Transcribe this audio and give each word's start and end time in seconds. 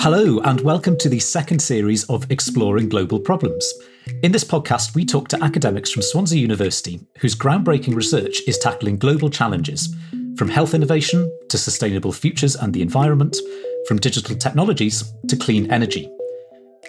Hello, 0.00 0.38
and 0.44 0.60
welcome 0.60 0.96
to 0.98 1.08
the 1.08 1.18
second 1.18 1.58
series 1.58 2.04
of 2.04 2.30
Exploring 2.30 2.88
Global 2.88 3.18
Problems. 3.18 3.74
In 4.22 4.30
this 4.30 4.44
podcast, 4.44 4.94
we 4.94 5.04
talk 5.04 5.26
to 5.26 5.42
academics 5.42 5.90
from 5.90 6.02
Swansea 6.02 6.38
University 6.38 7.00
whose 7.18 7.34
groundbreaking 7.34 7.96
research 7.96 8.40
is 8.46 8.58
tackling 8.58 8.96
global 8.96 9.28
challenges, 9.28 9.92
from 10.36 10.48
health 10.48 10.72
innovation 10.72 11.28
to 11.48 11.58
sustainable 11.58 12.12
futures 12.12 12.54
and 12.54 12.72
the 12.72 12.80
environment, 12.80 13.36
from 13.88 13.98
digital 13.98 14.36
technologies 14.36 15.02
to 15.26 15.36
clean 15.36 15.68
energy. 15.72 16.08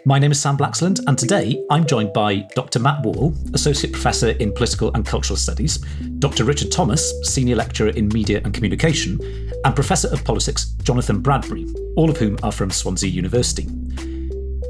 My 0.05 0.17
name 0.17 0.31
is 0.31 0.41
Sam 0.41 0.57
Blaxland, 0.57 1.01
and 1.07 1.17
today 1.17 1.61
I'm 1.69 1.85
joined 1.85 2.13
by 2.13 2.47
Dr. 2.55 2.79
Matt 2.79 3.03
Wall, 3.03 3.33
Associate 3.53 3.91
Professor 3.91 4.29
in 4.29 4.53
Political 4.53 4.93
and 4.93 5.05
Cultural 5.05 5.35
Studies, 5.35 5.79
Dr. 6.19 6.45
Richard 6.45 6.71
Thomas, 6.71 7.13
Senior 7.23 7.57
Lecturer 7.57 7.89
in 7.89 8.07
Media 8.07 8.39
and 8.45 8.53
Communication, 8.53 9.19
and 9.65 9.75
Professor 9.75 10.07
of 10.13 10.23
Politics 10.23 10.67
Jonathan 10.83 11.19
Bradbury, 11.19 11.67
all 11.97 12.09
of 12.09 12.15
whom 12.15 12.39
are 12.43 12.51
from 12.51 12.71
Swansea 12.71 13.09
University. 13.09 13.67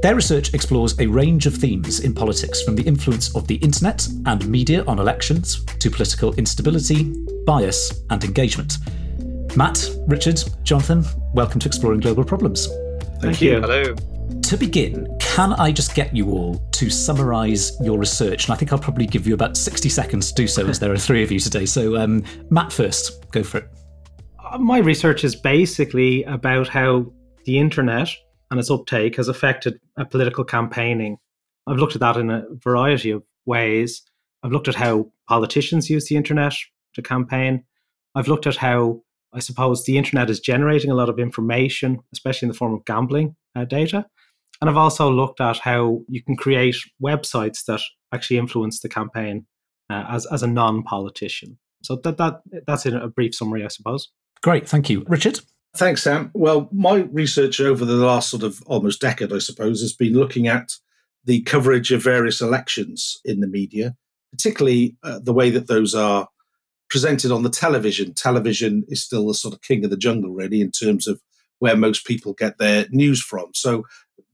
Their 0.02 0.16
research 0.16 0.52
explores 0.52 0.98
a 0.98 1.06
range 1.06 1.46
of 1.46 1.54
themes 1.54 2.00
in 2.00 2.12
politics 2.12 2.62
from 2.62 2.74
the 2.74 2.82
influence 2.82 3.34
of 3.36 3.46
the 3.46 3.56
internet 3.56 4.08
and 4.26 4.48
media 4.48 4.84
on 4.86 4.98
elections 4.98 5.64
to 5.64 5.90
political 5.90 6.34
instability, 6.34 7.04
bias, 7.44 8.02
and 8.10 8.24
engagement. 8.24 8.78
Matt, 9.56 9.88
Richard, 10.08 10.42
Jonathan, 10.64 11.04
welcome 11.34 11.60
to 11.60 11.68
Exploring 11.68 12.00
Global 12.00 12.24
Problems. 12.24 12.66
Thank, 12.66 13.20
Thank 13.20 13.40
you. 13.42 13.52
you. 13.52 13.60
Hello. 13.60 13.94
To 14.30 14.56
begin, 14.56 15.06
can 15.20 15.52
I 15.54 15.72
just 15.72 15.94
get 15.94 16.14
you 16.14 16.30
all 16.30 16.56
to 16.72 16.90
summarise 16.90 17.72
your 17.80 17.98
research? 17.98 18.46
And 18.46 18.52
I 18.52 18.56
think 18.56 18.72
I'll 18.72 18.78
probably 18.78 19.06
give 19.06 19.26
you 19.26 19.34
about 19.34 19.56
60 19.56 19.88
seconds 19.88 20.28
to 20.28 20.34
do 20.34 20.46
so, 20.46 20.66
as 20.66 20.78
there 20.78 20.92
are 20.92 20.98
three 20.98 21.22
of 21.22 21.30
you 21.30 21.38
today. 21.38 21.66
So, 21.66 21.96
um, 21.96 22.24
Matt, 22.50 22.72
first, 22.72 23.30
go 23.30 23.42
for 23.42 23.58
it. 23.58 23.68
Uh, 24.44 24.58
my 24.58 24.78
research 24.78 25.24
is 25.24 25.36
basically 25.36 26.24
about 26.24 26.68
how 26.68 27.12
the 27.44 27.58
internet 27.58 28.08
and 28.50 28.58
its 28.58 28.70
uptake 28.70 29.16
has 29.16 29.28
affected 29.28 29.80
political 30.10 30.44
campaigning. 30.44 31.16
I've 31.66 31.78
looked 31.78 31.94
at 31.94 32.00
that 32.00 32.16
in 32.16 32.30
a 32.30 32.44
variety 32.54 33.10
of 33.10 33.22
ways. 33.46 34.02
I've 34.42 34.52
looked 34.52 34.68
at 34.68 34.74
how 34.74 35.12
politicians 35.28 35.90
use 35.90 36.08
the 36.08 36.16
internet 36.16 36.54
to 36.94 37.02
campaign. 37.02 37.64
I've 38.14 38.28
looked 38.28 38.46
at 38.46 38.56
how 38.56 39.02
I 39.32 39.38
suppose 39.38 39.84
the 39.84 39.96
internet 39.96 40.28
is 40.28 40.40
generating 40.40 40.90
a 40.90 40.94
lot 40.94 41.08
of 41.08 41.18
information, 41.18 42.00
especially 42.12 42.46
in 42.46 42.52
the 42.52 42.58
form 42.58 42.74
of 42.74 42.84
gambling 42.84 43.36
uh, 43.54 43.64
data. 43.64 44.06
And 44.60 44.68
I've 44.68 44.76
also 44.76 45.10
looked 45.10 45.40
at 45.40 45.58
how 45.58 46.02
you 46.08 46.22
can 46.22 46.36
create 46.36 46.76
websites 47.02 47.64
that 47.66 47.80
actually 48.12 48.38
influence 48.38 48.80
the 48.80 48.88
campaign 48.88 49.46
uh, 49.88 50.04
as, 50.10 50.26
as 50.26 50.42
a 50.42 50.46
non 50.46 50.82
politician. 50.82 51.58
So 51.82 51.96
that, 51.96 52.18
that 52.18 52.40
that's 52.66 52.84
in 52.84 52.94
a 52.94 53.08
brief 53.08 53.34
summary, 53.34 53.64
I 53.64 53.68
suppose. 53.68 54.08
Great, 54.42 54.68
thank 54.68 54.90
you. 54.90 55.04
Richard? 55.08 55.40
Thanks, 55.76 56.02
Sam. 56.02 56.30
Well, 56.34 56.68
my 56.72 57.08
research 57.12 57.60
over 57.60 57.84
the 57.84 57.94
last 57.94 58.28
sort 58.28 58.42
of 58.42 58.60
almost 58.66 59.00
decade, 59.00 59.32
I 59.32 59.38
suppose, 59.38 59.80
has 59.80 59.92
been 59.92 60.14
looking 60.14 60.48
at 60.48 60.72
the 61.24 61.42
coverage 61.42 61.92
of 61.92 62.02
various 62.02 62.40
elections 62.40 63.20
in 63.24 63.40
the 63.40 63.46
media, 63.46 63.94
particularly 64.32 64.96
uh, 65.02 65.20
the 65.22 65.32
way 65.32 65.50
that 65.50 65.68
those 65.68 65.94
are 65.94 66.28
presented 66.88 67.30
on 67.30 67.44
the 67.44 67.50
television. 67.50 68.14
Television 68.14 68.84
is 68.88 69.02
still 69.02 69.28
the 69.28 69.34
sort 69.34 69.54
of 69.54 69.62
king 69.62 69.84
of 69.84 69.90
the 69.90 69.96
jungle, 69.96 70.32
really, 70.32 70.60
in 70.60 70.72
terms 70.72 71.06
of 71.06 71.20
where 71.60 71.76
most 71.76 72.04
people 72.04 72.32
get 72.32 72.58
their 72.58 72.86
news 72.90 73.22
from. 73.22 73.50
So 73.54 73.84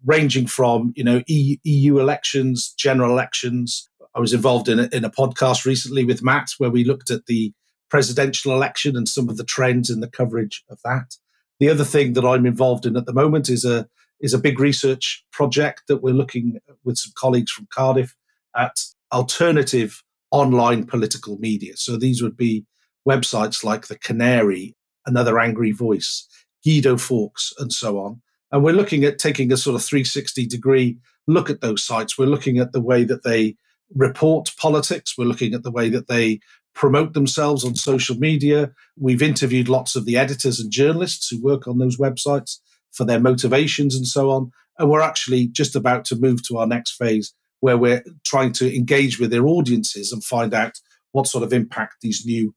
ranging 0.07 0.47
from 0.47 0.93
you 0.97 1.05
know 1.05 1.23
EU 1.27 1.99
elections, 1.99 2.73
general 2.79 3.11
elections. 3.11 3.89
I 4.15 4.21
was 4.21 4.33
involved 4.33 4.69
in 4.69 4.79
a, 4.79 4.89
in 4.93 5.05
a 5.05 5.11
podcast 5.11 5.67
recently 5.67 6.05
with 6.05 6.23
Matt 6.23 6.51
where 6.57 6.71
we 6.71 6.85
looked 6.85 7.11
at 7.11 7.27
the 7.27 7.53
presidential 7.91 8.53
election 8.53 8.97
and 8.97 9.09
some 9.09 9.29
of 9.29 9.37
the 9.37 9.45
trends 9.45 9.91
in 9.91 10.01
the 10.01 10.09
coverage 10.09 10.65
of 10.71 10.79
that. 10.85 11.17
The 11.61 11.69
other 11.69 11.85
thing 11.85 12.15
that 12.15 12.25
I'm 12.25 12.47
involved 12.47 12.87
in 12.87 12.97
at 12.97 13.07
the 13.07 13.13
moment 13.13 13.49
is 13.51 13.65
a 13.65 13.89
is 14.21 14.33
a 14.33 14.39
big 14.39 14.59
research 14.59 15.25
project 15.33 15.83
that 15.89 16.03
we're 16.03 16.15
looking 16.15 16.59
with 16.85 16.97
some 16.97 17.13
colleagues 17.17 17.53
from 17.53 17.69
Cardiff 17.71 18.17
at 18.57 18.83
alternative 19.13 20.03
online 20.31 20.87
political 20.87 21.39
media. 21.39 21.77
So 21.77 21.97
these 21.97 22.23
would 22.23 22.37
be 22.37 22.65
websites 23.07 23.63
like 23.63 23.87
the 23.87 23.99
Canary, 23.99 24.75
Another 25.05 25.39
Angry 25.39 25.71
Voice, 25.71 26.27
Guido 26.65 26.97
Fawkes, 26.97 27.53
and 27.59 27.73
so 27.73 27.99
on, 27.99 28.23
and 28.53 28.63
we're 28.63 28.73
looking 28.73 29.05
at 29.05 29.19
taking 29.19 29.53
a 29.53 29.57
sort 29.57 29.77
of 29.77 29.85
360 29.85 30.47
degree 30.47 30.99
look 31.27 31.51
at 31.51 31.61
those 31.61 31.83
sites. 31.83 32.17
We're 32.17 32.27
looking 32.27 32.59
at 32.59 32.73
the 32.73 32.81
way 32.81 33.05
that 33.05 33.25
they 33.25 33.57
report 33.95 34.53
politics. 34.57 35.17
We're 35.17 35.25
looking 35.25 35.55
at 35.55 35.63
the 35.63 35.71
way 35.71 35.89
that 35.89 36.09
they 36.09 36.41
promote 36.75 37.15
themselves 37.15 37.65
on 37.65 37.75
social 37.75 38.17
media. 38.17 38.71
We've 38.99 39.23
interviewed 39.23 39.69
lots 39.69 39.97
of 39.97 40.05
the 40.05 40.17
editors 40.17 40.61
and 40.61 40.71
journalists 40.71 41.29
who 41.29 41.43
work 41.43 41.67
on 41.67 41.79
those 41.79 41.97
websites 41.97 42.59
for 42.93 43.05
their 43.05 43.21
motivations 43.21 43.97
and 43.97 44.07
so 44.07 44.31
on. 44.31 44.53
And 44.79 44.91
we're 44.91 45.01
actually 45.01 45.49
just 45.49 45.75
about 45.75 46.05
to 46.07 46.17
move 46.17 46.43
to 46.45 46.59
our 46.59 46.67
next 46.67 46.93
phase 46.93 47.35
where 47.61 47.79
we're 47.79 48.05
trying 48.25 48.53
to 48.53 48.75
engage 48.75 49.19
with 49.19 49.31
their 49.31 49.47
audiences 49.47 50.13
and 50.13 50.23
find 50.23 50.53
out 50.53 50.79
what 51.13 51.27
sort 51.27 51.43
of 51.43 51.53
impact 51.53 51.97
these 52.03 52.27
new 52.27 52.55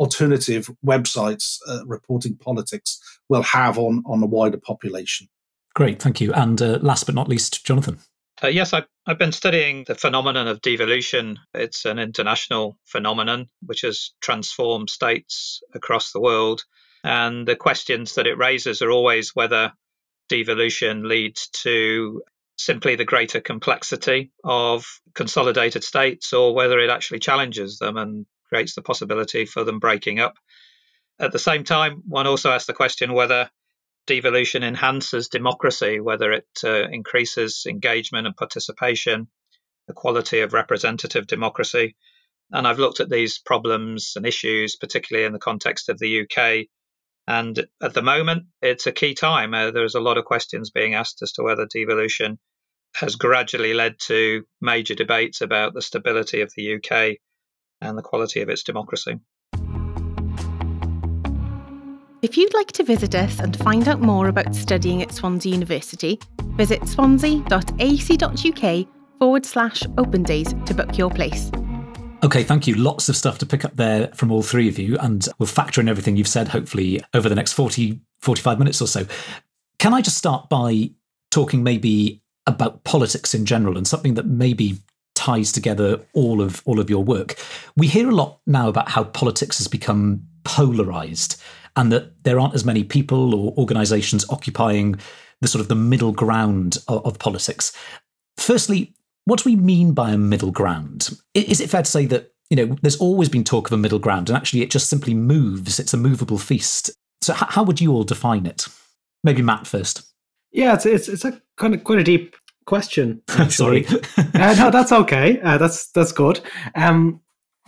alternative 0.00 0.70
websites 0.84 1.58
uh, 1.68 1.84
reporting 1.86 2.34
politics 2.34 2.98
will 3.28 3.42
have 3.42 3.78
on, 3.78 4.02
on 4.06 4.22
a 4.22 4.26
wider 4.26 4.56
population. 4.56 5.28
Great, 5.74 6.00
thank 6.00 6.20
you. 6.20 6.32
And 6.32 6.60
uh, 6.60 6.78
last 6.80 7.04
but 7.04 7.14
not 7.14 7.28
least, 7.28 7.64
Jonathan. 7.64 7.98
Uh, 8.42 8.48
yes, 8.48 8.72
I've, 8.72 8.86
I've 9.06 9.18
been 9.18 9.32
studying 9.32 9.84
the 9.86 9.94
phenomenon 9.94 10.48
of 10.48 10.62
devolution. 10.62 11.38
It's 11.54 11.84
an 11.84 11.98
international 11.98 12.78
phenomenon 12.86 13.46
which 13.64 13.82
has 13.82 14.12
transformed 14.20 14.88
states 14.88 15.60
across 15.74 16.12
the 16.12 16.20
world. 16.20 16.64
And 17.04 17.46
the 17.46 17.56
questions 17.56 18.14
that 18.14 18.26
it 18.26 18.38
raises 18.38 18.80
are 18.80 18.90
always 18.90 19.34
whether 19.34 19.72
devolution 20.30 21.08
leads 21.08 21.48
to 21.48 22.22
simply 22.56 22.94
the 22.94 23.04
greater 23.04 23.40
complexity 23.40 24.32
of 24.44 24.86
consolidated 25.14 25.84
states 25.84 26.32
or 26.32 26.54
whether 26.54 26.78
it 26.78 26.90
actually 26.90 27.18
challenges 27.18 27.78
them 27.78 27.96
and 27.96 28.26
creates 28.50 28.74
the 28.74 28.82
possibility 28.82 29.46
for 29.46 29.64
them 29.64 29.78
breaking 29.78 30.18
up. 30.18 30.34
At 31.18 31.32
the 31.32 31.38
same 31.38 31.64
time, 31.64 32.02
one 32.06 32.26
also 32.26 32.50
asks 32.50 32.66
the 32.66 32.72
question 32.72 33.12
whether 33.12 33.50
devolution 34.06 34.62
enhances 34.62 35.28
democracy, 35.28 36.00
whether 36.00 36.32
it 36.32 36.48
uh, 36.64 36.88
increases 36.88 37.64
engagement 37.68 38.26
and 38.26 38.36
participation, 38.36 39.28
the 39.86 39.94
quality 39.94 40.40
of 40.40 40.52
representative 40.52 41.26
democracy. 41.26 41.96
And 42.50 42.66
I've 42.66 42.78
looked 42.78 43.00
at 43.00 43.08
these 43.08 43.38
problems 43.38 44.14
and 44.16 44.26
issues, 44.26 44.76
particularly 44.76 45.26
in 45.26 45.32
the 45.32 45.38
context 45.38 45.88
of 45.88 45.98
the 45.98 46.22
UK. 46.22 46.66
And 47.28 47.66
at 47.80 47.94
the 47.94 48.02
moment, 48.02 48.46
it's 48.60 48.88
a 48.88 48.92
key 48.92 49.14
time. 49.14 49.54
Uh, 49.54 49.70
there's 49.70 49.94
a 49.94 50.00
lot 50.00 50.18
of 50.18 50.24
questions 50.24 50.70
being 50.70 50.94
asked 50.94 51.22
as 51.22 51.32
to 51.32 51.42
whether 51.42 51.66
devolution 51.66 52.38
has 52.96 53.14
gradually 53.14 53.74
led 53.74 54.00
to 54.00 54.44
major 54.60 54.94
debates 54.94 55.40
about 55.40 55.74
the 55.74 55.82
stability 55.82 56.40
of 56.40 56.52
the 56.56 56.74
UK 56.74 57.18
and 57.80 57.96
the 57.96 58.02
quality 58.02 58.40
of 58.40 58.48
its 58.48 58.62
democracy. 58.62 59.18
If 62.22 62.36
you'd 62.36 62.52
like 62.52 62.72
to 62.72 62.84
visit 62.84 63.14
us 63.14 63.38
and 63.38 63.56
find 63.56 63.88
out 63.88 64.02
more 64.02 64.28
about 64.28 64.54
studying 64.54 65.00
at 65.00 65.10
Swansea 65.10 65.52
University, 65.52 66.20
visit 66.56 66.86
swansea.ac.uk 66.86 68.86
forward 69.18 69.46
slash 69.46 69.82
open 69.96 70.22
days 70.22 70.54
to 70.66 70.74
book 70.74 70.98
your 70.98 71.10
place. 71.10 71.50
Okay, 72.22 72.44
thank 72.44 72.66
you. 72.66 72.74
Lots 72.74 73.08
of 73.08 73.16
stuff 73.16 73.38
to 73.38 73.46
pick 73.46 73.64
up 73.64 73.76
there 73.76 74.08
from 74.08 74.30
all 74.30 74.42
three 74.42 74.68
of 74.68 74.78
you, 74.78 74.98
and 74.98 75.26
we'll 75.38 75.46
factor 75.46 75.80
in 75.80 75.88
everything 75.88 76.16
you've 76.16 76.28
said, 76.28 76.48
hopefully, 76.48 77.02
over 77.14 77.30
the 77.30 77.34
next 77.34 77.54
40, 77.54 77.98
45 78.20 78.58
minutes 78.58 78.82
or 78.82 78.86
so. 78.86 79.06
Can 79.78 79.94
I 79.94 80.02
just 80.02 80.18
start 80.18 80.50
by 80.50 80.90
talking 81.30 81.62
maybe 81.62 82.20
about 82.46 82.84
politics 82.84 83.34
in 83.34 83.46
general 83.46 83.78
and 83.78 83.86
something 83.86 84.14
that 84.14 84.26
maybe 84.26 84.76
ties 85.14 85.52
together 85.52 86.00
all 86.14 86.40
of 86.40 86.62
all 86.64 86.80
of 86.80 86.90
your 86.90 87.04
work. 87.04 87.36
We 87.76 87.86
hear 87.86 88.08
a 88.08 88.14
lot 88.14 88.40
now 88.46 88.68
about 88.68 88.88
how 88.88 89.04
politics 89.04 89.58
has 89.58 89.68
become 89.68 90.22
polarized 90.44 91.40
and 91.76 91.92
that 91.92 92.24
there 92.24 92.40
aren't 92.40 92.54
as 92.54 92.64
many 92.64 92.84
people 92.84 93.34
or 93.34 93.54
organizations 93.56 94.28
occupying 94.30 94.98
the 95.40 95.48
sort 95.48 95.60
of 95.60 95.68
the 95.68 95.74
middle 95.74 96.12
ground 96.12 96.78
of, 96.88 97.04
of 97.06 97.18
politics. 97.18 97.72
Firstly, 98.36 98.94
what 99.24 99.42
do 99.42 99.50
we 99.50 99.56
mean 99.56 99.92
by 99.92 100.10
a 100.10 100.18
middle 100.18 100.50
ground? 100.50 101.10
Is 101.34 101.60
it 101.60 101.70
fair 101.70 101.82
to 101.82 101.90
say 101.90 102.06
that 102.06 102.32
you 102.50 102.56
know 102.56 102.76
there's 102.82 102.96
always 102.96 103.28
been 103.28 103.44
talk 103.44 103.68
of 103.68 103.72
a 103.72 103.78
middle 103.78 103.98
ground 103.98 104.28
and 104.28 104.36
actually 104.36 104.62
it 104.62 104.70
just 104.70 104.90
simply 104.90 105.14
moves 105.14 105.78
it's 105.78 105.94
a 105.94 105.96
movable 105.96 106.36
feast 106.36 106.90
so 107.22 107.32
how 107.32 107.62
would 107.62 107.80
you 107.80 107.92
all 107.92 108.02
define 108.02 108.44
it 108.44 108.66
maybe 109.24 109.40
matt 109.40 109.66
first 109.66 110.12
yeah 110.50 110.74
it's 110.74 110.84
it's, 110.84 111.08
it's 111.08 111.24
a 111.24 111.40
kind 111.56 111.74
of 111.74 111.84
quite 111.84 112.00
a 112.00 112.04
deep 112.04 112.34
question. 112.70 113.20
Sorry, 113.48 113.84
uh, 114.16 114.54
no, 114.56 114.70
that's 114.70 114.92
okay. 114.92 115.40
Uh, 115.40 115.58
that's 115.58 115.88
that's 115.88 116.12
good. 116.12 116.40
Um, 116.76 117.20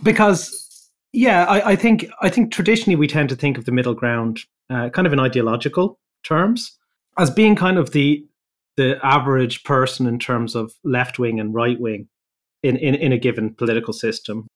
because 0.04 0.90
yeah, 1.12 1.44
I, 1.44 1.72
I, 1.72 1.76
think 1.76 2.06
I 2.22 2.28
think 2.28 2.52
traditionally 2.52 2.96
we 2.96 3.08
tend 3.08 3.28
to 3.30 3.36
think 3.36 3.58
of 3.58 3.64
the 3.64 3.72
middle 3.72 3.94
ground 3.94 4.40
uh, 4.70 4.88
kind 4.90 5.06
of 5.06 5.12
in 5.12 5.18
ideological 5.18 5.98
terms 6.22 6.78
as 7.18 7.30
being 7.30 7.56
kind 7.56 7.78
of 7.78 7.90
the 7.90 8.24
the 8.76 8.98
average 9.04 9.64
person 9.64 10.06
in 10.06 10.18
terms 10.18 10.54
of 10.54 10.72
left 10.84 11.18
wing 11.18 11.40
and 11.40 11.52
right 11.52 11.80
wing 11.80 12.08
in, 12.62 12.76
in 12.76 12.94
in 12.94 13.12
a 13.12 13.18
given 13.18 13.54
political 13.54 13.92
system. 13.92 14.46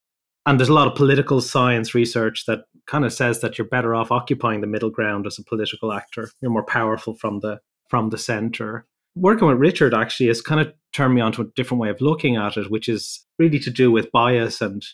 And 0.47 0.61
there's 0.61 0.69
a 0.69 0.81
lot 0.81 0.87
of 0.87 0.95
political 0.95 1.41
science 1.41 1.93
research 1.93 2.47
that 2.47 2.61
kind 2.87 3.05
of 3.05 3.13
says 3.13 3.41
that 3.41 3.59
you're 3.59 3.67
better 3.67 3.97
off 3.97 4.13
occupying 4.13 4.61
the 4.61 4.69
middle 4.69 4.91
ground 4.91 5.27
as 5.27 5.41
a 5.41 5.45
political 5.45 5.93
actor. 5.93 6.31
You're 6.41 6.53
more 6.53 6.65
powerful 6.65 7.15
from 7.15 7.41
the 7.41 7.59
from 7.91 8.11
the 8.11 8.19
centre. 8.19 8.87
Working 9.17 9.49
with 9.49 9.59
Richard 9.59 9.95
actually 9.95 10.27
has 10.27 10.43
kind 10.43 10.61
of 10.61 10.73
turned 10.93 11.15
me 11.15 11.21
onto 11.21 11.43
a 11.43 11.47
different 11.57 11.81
way 11.81 11.89
of 11.89 12.01
looking 12.01 12.37
at 12.37 12.57
it, 12.57 12.71
which 12.71 12.89
is 12.89 13.25
really 13.39 13.59
to 13.61 13.71
do 13.71 13.91
with 13.91 14.13
bias 14.13 14.61
and 14.61 14.85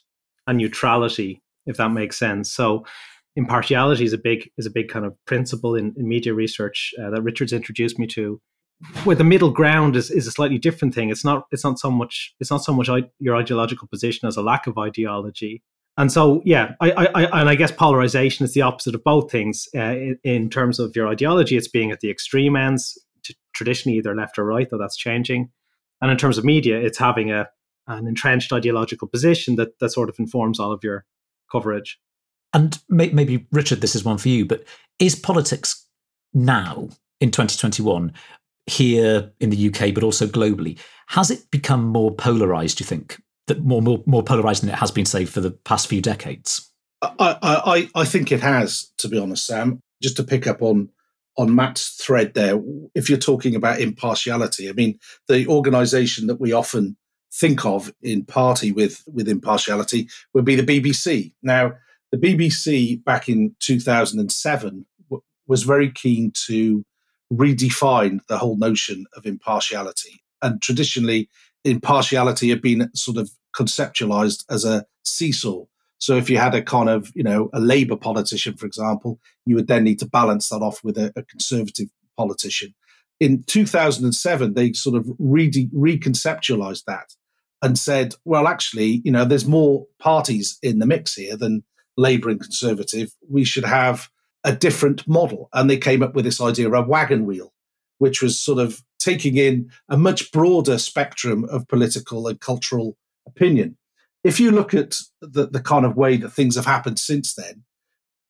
and 0.47 0.59
neutrality, 0.59 1.41
if 1.67 1.77
that 1.77 1.91
makes 1.91 2.19
sense. 2.19 2.51
So 2.51 2.85
impartiality 3.37 4.05
is 4.05 4.13
a 4.13 4.19
big 4.19 4.51
is 4.59 4.67
a 4.67 4.71
big 4.71 4.89
kind 4.89 5.05
of 5.05 5.15
principle 5.27 5.75
in, 5.75 5.95
in 5.97 6.09
media 6.09 6.35
research 6.35 6.95
uh, 7.01 7.11
that 7.11 7.23
Richard's 7.23 7.53
introduced 7.53 7.99
me 7.99 8.07
to. 8.09 8.41
Where 9.05 9.15
the 9.15 9.23
middle 9.23 9.51
ground 9.51 9.95
is, 9.95 10.11
is 10.11 10.27
a 10.27 10.33
slightly 10.33 10.59
different 10.59 10.93
thing. 10.93 11.11
It's 11.11 11.25
not 11.25 11.47
it's 11.53 11.65
not 11.65 11.79
so 11.79 11.91
much 11.91 12.35
it's 12.41 12.51
not 12.51 12.65
so 12.65 12.73
much 12.73 12.89
your 13.19 13.37
ideological 13.37 13.89
position 13.89 14.27
as 14.27 14.37
a 14.37 14.43
lack 14.43 14.67
of 14.67 14.79
ideology. 14.79 15.63
And 15.99 16.11
so, 16.11 16.41
yeah, 16.47 16.73
I, 16.81 16.91
I, 16.91 17.41
and 17.41 17.51
I 17.51 17.55
guess 17.55 17.71
polarization 17.71 18.45
is 18.45 18.55
the 18.55 18.63
opposite 18.63 18.95
of 18.95 19.05
both 19.05 19.31
things. 19.31 19.69
Uh, 19.75 19.81
in, 19.81 20.19
in, 20.25 20.49
terms 20.49 20.79
of 20.79 20.97
your 20.97 21.07
ideology, 21.07 21.55
it's 21.55 21.69
being 21.69 21.91
at 21.91 22.01
the 22.01 22.11
extreme 22.11 22.57
ends, 22.57 22.99
traditionally 23.55 23.99
either 23.99 24.15
left 24.15 24.39
or 24.39 24.45
right, 24.45 24.69
though 24.71 24.79
that's 24.79 24.97
changing. 24.97 25.51
And 26.01 26.11
in 26.11 26.17
terms 26.17 26.39
of 26.39 26.45
media, 26.45 26.79
it's 26.79 26.99
having 26.99 27.31
a 27.31 27.49
an 27.89 28.07
entrenched 28.07 28.53
ideological 28.53 29.09
position 29.09 29.57
that 29.57 29.79
that 29.81 29.91
sort 29.91 30.09
of 30.09 30.19
informs 30.19 30.61
all 30.61 30.73
of 30.73 30.85
your 30.85 31.05
coverage. 31.51 31.99
And 32.53 32.79
may, 32.89 33.09
maybe, 33.11 33.47
Richard, 33.51 33.81
this 33.81 33.97
is 33.97 34.05
one 34.05 34.19
for 34.19 34.29
you, 34.29 34.45
but 34.45 34.65
is 34.99 35.17
politics 35.17 35.87
now 36.35 36.89
in 37.21 37.31
2021 37.31 38.13
here 38.67 39.33
in 39.41 39.51
the 39.51 39.69
UK, 39.69 39.95
but 39.95 40.05
also 40.05 40.27
globally, 40.27 40.79
has 41.09 41.31
it 41.31 41.51
become 41.51 41.85
more 41.85 42.15
polarized, 42.15 42.79
do 42.79 42.85
you 42.85 42.87
think? 42.87 43.21
That 43.49 43.65
more, 43.65 43.83
more, 43.83 44.03
more 44.07 44.23
polarized 44.23 44.63
than 44.63 44.71
it 44.71 44.77
has 44.77 44.91
been, 44.93 45.07
say, 45.07 45.25
for 45.25 45.41
the 45.41 45.51
past 45.51 45.89
few 45.89 46.01
decades? 46.01 46.71
I, 47.03 47.37
I, 47.43 47.89
I 47.95 48.05
think 48.05 48.31
it 48.31 48.41
has, 48.41 48.93
to 48.99 49.09
be 49.09 49.19
honest, 49.19 49.47
Sam. 49.47 49.81
Just 50.01 50.17
to 50.17 50.25
pick 50.25 50.47
up 50.47 50.63
on 50.63 50.91
on 51.39 51.55
Matt's 51.55 51.91
thread 52.03 52.35
there, 52.35 52.61
if 52.95 53.09
you're 53.09 53.19
talking 53.19 53.55
about 53.55 53.81
impartiality, 53.81 54.69
I 54.69 54.73
mean, 54.73 54.99
the 55.29 55.47
organisation 55.47 56.27
that 56.27 56.41
we 56.41 56.53
often 56.53 56.97
think 57.33 57.65
of 57.65 57.93
in 58.03 58.25
party 58.25 58.73
with 58.73 59.03
with 59.07 59.29
impartiality 59.29 60.09
would 60.35 60.45
be 60.45 60.55
the 60.55 60.63
BBC. 60.63 61.33
Now, 61.43 61.73
the 62.11 62.19
BBC 62.19 63.03
back 63.03 63.29
in 63.29 63.55
2007 63.61 64.87
w- 65.09 65.23
was 65.47 65.63
very 65.63 65.91
keen 65.91 66.33
to 66.47 66.85
redefine 67.33 68.21
the 68.29 68.37
whole 68.37 68.59
notion 68.59 69.07
of 69.17 69.25
impartiality. 69.25 70.23
And 70.43 70.61
traditionally, 70.61 71.31
impartiality 71.65 72.51
had 72.51 72.61
been 72.61 72.91
sort 72.95 73.17
of 73.17 73.31
conceptualized 73.57 74.45
as 74.51 74.65
a 74.65 74.85
seesaw. 75.05 75.65
So 76.03 76.17
if 76.17 76.29
you 76.29 76.37
had 76.37 76.53
a 76.57 76.63
kind 76.63 76.89
of, 76.89 77.13
you 77.15 77.23
know, 77.23 77.49
a 77.55 77.61
Labour 77.61 77.95
politician, 77.95 78.57
for 78.57 78.67
example, 78.67 79.21
you 79.47 79.55
would 79.55 79.69
then 79.69 79.85
need 79.85 80.01
to 80.01 80.09
balance 80.09 80.49
that 80.49 80.61
off 80.61 80.83
with 80.83 80.99
a, 80.99 81.13
a 81.15 81.23
Conservative 81.23 81.87
politician. 82.17 82.75
In 83.21 83.45
2007, 83.45 84.55
they 84.55 84.73
sort 84.73 84.97
of 84.97 85.09
re- 85.21 85.71
reconceptualized 85.73 86.83
that 86.89 87.15
and 87.63 87.79
said, 87.79 88.17
well, 88.25 88.49
actually, 88.49 89.01
you 89.05 89.13
know, 89.13 89.25
there's 89.25 89.47
more 89.47 89.87
parties 90.01 90.59
in 90.61 90.81
the 90.81 90.87
mix 90.87 91.15
here 91.15 91.37
than 91.37 91.63
Labour 91.97 92.31
and 92.31 92.41
Conservative, 92.41 93.13
we 93.31 93.45
should 93.45 93.65
have 93.65 94.09
a 94.43 94.53
different 94.53 95.07
model. 95.07 95.49
And 95.53 95.71
they 95.71 95.79
came 95.79 96.03
up 96.03 96.17
with 96.17 96.25
this 96.25 96.41
idea 96.41 96.67
of 96.67 96.75
a 96.75 96.83
wagon 96.83 97.27
wheel, 97.27 97.53
which 97.99 98.21
was 98.21 98.41
sort 98.41 98.59
of 98.59 98.83
taking 98.99 99.37
in 99.37 99.71
a 99.89 99.97
much 99.97 100.33
broader 100.33 100.79
spectrum 100.79 101.45
of 101.45 101.69
political 101.69 102.27
and 102.27 102.41
cultural 102.41 102.97
opinion. 103.25 103.77
If 104.25 104.39
you 104.39 104.51
look 104.51 104.73
at 104.75 104.97
the, 105.21 105.49
the 105.49 105.61
kind 105.61 105.85
of 105.85 105.97
way 105.97 106.17
that 106.19 106.31
things 106.31 106.57
have 106.57 106.67
happened 106.67 106.99
since 106.99 107.35
then, 107.35 107.65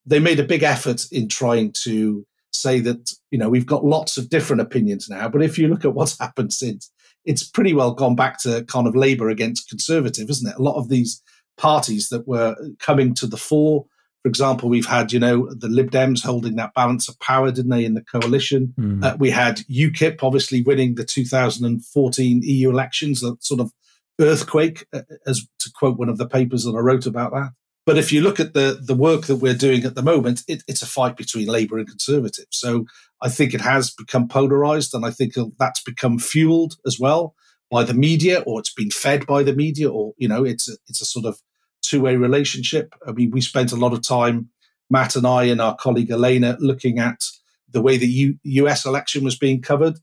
they 0.05 0.19
made 0.19 0.39
a 0.39 0.43
big 0.43 0.63
effort 0.63 1.05
in 1.11 1.29
trying 1.29 1.71
to 1.83 2.25
say 2.51 2.79
that, 2.79 3.11
you 3.31 3.37
know, 3.37 3.49
we've 3.49 3.65
got 3.65 3.85
lots 3.85 4.17
of 4.17 4.29
different 4.29 4.61
opinions 4.61 5.09
now. 5.09 5.27
But 5.29 5.43
if 5.43 5.57
you 5.57 5.67
look 5.67 5.85
at 5.85 5.93
what's 5.93 6.19
happened 6.19 6.53
since, 6.53 6.91
it's 7.25 7.43
pretty 7.43 7.73
well 7.73 7.93
gone 7.93 8.15
back 8.15 8.39
to 8.41 8.63
kind 8.65 8.87
of 8.87 8.95
Labour 8.95 9.29
against 9.29 9.69
Conservative, 9.69 10.29
isn't 10.29 10.49
it? 10.49 10.57
A 10.57 10.61
lot 10.61 10.77
of 10.77 10.89
these 10.89 11.21
parties 11.57 12.09
that 12.09 12.27
were 12.27 12.55
coming 12.79 13.13
to 13.15 13.27
the 13.27 13.37
fore. 13.37 13.85
For 14.23 14.29
example, 14.29 14.69
we've 14.69 14.85
had, 14.85 15.11
you 15.11 15.19
know, 15.19 15.53
the 15.53 15.67
Lib 15.67 15.91
Dems 15.91 16.23
holding 16.23 16.55
that 16.55 16.73
balance 16.73 17.09
of 17.09 17.19
power, 17.19 17.51
didn't 17.51 17.71
they, 17.71 17.85
in 17.85 17.93
the 17.93 18.03
coalition? 18.03 18.73
Mm. 18.79 19.03
Uh, 19.03 19.17
we 19.19 19.29
had 19.29 19.57
UKIP 19.69 20.19
obviously 20.23 20.61
winning 20.61 20.95
the 20.95 21.03
2014 21.03 22.41
EU 22.41 22.69
elections, 22.69 23.21
a 23.21 23.35
sort 23.39 23.59
of 23.59 23.71
earthquake, 24.19 24.85
uh, 24.93 25.01
as 25.25 25.47
to 25.59 25.71
quote 25.73 25.97
one 25.97 26.09
of 26.09 26.17
the 26.17 26.27
papers 26.27 26.63
that 26.63 26.75
I 26.75 26.79
wrote 26.79 27.05
about 27.05 27.31
that. 27.33 27.51
But 27.85 27.97
if 27.97 28.13
you 28.13 28.21
look 28.21 28.39
at 28.39 28.53
the 28.53 28.79
the 28.81 28.95
work 28.95 29.25
that 29.25 29.37
we're 29.37 29.53
doing 29.53 29.83
at 29.83 29.95
the 29.95 30.03
moment, 30.03 30.43
it, 30.47 30.63
it's 30.67 30.81
a 30.81 30.87
fight 30.87 31.17
between 31.17 31.47
Labour 31.47 31.77
and 31.77 31.87
Conservative. 31.87 32.45
So 32.51 32.85
I 33.21 33.29
think 33.29 33.53
it 33.53 33.61
has 33.61 33.91
become 33.91 34.27
polarised, 34.27 34.93
and 34.93 35.05
I 35.05 35.11
think 35.11 35.33
that's 35.59 35.83
become 35.83 36.19
fuelled 36.19 36.77
as 36.85 36.99
well 36.99 37.35
by 37.73 37.83
the 37.83 37.93
media 37.95 38.41
or 38.45 38.59
it's 38.59 38.71
been 38.73 38.91
fed 38.91 39.25
by 39.25 39.41
the 39.41 39.55
media 39.55 39.89
or 39.89 40.13
you 40.17 40.27
know 40.27 40.43
it's 40.43 40.69
a, 40.69 40.73
it's 40.87 41.01
a 41.01 41.05
sort 41.05 41.25
of 41.25 41.41
two-way 41.81 42.15
relationship 42.15 42.93
i 43.07 43.11
mean 43.11 43.31
we 43.31 43.41
spent 43.41 43.71
a 43.71 43.75
lot 43.75 43.93
of 43.93 44.01
time 44.03 44.47
matt 44.91 45.15
and 45.15 45.25
i 45.25 45.43
and 45.45 45.59
our 45.59 45.75
colleague 45.75 46.11
elena 46.11 46.55
looking 46.59 46.99
at 46.99 47.25
the 47.71 47.81
way 47.81 47.97
the 47.97 48.37
U- 48.43 48.67
us 48.67 48.85
election 48.85 49.23
was 49.23 49.35
being 49.35 49.59
covered 49.59 49.97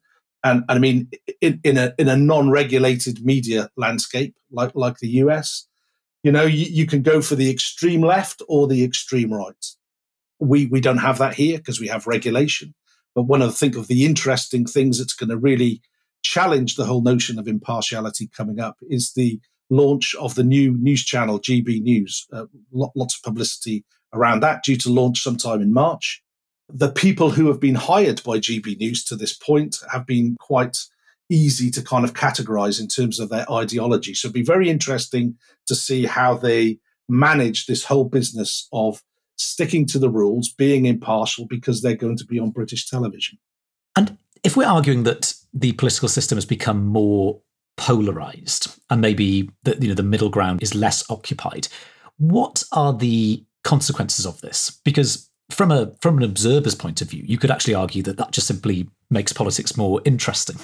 and, 0.45 0.65
and 0.69 0.77
i 0.77 0.79
mean 0.79 1.09
in, 1.41 1.61
in 1.65 1.77
a 1.77 1.93
in 1.99 2.09
a 2.09 2.17
non-regulated 2.17 3.25
media 3.25 3.69
landscape 3.77 4.35
like 4.51 4.73
like 4.75 4.99
the 4.99 5.09
us 5.09 5.67
you 6.23 6.33
know 6.33 6.45
you, 6.45 6.67
you 6.67 6.87
can 6.87 7.03
go 7.03 7.21
for 7.21 7.35
the 7.35 7.51
extreme 7.51 8.03
left 8.03 8.43
or 8.49 8.67
the 8.67 8.85
extreme 8.85 9.33
right 9.33 9.67
we 10.39 10.67
we 10.67 10.81
don't 10.81 10.99
have 10.99 11.19
that 11.19 11.35
here 11.35 11.59
because 11.59 11.81
we 11.81 11.89
have 11.89 12.07
regulation 12.07 12.75
but 13.15 13.23
one 13.23 13.43
of 13.43 13.49
the 13.49 13.57
think 13.57 13.77
of 13.77 13.89
the 13.89 14.05
interesting 14.05 14.65
things 14.65 14.99
that's 14.99 15.15
going 15.15 15.31
to 15.31 15.37
really 15.37 15.83
challenge 16.23 16.77
the 16.77 16.85
whole 16.85 17.03
notion 17.03 17.39
of 17.39 17.49
impartiality 17.49 18.29
coming 18.29 18.61
up 18.61 18.77
is 18.89 19.13
the 19.13 19.41
launch 19.71 20.15
of 20.17 20.35
the 20.35 20.45
new 20.45 20.77
news 20.79 21.05
channel 21.05 21.41
GB 21.41 21.81
News. 21.83 22.27
Uh, 22.33 22.47
lots 22.73 23.17
of 23.17 23.23
publicity 23.23 23.85
around 24.13 24.41
that, 24.41 24.65
due 24.65 24.77
to 24.77 24.93
launch 24.93 25.23
sometime 25.23 25.63
in 25.63 25.73
March. 25.73 26.23
The 26.73 26.91
people 26.91 27.31
who 27.31 27.49
have 27.49 27.61
been 27.61 27.75
hired 27.75 28.23
by 28.23 28.39
GB 28.39 28.79
News 28.79 29.05
to 29.05 29.17
this 29.17 29.33
point 29.33 29.79
have 29.93 30.07
been 30.07 30.37
quite 30.39 30.79
easy 31.29 31.71
to 31.71 31.83
kind 31.83 32.05
of 32.05 32.15
categorize 32.15 32.81
in 32.81 32.89
terms 32.89 33.21
of 33.21 33.29
their 33.29 33.51
ideology. 33.51 34.15
So 34.15 34.27
it'd 34.27 34.35
be 34.35 34.43
very 34.43 34.69
interesting 34.69 35.37
to 35.67 35.75
see 35.75 36.05
how 36.05 36.35
they 36.35 36.79
manage 37.09 37.67
this 37.67 37.85
whole 37.85 38.05
business 38.05 38.69
of 38.73 39.03
sticking 39.37 39.87
to 39.87 39.99
the 39.99 40.11
rules, 40.11 40.53
being 40.53 40.87
impartial 40.87 41.47
because 41.47 41.81
they're 41.81 41.97
going 41.97 42.17
to 42.17 42.27
be 42.27 42.39
on 42.39 42.51
British 42.51 42.89
television. 42.89 43.39
And 43.97 44.19
if 44.45 44.57
we're 44.57 44.67
arguing 44.67 45.05
that 45.05 45.35
the 45.55 45.73
political 45.73 46.09
system 46.09 46.37
has 46.37 46.45
become 46.45 46.85
more 46.85 47.41
polarized 47.77 48.79
and 48.91 49.01
maybe 49.01 49.49
the, 49.63 49.79
you 49.81 49.89
know, 49.89 49.95
the 49.95 50.03
middle 50.03 50.29
ground 50.29 50.63
is 50.63 50.75
less 50.75 51.09
occupied, 51.11 51.69
what 52.19 52.63
are 52.73 52.93
the 52.93 53.45
consequences 53.65 54.27
of 54.27 54.41
this? 54.41 54.79
Because 54.85 55.30
from 55.51 55.71
a 55.71 55.93
from 56.01 56.19
an 56.19 56.25
observer's 56.25 56.75
point 56.75 57.01
of 57.01 57.11
view, 57.11 57.23
you 57.27 57.39
could 57.39 57.51
actually 57.51 57.75
argue 57.75 58.03
that 58.05 58.17
that 58.17 58.33
just 58.33 58.47
simply 58.47 58.89
makes 59.11 59.33
politics 59.33 59.77
more 59.77 60.01
interesting. 60.05 60.57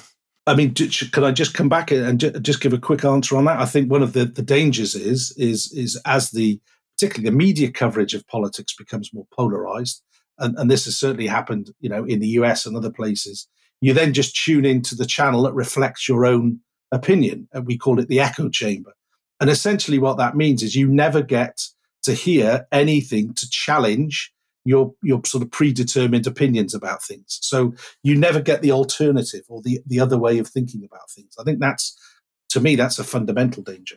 I 0.49 0.55
mean, 0.55 0.75
could 0.75 1.25
I 1.25 1.33
just 1.33 1.55
come 1.55 1.69
back 1.69 1.91
and 1.91 2.21
just 2.43 2.61
give 2.61 2.73
a 2.73 2.79
quick 2.79 3.05
answer 3.05 3.37
on 3.37 3.47
that? 3.47 3.59
I 3.59 3.65
think 3.65 3.91
one 3.91 4.03
of 4.03 4.13
the, 4.13 4.27
the 4.27 4.43
dangers 4.43 4.95
is 4.95 5.33
is 5.37 5.73
is 5.73 6.01
as 6.07 6.31
the 6.31 6.61
particularly 6.97 7.31
the 7.31 7.37
media 7.37 7.71
coverage 7.71 8.15
of 8.15 8.27
politics 8.29 8.75
becomes 8.75 9.13
more 9.13 9.27
polarized, 9.35 10.03
and, 10.39 10.57
and 10.59 10.71
this 10.71 10.85
has 10.85 10.97
certainly 10.97 11.27
happened, 11.27 11.71
you 11.81 11.89
know, 11.89 12.05
in 12.05 12.21
the 12.21 12.29
US 12.29 12.65
and 12.65 12.77
other 12.77 12.91
places 12.91 13.49
you 13.81 13.93
then 13.93 14.13
just 14.13 14.37
tune 14.37 14.65
into 14.65 14.95
the 14.95 15.07
channel 15.07 15.43
that 15.43 15.55
reflects 15.55 16.09
your 16.09 16.25
own 16.27 16.61
opinion. 16.93 17.49
And 17.53 17.67
we 17.67 17.77
call 17.77 18.01
it 18.01 18.09
the 18.09 18.21
echo 18.21 18.49
chamber. 18.49 18.95
And 19.41 19.51
essentially, 19.51 19.99
what 19.99 20.17
that 20.17 20.37
means 20.37 20.63
is 20.63 20.75
you 20.75 20.89
never 20.89 21.23
get 21.23 21.63
to 22.05 22.15
hear 22.15 22.67
anything 22.73 23.35
to 23.35 23.51
challenge 23.51 24.33
your 24.67 24.95
your 25.03 25.23
sort 25.25 25.43
of 25.43 25.51
predetermined 25.51 26.27
opinions 26.27 26.75
about 26.75 27.03
things. 27.03 27.39
So 27.43 27.75
you 28.03 28.17
never 28.17 28.41
get 28.41 28.63
the 28.63 28.73
alternative 28.73 29.43
or 29.49 29.63
the 29.63 29.81
the 29.87 30.01
other 30.01 30.19
way 30.19 30.39
of 30.39 30.49
thinking 30.49 30.85
about 30.85 31.11
things. 31.11 31.35
I 31.39 31.45
think 31.45 31.61
that's 31.61 31.97
to 32.51 32.61
me 32.61 32.77
that's 32.77 32.99
a 32.99 33.05
fundamental 33.05 33.63
danger. 33.63 33.97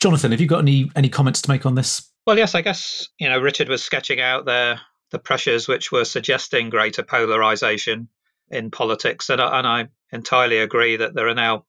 Jonathan, 0.00 0.30
have 0.30 0.40
you 0.40 0.46
got 0.46 0.60
any 0.60 0.90
any 0.94 1.08
comments 1.08 1.42
to 1.42 1.50
make 1.50 1.64
on 1.64 1.74
this? 1.74 2.10
Well, 2.26 2.38
yes, 2.38 2.54
I 2.54 2.62
guess 2.62 3.08
you 3.18 3.28
know 3.28 3.40
Richard 3.40 3.68
was 3.68 3.82
sketching 3.82 4.20
out 4.20 4.44
there 4.44 4.80
the 5.10 5.18
pressures 5.18 5.66
which 5.66 5.90
were 5.90 6.04
suggesting 6.04 6.68
greater 6.68 7.02
polarization 7.02 8.08
in 8.50 8.70
politics, 8.70 9.30
and 9.30 9.40
I, 9.40 9.58
and 9.58 9.66
I 9.66 9.88
entirely 10.12 10.58
agree 10.58 10.96
that 10.96 11.14
there 11.14 11.28
are 11.28 11.34
now 11.34 11.64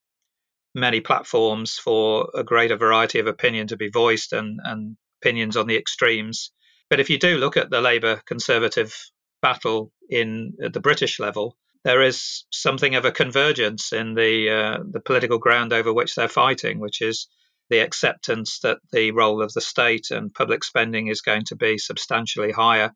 many 0.75 1.01
platforms 1.01 1.77
for 1.77 2.29
a 2.35 2.43
greater 2.43 2.75
variety 2.75 3.19
of 3.19 3.27
opinion 3.27 3.67
to 3.67 3.77
be 3.77 3.89
voiced 3.89 4.33
and, 4.33 4.59
and 4.63 4.97
opinions 5.21 5.57
on 5.57 5.67
the 5.67 5.77
extremes. 5.77 6.51
But 6.89 6.99
if 6.99 7.09
you 7.09 7.19
do 7.19 7.37
look 7.37 7.57
at 7.57 7.69
the 7.69 7.81
Labour 7.81 8.21
Conservative 8.25 8.95
battle 9.41 9.91
in 10.09 10.53
at 10.63 10.73
the 10.73 10.79
British 10.79 11.19
level, 11.19 11.55
there 11.83 12.01
is 12.01 12.45
something 12.51 12.95
of 12.95 13.05
a 13.05 13.11
convergence 13.11 13.93
in 13.93 14.13
the 14.13 14.49
uh, 14.49 14.83
the 14.89 14.99
political 14.99 15.37
ground 15.37 15.71
over 15.73 15.93
which 15.93 16.15
they're 16.15 16.27
fighting, 16.27 16.79
which 16.79 17.01
is 17.01 17.27
the 17.69 17.79
acceptance 17.79 18.59
that 18.59 18.79
the 18.91 19.11
role 19.11 19.41
of 19.41 19.53
the 19.53 19.61
state 19.61 20.11
and 20.11 20.33
public 20.33 20.63
spending 20.63 21.07
is 21.07 21.21
going 21.21 21.45
to 21.45 21.55
be 21.55 21.77
substantially 21.77 22.51
higher 22.51 22.91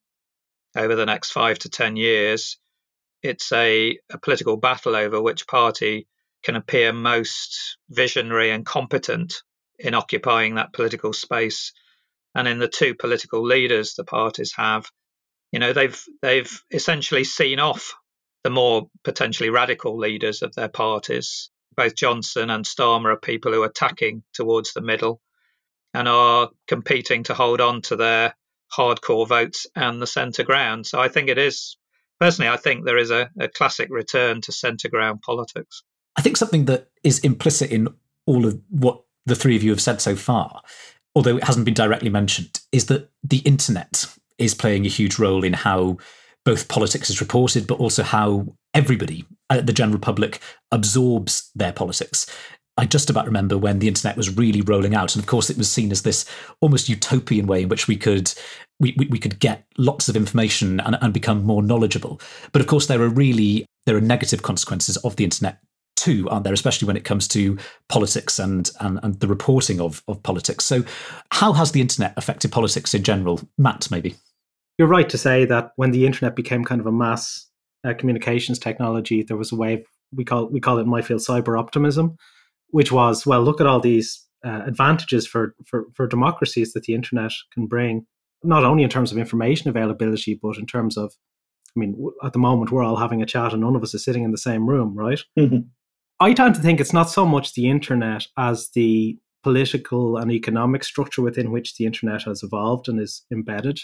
over 0.75 0.95
the 0.95 1.05
next 1.05 1.31
five 1.31 1.59
to 1.59 1.69
ten 1.69 1.95
years, 1.95 2.57
it's 3.21 3.51
a, 3.51 3.97
a 4.11 4.17
political 4.17 4.57
battle 4.57 4.95
over 4.95 5.21
which 5.21 5.47
party 5.47 6.07
can 6.43 6.55
appear 6.55 6.91
most 6.91 7.77
visionary 7.89 8.51
and 8.51 8.65
competent 8.65 9.43
in 9.79 9.93
occupying 9.93 10.55
that 10.55 10.73
political 10.73 11.13
space. 11.13 11.71
And 12.35 12.47
in 12.47 12.59
the 12.59 12.67
two 12.67 12.95
political 12.95 13.43
leaders 13.43 13.93
the 13.95 14.03
parties 14.03 14.53
have, 14.57 14.89
you 15.51 15.59
know, 15.59 15.73
they've 15.73 16.01
they've 16.21 16.61
essentially 16.71 17.23
seen 17.23 17.59
off 17.59 17.93
the 18.43 18.49
more 18.49 18.89
potentially 19.03 19.49
radical 19.49 19.97
leaders 19.97 20.41
of 20.41 20.53
their 20.55 20.69
parties. 20.69 21.49
Both 21.75 21.95
Johnson 21.95 22.49
and 22.49 22.65
Starmer 22.65 23.13
are 23.13 23.19
people 23.19 23.51
who 23.51 23.63
are 23.63 23.69
tacking 23.69 24.23
towards 24.33 24.73
the 24.73 24.81
middle 24.81 25.21
and 25.93 26.07
are 26.07 26.49
competing 26.67 27.23
to 27.23 27.33
hold 27.33 27.61
on 27.61 27.81
to 27.83 27.95
their 27.95 28.35
hardcore 28.75 29.27
votes 29.27 29.67
and 29.75 30.01
the 30.01 30.07
centre 30.07 30.43
ground. 30.43 30.85
So 30.85 30.99
I 30.99 31.07
think 31.07 31.29
it 31.29 31.37
is, 31.37 31.77
personally, 32.19 32.49
I 32.49 32.57
think 32.57 32.85
there 32.85 32.97
is 32.97 33.11
a, 33.11 33.29
a 33.39 33.47
classic 33.47 33.89
return 33.91 34.41
to 34.41 34.51
centre 34.51 34.89
ground 34.89 35.21
politics. 35.21 35.83
I 36.15 36.21
think 36.21 36.37
something 36.37 36.65
that 36.65 36.89
is 37.03 37.19
implicit 37.19 37.71
in 37.71 37.89
all 38.25 38.45
of 38.45 38.59
what 38.69 39.01
the 39.25 39.35
three 39.35 39.55
of 39.55 39.63
you 39.63 39.71
have 39.71 39.81
said 39.81 40.01
so 40.01 40.15
far, 40.15 40.61
although 41.15 41.37
it 41.37 41.43
hasn't 41.43 41.65
been 41.65 41.73
directly 41.73 42.09
mentioned, 42.09 42.61
is 42.71 42.87
that 42.87 43.09
the 43.23 43.39
internet 43.39 44.05
is 44.37 44.55
playing 44.55 44.85
a 44.85 44.89
huge 44.89 45.19
role 45.19 45.43
in 45.43 45.53
how 45.53 45.97
both 46.45 46.67
politics 46.67 47.09
is 47.09 47.21
reported, 47.21 47.67
but 47.67 47.79
also 47.79 48.03
how 48.03 48.45
everybody, 48.73 49.25
uh, 49.49 49.61
the 49.61 49.73
general 49.73 49.99
public, 49.99 50.39
absorbs 50.71 51.51
their 51.55 51.71
politics. 51.71 52.25
I 52.75 52.85
just 52.85 53.09
about 53.09 53.27
remember 53.27 53.57
when 53.57 53.79
the 53.79 53.87
internet 53.87 54.17
was 54.17 54.35
really 54.35 54.61
rolling 54.61 54.95
out, 54.95 55.15
and 55.15 55.23
of 55.23 55.27
course, 55.27 55.49
it 55.49 55.57
was 55.57 55.71
seen 55.71 55.91
as 55.91 56.01
this 56.01 56.25
almost 56.59 56.89
utopian 56.89 57.45
way 57.45 57.63
in 57.63 57.69
which 57.69 57.87
we 57.87 57.95
could 57.95 58.33
we, 58.79 58.95
we, 58.97 59.05
we 59.07 59.19
could 59.19 59.39
get 59.39 59.65
lots 59.77 60.09
of 60.09 60.15
information 60.15 60.79
and, 60.79 60.97
and 60.99 61.13
become 61.13 61.43
more 61.43 61.61
knowledgeable. 61.61 62.19
But 62.51 62.61
of 62.61 62.67
course, 62.67 62.87
there 62.87 63.01
are 63.01 63.09
really 63.09 63.65
there 63.85 63.95
are 63.95 64.01
negative 64.01 64.41
consequences 64.41 64.97
of 64.97 65.15
the 65.15 65.23
internet 65.23 65.59
too, 66.03 66.27
aren't 66.29 66.43
there? 66.43 66.53
Especially 66.53 66.85
when 66.85 66.97
it 66.97 67.05
comes 67.05 67.27
to 67.29 67.57
politics 67.87 68.37
and, 68.37 68.69
and, 68.81 68.99
and 69.03 69.19
the 69.21 69.27
reporting 69.27 69.79
of, 69.79 70.03
of 70.09 70.21
politics. 70.21 70.65
So, 70.65 70.83
how 71.31 71.53
has 71.53 71.71
the 71.71 71.79
internet 71.79 72.13
affected 72.17 72.51
politics 72.51 72.93
in 72.93 73.03
general? 73.03 73.39
Matt, 73.57 73.89
maybe. 73.89 74.15
You're 74.77 74.89
right 74.89 75.07
to 75.09 75.17
say 75.17 75.45
that 75.45 75.71
when 75.77 75.91
the 75.91 76.05
internet 76.05 76.35
became 76.35 76.65
kind 76.65 76.81
of 76.81 76.87
a 76.87 76.91
mass 76.91 77.47
uh, 77.85 77.93
communications 77.93 78.59
technology, 78.59 79.23
there 79.23 79.37
was 79.37 79.51
a 79.51 79.55
wave 79.55 79.85
we 80.13 80.25
call 80.25 80.47
we 80.47 80.59
call 80.59 80.77
it 80.77 80.81
in 80.81 80.89
my 80.89 81.01
field 81.01 81.21
cyber 81.21 81.57
optimism, 81.57 82.17
which 82.69 82.91
was 82.91 83.25
well, 83.25 83.41
look 83.41 83.61
at 83.61 83.67
all 83.67 83.79
these 83.79 84.25
uh, 84.45 84.61
advantages 84.65 85.25
for, 85.25 85.55
for 85.65 85.85
for 85.93 86.05
democracies 86.07 86.73
that 86.73 86.83
the 86.83 86.95
internet 86.95 87.31
can 87.53 87.65
bring, 87.65 88.05
not 88.43 88.65
only 88.65 88.83
in 88.83 88.89
terms 88.89 89.11
of 89.11 89.17
information 89.17 89.69
availability, 89.69 90.37
but 90.41 90.57
in 90.57 90.65
terms 90.65 90.97
of 90.97 91.13
I 91.75 91.79
mean, 91.79 92.11
at 92.23 92.33
the 92.33 92.39
moment 92.39 92.71
we're 92.71 92.83
all 92.83 92.97
having 92.97 93.21
a 93.21 93.25
chat 93.25 93.53
and 93.53 93.61
none 93.61 93.75
of 93.75 93.83
us 93.83 93.95
are 93.95 93.99
sitting 93.99 94.23
in 94.23 94.31
the 94.31 94.37
same 94.37 94.67
room, 94.67 94.95
right? 94.95 95.21
Mm-hmm. 95.39 95.67
I 96.23 96.31
tend 96.31 96.55
to 96.55 96.61
think 96.61 96.79
it's 96.79 96.93
not 96.93 97.09
so 97.09 97.25
much 97.25 97.53
the 97.53 97.69
internet 97.69 98.27
as 98.37 98.69
the 98.69 99.17
political 99.43 100.15
and 100.17 100.31
economic 100.31 100.85
structure 100.85 101.21
within 101.21 101.51
which 101.51 101.75
the 101.75 101.85
internet 101.85 102.23
has 102.23 102.43
evolved 102.43 102.87
and 102.87 102.97
is 102.97 103.23
embedded. 103.29 103.81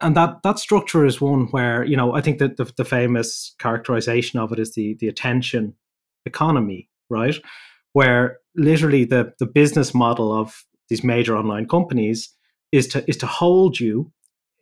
And 0.00 0.16
that 0.16 0.42
that 0.42 0.58
structure 0.58 1.06
is 1.06 1.20
one 1.20 1.46
where, 1.52 1.84
you 1.84 1.96
know, 1.96 2.12
I 2.12 2.20
think 2.20 2.38
that 2.38 2.56
the, 2.56 2.64
the 2.76 2.84
famous 2.84 3.54
characterization 3.60 4.40
of 4.40 4.50
it 4.52 4.58
is 4.58 4.74
the 4.74 4.96
the 4.98 5.06
attention 5.06 5.74
economy, 6.26 6.90
right? 7.08 7.36
Where 7.92 8.38
literally 8.56 9.04
the 9.04 9.32
the 9.38 9.46
business 9.46 9.94
model 9.94 10.32
of 10.32 10.64
these 10.88 11.04
major 11.04 11.36
online 11.36 11.68
companies 11.68 12.34
is 12.72 12.88
to 12.88 13.08
is 13.08 13.16
to 13.18 13.26
hold 13.26 13.78
you 13.78 14.10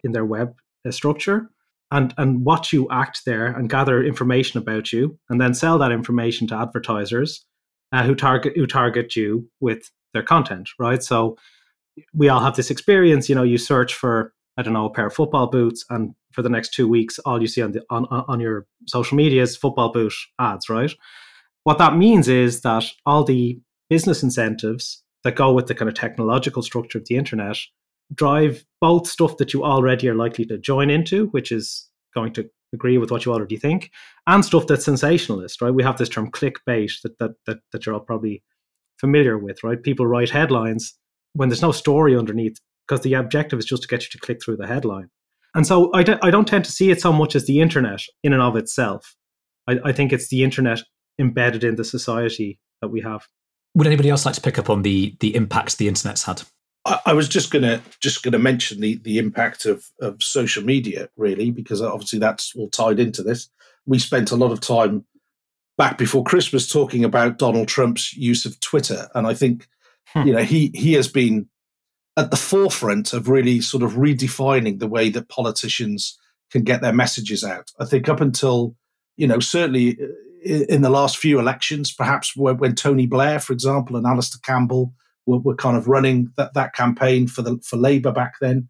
in 0.04 0.12
their 0.12 0.26
web 0.26 0.54
uh, 0.86 0.90
structure 0.90 1.50
and 1.94 2.12
and 2.18 2.44
watch 2.44 2.72
you 2.72 2.86
act 2.90 3.22
there 3.24 3.46
and 3.46 3.70
gather 3.70 4.02
information 4.02 4.58
about 4.58 4.92
you 4.92 5.18
and 5.30 5.40
then 5.40 5.54
sell 5.54 5.78
that 5.78 5.92
information 5.92 6.46
to 6.48 6.54
advertisers 6.54 7.46
uh, 7.92 8.02
who 8.02 8.14
target 8.14 8.54
who 8.56 8.66
target 8.66 9.16
you 9.16 9.48
with 9.60 9.90
their 10.12 10.22
content 10.22 10.68
right? 10.78 11.02
So 11.02 11.36
we 12.12 12.28
all 12.28 12.40
have 12.40 12.56
this 12.56 12.70
experience 12.70 13.28
you 13.28 13.34
know 13.34 13.44
you 13.44 13.56
search 13.56 13.94
for 13.94 14.34
i 14.58 14.62
don't 14.62 14.74
know 14.74 14.86
a 14.86 14.90
pair 14.90 15.06
of 15.06 15.14
football 15.14 15.46
boots 15.46 15.84
and 15.90 16.12
for 16.32 16.42
the 16.42 16.48
next 16.48 16.74
two 16.74 16.88
weeks 16.88 17.20
all 17.20 17.40
you 17.40 17.46
see 17.46 17.62
on 17.62 17.70
the 17.70 17.82
on, 17.88 18.04
on 18.06 18.40
your 18.40 18.66
social 18.86 19.16
media 19.16 19.42
is 19.42 19.56
football 19.56 19.92
boot 19.92 20.12
ads 20.40 20.68
right? 20.68 20.92
What 21.62 21.78
that 21.78 21.96
means 21.96 22.28
is 22.28 22.60
that 22.60 22.84
all 23.06 23.24
the 23.24 23.58
business 23.88 24.22
incentives 24.22 25.02
that 25.22 25.36
go 25.36 25.52
with 25.52 25.66
the 25.66 25.74
kind 25.74 25.88
of 25.88 25.94
technological 25.94 26.62
structure 26.62 26.98
of 26.98 27.06
the 27.06 27.16
internet 27.16 27.56
drive 28.14 28.64
both 28.80 29.06
stuff 29.06 29.36
that 29.38 29.52
you 29.52 29.64
already 29.64 30.08
are 30.08 30.14
likely 30.14 30.44
to 30.46 30.58
join 30.58 30.90
into, 30.90 31.26
which 31.28 31.50
is 31.52 31.88
going 32.14 32.32
to 32.34 32.48
agree 32.72 32.98
with 32.98 33.10
what 33.10 33.24
you 33.24 33.32
already 33.32 33.56
think, 33.56 33.90
and 34.26 34.44
stuff 34.44 34.66
that's 34.66 34.84
sensationalist, 34.84 35.62
right? 35.62 35.74
We 35.74 35.82
have 35.82 35.98
this 35.98 36.08
term 36.08 36.30
clickbait 36.30 36.92
that 37.02 37.18
that 37.18 37.32
that, 37.46 37.58
that 37.72 37.86
you're 37.86 37.94
all 37.94 38.00
probably 38.00 38.42
familiar 38.98 39.38
with, 39.38 39.62
right? 39.64 39.82
People 39.82 40.06
write 40.06 40.30
headlines 40.30 40.94
when 41.32 41.48
there's 41.48 41.62
no 41.62 41.72
story 41.72 42.16
underneath 42.16 42.58
because 42.86 43.02
the 43.02 43.14
objective 43.14 43.58
is 43.58 43.64
just 43.64 43.82
to 43.82 43.88
get 43.88 44.02
you 44.02 44.08
to 44.10 44.18
click 44.18 44.42
through 44.42 44.56
the 44.56 44.66
headline. 44.66 45.08
And 45.54 45.66
so 45.66 45.90
I 45.94 46.02
don't, 46.02 46.22
I 46.22 46.30
don't 46.30 46.48
tend 46.48 46.64
to 46.64 46.72
see 46.72 46.90
it 46.90 47.00
so 47.00 47.12
much 47.12 47.36
as 47.36 47.46
the 47.46 47.60
internet 47.60 48.00
in 48.22 48.32
and 48.32 48.42
of 48.42 48.56
itself. 48.56 49.14
I, 49.68 49.78
I 49.84 49.92
think 49.92 50.12
it's 50.12 50.28
the 50.28 50.42
internet 50.42 50.82
embedded 51.18 51.64
in 51.64 51.76
the 51.76 51.84
society 51.84 52.58
that 52.80 52.88
we 52.88 53.00
have. 53.00 53.26
Would 53.74 53.86
anybody 53.86 54.10
else 54.10 54.26
like 54.26 54.34
to 54.34 54.40
pick 54.40 54.58
up 54.58 54.70
on 54.70 54.82
the 54.82 55.16
the 55.20 55.34
impacts 55.34 55.76
the 55.76 55.88
internet's 55.88 56.24
had? 56.24 56.42
I, 56.84 57.00
I 57.06 57.12
was 57.12 57.28
just 57.28 57.50
gonna 57.50 57.82
just 58.00 58.22
gonna 58.22 58.38
mention 58.38 58.80
the 58.80 58.96
the 58.96 59.18
impact 59.18 59.66
of 59.66 59.90
of 60.00 60.22
social 60.22 60.64
media 60.64 61.08
really 61.16 61.50
because 61.50 61.80
obviously 61.80 62.18
that's 62.18 62.54
all 62.56 62.68
tied 62.70 63.00
into 63.00 63.22
this. 63.22 63.48
We 63.86 63.98
spent 63.98 64.30
a 64.30 64.36
lot 64.36 64.52
of 64.52 64.60
time 64.60 65.04
back 65.76 65.98
before 65.98 66.24
Christmas 66.24 66.70
talking 66.70 67.04
about 67.04 67.38
Donald 67.38 67.68
Trump's 67.68 68.14
use 68.14 68.44
of 68.44 68.60
Twitter, 68.60 69.08
and 69.14 69.26
I 69.26 69.34
think 69.34 69.68
hmm. 70.08 70.22
you 70.22 70.32
know 70.32 70.42
he 70.42 70.70
he 70.74 70.92
has 70.94 71.08
been 71.08 71.48
at 72.16 72.30
the 72.30 72.36
forefront 72.36 73.12
of 73.12 73.28
really 73.28 73.60
sort 73.60 73.82
of 73.82 73.92
redefining 73.92 74.78
the 74.78 74.86
way 74.86 75.08
that 75.10 75.28
politicians 75.28 76.18
can 76.50 76.62
get 76.62 76.80
their 76.80 76.92
messages 76.92 77.42
out. 77.42 77.72
I 77.80 77.84
think 77.84 78.08
up 78.08 78.20
until 78.20 78.76
you 79.16 79.26
know 79.26 79.40
certainly 79.40 79.98
uh, 80.00 80.06
in 80.44 80.82
the 80.82 80.90
last 80.90 81.16
few 81.16 81.38
elections, 81.40 81.90
perhaps 81.90 82.36
when, 82.36 82.58
when 82.58 82.74
Tony 82.74 83.06
Blair, 83.06 83.40
for 83.40 83.54
example, 83.54 83.96
and 83.96 84.06
Alastair 84.06 84.40
Campbell 84.42 84.92
were, 85.26 85.38
were 85.38 85.56
kind 85.56 85.76
of 85.76 85.88
running 85.88 86.32
that, 86.36 86.54
that 86.54 86.74
campaign 86.74 87.26
for 87.26 87.42
the 87.42 87.58
for 87.62 87.76
Labour 87.76 88.12
back 88.12 88.34
then, 88.40 88.68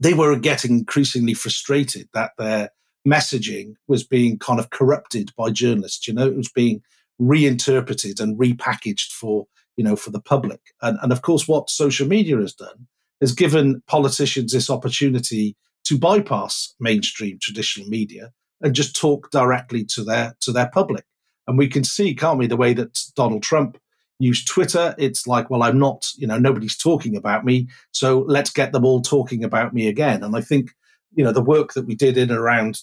they 0.00 0.14
were 0.14 0.36
getting 0.36 0.78
increasingly 0.78 1.34
frustrated 1.34 2.08
that 2.14 2.32
their 2.38 2.70
messaging 3.06 3.74
was 3.86 4.04
being 4.04 4.38
kind 4.38 4.58
of 4.58 4.70
corrupted 4.70 5.30
by 5.36 5.50
journalists. 5.50 6.08
You 6.08 6.14
know, 6.14 6.26
it 6.26 6.36
was 6.36 6.50
being 6.50 6.82
reinterpreted 7.18 8.20
and 8.20 8.38
repackaged 8.38 9.12
for 9.12 9.46
you 9.76 9.84
know 9.84 9.96
for 9.96 10.10
the 10.10 10.20
public. 10.20 10.60
And, 10.82 10.98
and 11.02 11.12
of 11.12 11.22
course, 11.22 11.48
what 11.48 11.70
social 11.70 12.06
media 12.06 12.36
has 12.38 12.54
done 12.54 12.86
has 13.20 13.32
given 13.32 13.82
politicians 13.86 14.52
this 14.52 14.70
opportunity 14.70 15.56
to 15.84 15.98
bypass 15.98 16.74
mainstream 16.80 17.38
traditional 17.40 17.88
media 17.88 18.32
and 18.60 18.74
just 18.74 18.96
talk 18.96 19.30
directly 19.30 19.84
to 19.84 20.04
their 20.04 20.34
to 20.40 20.52
their 20.52 20.68
public. 20.68 21.04
And 21.46 21.58
we 21.58 21.68
can 21.68 21.84
see, 21.84 22.14
can't 22.14 22.38
we, 22.38 22.46
the 22.46 22.56
way 22.56 22.72
that 22.72 22.98
Donald 23.14 23.42
Trump 23.42 23.78
use 24.18 24.44
Twitter. 24.44 24.94
It's 24.98 25.26
like, 25.26 25.50
well, 25.50 25.62
I'm 25.62 25.78
not, 25.78 26.08
you 26.16 26.26
know, 26.26 26.38
nobody's 26.38 26.76
talking 26.76 27.16
about 27.16 27.44
me. 27.44 27.68
So 27.92 28.24
let's 28.28 28.50
get 28.50 28.72
them 28.72 28.84
all 28.84 29.02
talking 29.02 29.44
about 29.44 29.74
me 29.74 29.88
again. 29.88 30.22
And 30.22 30.36
I 30.36 30.40
think, 30.40 30.70
you 31.14 31.24
know, 31.24 31.32
the 31.32 31.42
work 31.42 31.74
that 31.74 31.86
we 31.86 31.94
did 31.94 32.16
in 32.16 32.30
around 32.30 32.82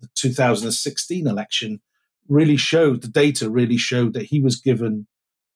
the 0.00 0.08
2016 0.14 1.26
election 1.26 1.80
really 2.28 2.56
showed 2.56 3.02
the 3.02 3.08
data 3.08 3.48
really 3.48 3.76
showed 3.76 4.12
that 4.12 4.26
he 4.26 4.40
was 4.40 4.56
given 4.56 5.06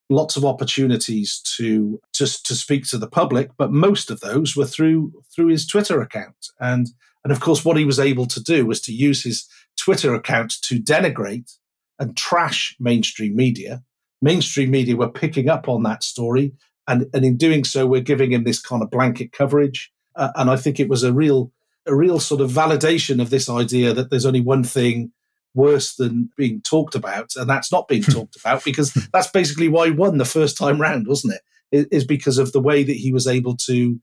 lots 0.09 0.37
of 0.37 0.45
opportunities 0.45 1.41
to 1.57 2.00
just 2.12 2.47
to 2.47 2.55
speak 2.55 2.85
to 2.85 2.99
the 2.99 3.09
public 3.09 3.50
but 3.57 3.73
most 3.73 4.11
of 4.11 4.21
those 4.21 4.57
were 4.57 4.67
through 4.67 5.12
through 5.35 5.49
his 5.49 5.67
twitter 5.67 6.00
account 6.00 6.49
and 6.61 6.89
and 7.25 7.33
of 7.33 7.41
course 7.41 7.65
what 7.65 7.77
he 7.77 7.85
was 7.85 7.99
able 7.99 8.27
to 8.27 8.43
do 8.43 8.67
was 8.67 8.81
to 8.81 8.93
use 8.93 9.25
his 9.25 9.49
twitter 9.77 10.15
account 10.15 10.55
to 10.62 10.81
denigrate 10.81 11.57
and 11.99 12.17
trash 12.17 12.77
mainstream 12.81 13.35
media 13.37 13.83
mainstream 14.23 14.71
media 14.71 14.97
were 14.97 15.09
picking 15.09 15.49
up 15.49 15.69
on 15.69 15.83
that 15.85 16.03
story. 16.03 16.53
And, 16.87 17.07
and 17.15 17.25
in 17.25 17.37
doing 17.37 17.65
so, 17.65 17.87
we're 17.87 18.00
giving 18.00 18.33
him 18.33 18.45
this 18.45 18.61
kind 18.61 18.83
of 18.83 18.91
blanket 18.91 19.33
coverage. 19.33 19.93
Uh, 20.17 20.31
and 20.35 20.50
I 20.50 20.57
think 20.57 20.81
it 20.81 20.89
was 20.89 21.03
a 21.03 21.12
real, 21.12 21.53
a 21.87 21.95
real 21.95 22.19
sort 22.19 22.41
of 22.41 22.50
validation 22.50 23.21
of 23.21 23.31
this 23.31 23.49
idea 23.49 23.93
that 23.93 24.11
there's 24.11 24.27
only 24.27 24.41
one 24.41 24.65
thing 24.65 25.12
worse 25.55 25.95
than 25.95 26.31
being 26.37 26.61
talked 26.62 26.95
about, 26.95 27.35
and 27.37 27.49
that's 27.49 27.73
not 27.73 27.89
being 27.89 28.03
talked 28.05 28.37
about 28.37 28.65
because 28.65 28.93
that's 29.12 29.31
basically 29.31 29.69
why 29.69 29.87
he 29.87 29.93
won 29.93 30.19
the 30.19 30.25
first 30.25 30.57
time 30.57 30.81
round, 30.81 31.07
wasn't 31.07 31.35
it? 31.35 31.41
it? 31.73 31.89
Is 31.91 32.05
because 32.05 32.39
of 32.39 32.53
the 32.53 32.61
way 32.61 32.83
that 32.83 32.97
he 32.97 33.12
was 33.12 33.27
able 33.27 33.57
to 33.59 34.00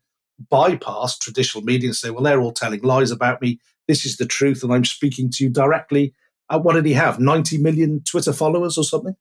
bypass 0.49 1.17
traditional 1.17 1.63
media 1.63 1.89
and 1.89 1.95
say, 1.95 2.09
well, 2.09 2.23
they're 2.23 2.41
all 2.41 2.51
telling 2.51 2.81
lies 2.81 3.11
about 3.11 3.41
me. 3.41 3.59
This 3.87 4.05
is 4.05 4.17
the 4.17 4.25
truth, 4.25 4.63
and 4.63 4.73
I'm 4.73 4.85
speaking 4.85 5.29
to 5.31 5.43
you 5.43 5.49
directly. 5.49 6.13
Uh, 6.49 6.59
what 6.59 6.73
did 6.73 6.85
he 6.85 6.93
have? 6.93 7.19
90 7.19 7.57
million 7.57 8.01
Twitter 8.03 8.33
followers 8.33 8.77
or 8.77 8.83
something? 8.83 9.15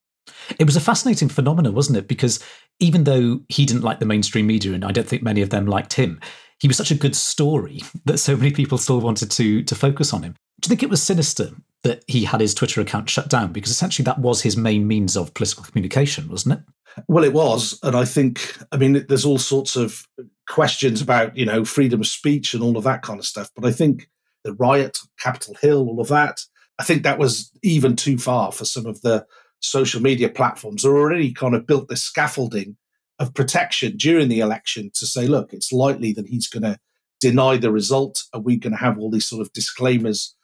It 0.58 0.64
was 0.64 0.76
a 0.76 0.80
fascinating 0.80 1.28
phenomenon, 1.28 1.74
wasn't 1.74 1.98
it? 1.98 2.08
Because 2.08 2.42
even 2.80 3.04
though 3.04 3.40
he 3.48 3.66
didn't 3.66 3.82
like 3.82 4.00
the 4.00 4.06
mainstream 4.06 4.46
media, 4.46 4.72
and 4.72 4.84
I 4.84 4.92
don't 4.92 5.08
think 5.08 5.22
many 5.22 5.42
of 5.42 5.50
them 5.50 5.66
liked 5.66 5.94
him, 5.94 6.20
he 6.58 6.68
was 6.68 6.76
such 6.76 6.90
a 6.90 6.96
good 6.96 7.16
story 7.16 7.82
that 8.04 8.18
so 8.18 8.36
many 8.36 8.50
people 8.50 8.78
still 8.78 9.00
wanted 9.00 9.30
to 9.32 9.62
to 9.62 9.74
focus 9.74 10.12
on 10.12 10.22
him. 10.22 10.34
Do 10.60 10.68
you 10.68 10.70
think 10.70 10.82
it 10.82 10.90
was 10.90 11.02
sinister 11.02 11.50
that 11.82 12.02
he 12.06 12.24
had 12.24 12.40
his 12.40 12.54
Twitter 12.54 12.80
account 12.80 13.10
shut 13.10 13.28
down? 13.28 13.52
Because 13.52 13.70
essentially 13.70 14.04
that 14.04 14.18
was 14.18 14.42
his 14.42 14.56
main 14.56 14.86
means 14.86 15.16
of 15.16 15.34
political 15.34 15.64
communication, 15.64 16.28
wasn't 16.28 16.58
it? 16.58 17.04
Well, 17.08 17.24
it 17.24 17.34
was. 17.34 17.78
And 17.82 17.94
I 17.94 18.04
think, 18.06 18.56
I 18.72 18.78
mean, 18.78 19.04
there's 19.08 19.26
all 19.26 19.38
sorts 19.38 19.76
of 19.76 20.06
questions 20.48 21.02
about, 21.02 21.36
you 21.36 21.44
know, 21.44 21.64
freedom 21.64 22.00
of 22.00 22.06
speech 22.06 22.54
and 22.54 22.62
all 22.62 22.78
of 22.78 22.84
that 22.84 23.02
kind 23.02 23.18
of 23.18 23.26
stuff. 23.26 23.50
But 23.54 23.66
I 23.66 23.72
think 23.72 24.08
the 24.44 24.54
riot, 24.54 24.98
Capitol 25.18 25.56
Hill, 25.60 25.86
all 25.88 26.00
of 26.00 26.08
that, 26.08 26.40
I 26.78 26.84
think 26.84 27.02
that 27.02 27.18
was 27.18 27.50
even 27.62 27.96
too 27.96 28.18
far 28.18 28.52
for 28.52 28.64
some 28.64 28.86
of 28.86 29.00
the 29.02 29.26
social 29.60 30.00
media 30.00 30.28
platforms 30.28 30.84
are 30.84 30.96
already 30.96 31.32
kind 31.32 31.54
of 31.54 31.66
built 31.66 31.88
this 31.88 32.02
scaffolding 32.02 32.76
of 33.18 33.34
protection 33.34 33.96
during 33.96 34.28
the 34.28 34.40
election 34.40 34.90
to 34.94 35.06
say, 35.06 35.26
look, 35.26 35.52
it's 35.52 35.72
likely 35.72 36.12
that 36.12 36.26
he's 36.26 36.48
going 36.48 36.62
to 36.62 36.78
deny 37.20 37.56
the 37.56 37.72
result. 37.72 38.24
Are 38.34 38.40
we 38.40 38.56
going 38.56 38.72
to 38.72 38.78
have 38.78 38.98
all 38.98 39.10
these 39.10 39.26
sort 39.26 39.40
of 39.40 39.52
disclaimers 39.52 40.34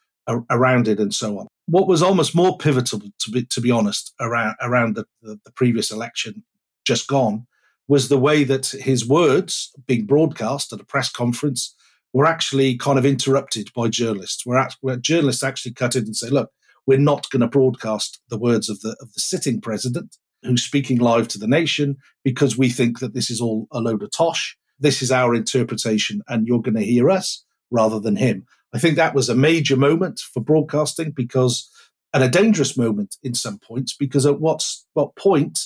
around 0.51 0.89
it 0.89 0.99
and 0.99 1.15
so 1.15 1.39
on? 1.39 1.49
What 1.67 1.87
was 1.87 2.03
almost 2.03 2.35
more 2.35 2.57
pivotal, 2.57 3.01
to 3.01 3.31
be, 3.31 3.45
to 3.45 3.61
be 3.61 3.71
honest, 3.71 4.15
around, 4.21 4.57
around 4.61 4.97
the, 4.97 5.05
the, 5.23 5.39
the 5.45 5.53
previous 5.53 5.91
election 5.91 6.43
just 6.85 7.07
gone 7.07 7.47
was 7.89 8.09
the 8.09 8.19
way 8.19 8.45
that 8.45 8.67
his 8.69 9.07
words 9.07 9.73
being 9.87 10.07
broadcast 10.07 10.73
at 10.73 10.81
a 10.81 10.85
press 10.85 11.11
conference 11.11 11.75
were 12.13 12.27
actually 12.27 12.77
kind 12.77 12.99
of 12.99 13.07
interrupted 13.07 13.71
by 13.75 13.89
journalists, 13.89 14.47
where, 14.47 14.69
where 14.81 14.97
journalists 14.97 15.43
actually 15.43 15.73
cut 15.73 15.97
in 15.97 16.05
and 16.05 16.17
say, 16.17 16.29
look, 16.29 16.51
we're 16.87 16.99
not 16.99 17.31
going 17.31 17.41
to 17.41 17.47
broadcast 17.47 18.21
the 18.29 18.39
words 18.39 18.69
of 18.69 18.81
the, 18.81 18.97
of 19.01 19.13
the 19.13 19.21
sitting 19.21 19.61
president 19.61 20.17
who's 20.43 20.63
speaking 20.63 20.99
live 20.99 21.29
to 21.29 21.39
the 21.39 21.47
nation 21.47 21.97
because 22.25 22.59
we 22.59 22.69
think 22.69 22.99
that 22.99 23.15
this 23.15 23.31
is 23.31 23.41
all 23.41 23.69
a 23.71 23.81
load 23.81 24.03
of 24.03 24.11
tosh. 24.11 24.57
This 24.79 25.01
is 25.03 25.13
our 25.13 25.35
interpretation, 25.35 26.23
and 26.29 26.47
you're 26.47 26.63
going 26.63 26.75
to 26.75 26.85
hear 26.85 27.09
us 27.11 27.45
rather 27.71 28.01
than 28.01 28.17
him. 28.17 28.47
I 28.75 28.79
think 28.79 28.97
that 28.97 29.15
was 29.15 29.29
a 29.29 29.35
major 29.35 29.77
moment 29.77 30.19
for 30.19 30.41
broadcasting 30.41 31.13
because, 31.13 31.71
and 32.13 32.25
a 32.25 32.29
dangerous 32.29 32.77
moment 32.77 33.17
in 33.23 33.35
some 33.35 33.59
points, 33.59 33.95
because 33.97 34.27
at 34.27 34.41
what, 34.41 34.69
what 34.95 35.15
point 35.15 35.61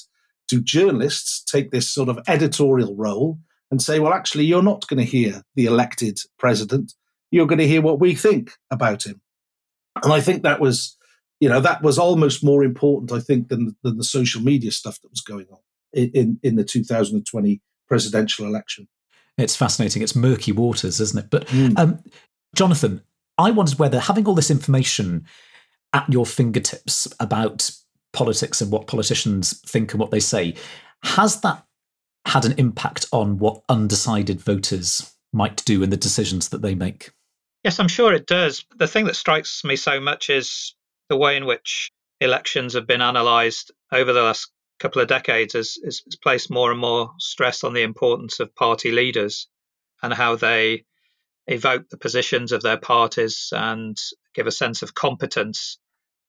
do 0.49 0.61
journalists 0.61 1.43
take 1.43 1.71
this 1.71 1.89
sort 1.89 2.09
of 2.09 2.21
editorial 2.29 2.95
role 2.95 3.39
and 3.71 3.81
say, 3.81 3.99
well, 3.99 4.13
actually, 4.13 4.45
you're 4.45 4.63
not 4.63 4.87
going 4.87 4.99
to 4.99 5.05
hear 5.05 5.43
the 5.55 5.67
elected 5.67 6.19
president. 6.39 6.93
You're 7.31 7.47
going 7.47 7.59
to 7.59 7.67
hear 7.67 7.83
what 7.83 8.01
we 8.01 8.15
think 8.15 8.53
about 8.71 9.07
him. 9.07 9.21
And 10.03 10.13
I 10.13 10.21
think 10.21 10.43
that 10.43 10.61
was 10.61 10.97
you 11.41 11.49
know 11.49 11.61
that 11.61 11.83
was 11.83 11.99
almost 11.99 12.45
more 12.45 12.65
important 12.65 13.13
i 13.13 13.21
think 13.21 13.49
than, 13.49 13.77
than 13.83 13.97
the 13.97 14.05
social 14.05 14.41
media 14.41 14.71
stuff 14.71 15.01
that 15.01 15.11
was 15.11 15.21
going 15.21 15.47
on 15.51 15.59
in, 15.93 16.39
in 16.43 16.57
the 16.57 16.65
2020 16.65 17.61
presidential 17.89 18.47
election 18.47 18.89
it's 19.39 19.57
fascinating 19.57 20.03
it's 20.03 20.17
murky 20.17 20.53
waters 20.53 21.01
isn't 21.01 21.25
it 21.25 21.31
but 21.31 21.47
mm. 21.49 21.79
um, 21.79 22.03
jonathan 22.55 23.03
i 23.39 23.51
wondered 23.51 23.79
whether 23.79 24.01
having 24.01 24.27
all 24.27 24.35
this 24.35 24.51
information 24.51 25.25
at 25.93 26.11
your 26.13 26.27
fingertips 26.27 27.09
about 27.21 27.71
politics 28.13 28.61
and 28.61 28.73
what 28.73 28.87
politicians 28.87 29.61
think 29.61 29.93
and 29.93 30.01
what 30.01 30.11
they 30.11 30.21
say 30.21 30.55
has 31.03 31.41
that 31.43 31.65
had 32.25 32.45
an 32.45 32.55
impact 32.59 33.07
on 33.13 33.39
what 33.39 33.63
undecided 33.69 34.41
voters 34.41 35.15
might 35.33 35.65
do 35.65 35.83
in 35.83 35.91
the 35.91 35.97
decisions 35.97 36.49
that 36.49 36.63
they 36.63 36.75
make 36.75 37.11
Yes, 37.67 37.81
I'm 37.81 37.89
sure 37.89 38.13
it 38.13 38.29
does. 38.29 38.65
The 38.77 38.87
thing 38.87 39.07
that 39.07 39.17
strikes 39.17 39.65
me 39.65 39.75
so 39.75 39.99
much 39.99 40.31
is 40.31 40.77
the 41.09 41.17
way 41.17 41.37
in 41.37 41.47
which 41.47 41.93
elections 42.21 42.75
have 42.75 42.87
been 42.87 43.01
analysed 43.01 43.71
over 43.93 44.13
the 44.13 44.23
last 44.23 44.51
couple 44.79 45.01
of 45.01 45.09
decades 45.09 45.55
has, 45.55 45.79
has, 45.85 46.03
placed 46.23 46.51
more 46.51 46.71
and 46.71 46.81
more 46.81 47.13
stress 47.19 47.65
on 47.65 47.73
the 47.73 47.83
importance 47.83 48.41
of 48.41 48.55
party 48.55 48.91
leaders 48.91 49.49
and 50.03 50.13
how 50.13 50.37
they 50.37 50.85
evoke 51.47 51.89
the 51.89 51.97
positions 51.97 52.53
of 52.53 52.63
their 52.63 52.77
parties 52.77 53.53
and 53.53 53.97
give 54.35 54.47
a 54.47 54.53
sense 54.53 54.83
of 54.83 54.95
competence 54.95 55.79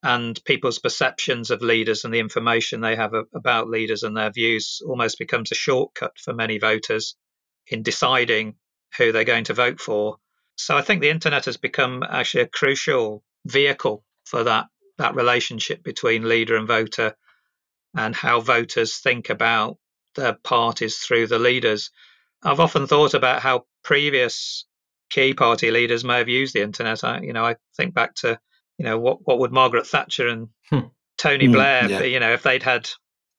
and 0.03 0.39
people's 0.45 0.79
perceptions 0.79 1.49
of 1.49 1.61
leaders 1.61 2.05
and 2.05 2.13
the 2.13 2.19
information 2.19 2.81
they 2.81 2.95
have 2.95 3.13
about 3.33 3.67
leaders 3.67 4.03
and 4.03 4.15
their 4.15 4.31
views 4.31 4.81
almost 4.85 5.17
becomes 5.17 5.51
a 5.51 5.55
shortcut 5.55 6.13
for 6.19 6.33
many 6.33 6.59
voters 6.59 7.15
in 7.67 7.81
deciding 7.81 8.55
who 8.97 9.11
they're 9.11 9.23
going 9.23 9.43
to 9.43 9.53
vote 9.53 9.81
for. 9.81 10.17
So 10.55 10.77
I 10.77 10.81
think 10.81 11.01
the 11.01 11.09
internet 11.09 11.45
has 11.45 11.57
become 11.57 12.03
actually 12.03 12.43
a 12.43 12.47
crucial 12.47 13.23
vehicle 13.45 14.03
for 14.27 14.43
that 14.43 14.67
that 14.97 15.15
relationship 15.15 15.83
between 15.83 16.27
leader 16.27 16.55
and 16.55 16.67
voter 16.67 17.15
and 17.95 18.15
how 18.15 18.39
voters 18.39 18.97
think 18.97 19.29
about 19.29 19.77
their 20.15 20.33
parties 20.33 20.97
through 20.97 21.27
the 21.27 21.39
leaders. 21.39 21.91
I've 22.43 22.59
often 22.59 22.87
thought 22.87 23.13
about 23.13 23.41
how 23.41 23.65
previous 23.83 24.65
key 25.09 25.33
party 25.33 25.71
leaders 25.71 26.03
may 26.03 26.17
have 26.17 26.27
used 26.27 26.53
the 26.53 26.61
internet. 26.61 27.03
I, 27.03 27.21
you 27.21 27.33
know, 27.33 27.45
I 27.45 27.55
think 27.75 27.93
back 27.93 28.15
to, 28.15 28.39
you 28.77 28.85
know, 28.85 28.97
what 28.99 29.19
what 29.25 29.39
would 29.39 29.51
Margaret 29.51 29.87
Thatcher 29.87 30.27
and 30.27 30.49
hmm. 30.69 30.87
Tony 31.17 31.47
mm, 31.47 31.53
Blair, 31.53 31.89
yeah. 31.89 32.03
you 32.03 32.19
know, 32.19 32.33
if 32.33 32.43
they'd 32.43 32.63
had 32.63 32.89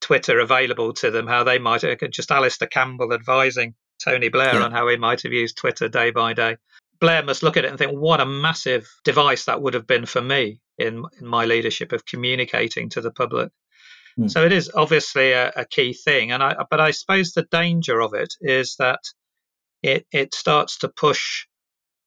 Twitter 0.01 0.39
available 0.41 0.93
to 0.95 1.11
them, 1.11 1.27
how 1.27 1.45
they 1.45 1.59
might 1.59 1.83
have 1.83 1.99
just 2.11 2.31
Alastair 2.31 2.69
Campbell 2.69 3.13
advising 3.13 3.75
Tony 4.03 4.29
Blair 4.29 4.55
yeah. 4.55 4.63
on 4.63 4.73
how 4.73 4.89
he 4.89 4.97
might 4.97 5.23
have 5.23 5.33
used 5.33 5.57
Twitter 5.57 5.89
day 5.89 6.11
by 6.11 6.33
day. 6.33 6.57
Blair 7.01 7.23
must 7.23 7.43
look 7.43 7.57
at 7.57 7.65
it 7.65 7.71
and 7.71 7.79
think, 7.79 7.93
what 7.93 8.21
a 8.21 8.27
massive 8.27 8.89
device 9.05 9.45
that 9.45 9.63
would 9.63 9.75
have 9.75 9.87
been 9.87 10.07
for 10.07 10.21
me 10.21 10.61
in, 10.79 11.05
in 11.21 11.27
my 11.27 11.45
leadership 11.45 11.93
of 11.93 12.05
communicating 12.05 12.89
to 12.91 13.01
the 13.01 13.11
public. 13.11 13.51
Mm. 14.19 14.31
So 14.31 14.45
it 14.45 14.53
is 14.53 14.71
obviously 14.75 15.33
a, 15.33 15.53
a, 15.55 15.65
key 15.65 15.93
thing, 15.93 16.33
and 16.33 16.43
I, 16.43 16.57
but 16.71 16.81
I 16.81 16.91
suppose 16.91 17.33
the 17.33 17.47
danger 17.51 18.01
of 18.01 18.15
it 18.15 18.35
is 18.41 18.77
that 18.79 19.01
it 19.83 20.07
it 20.13 20.35
starts 20.35 20.79
to 20.79 20.89
push 20.89 21.47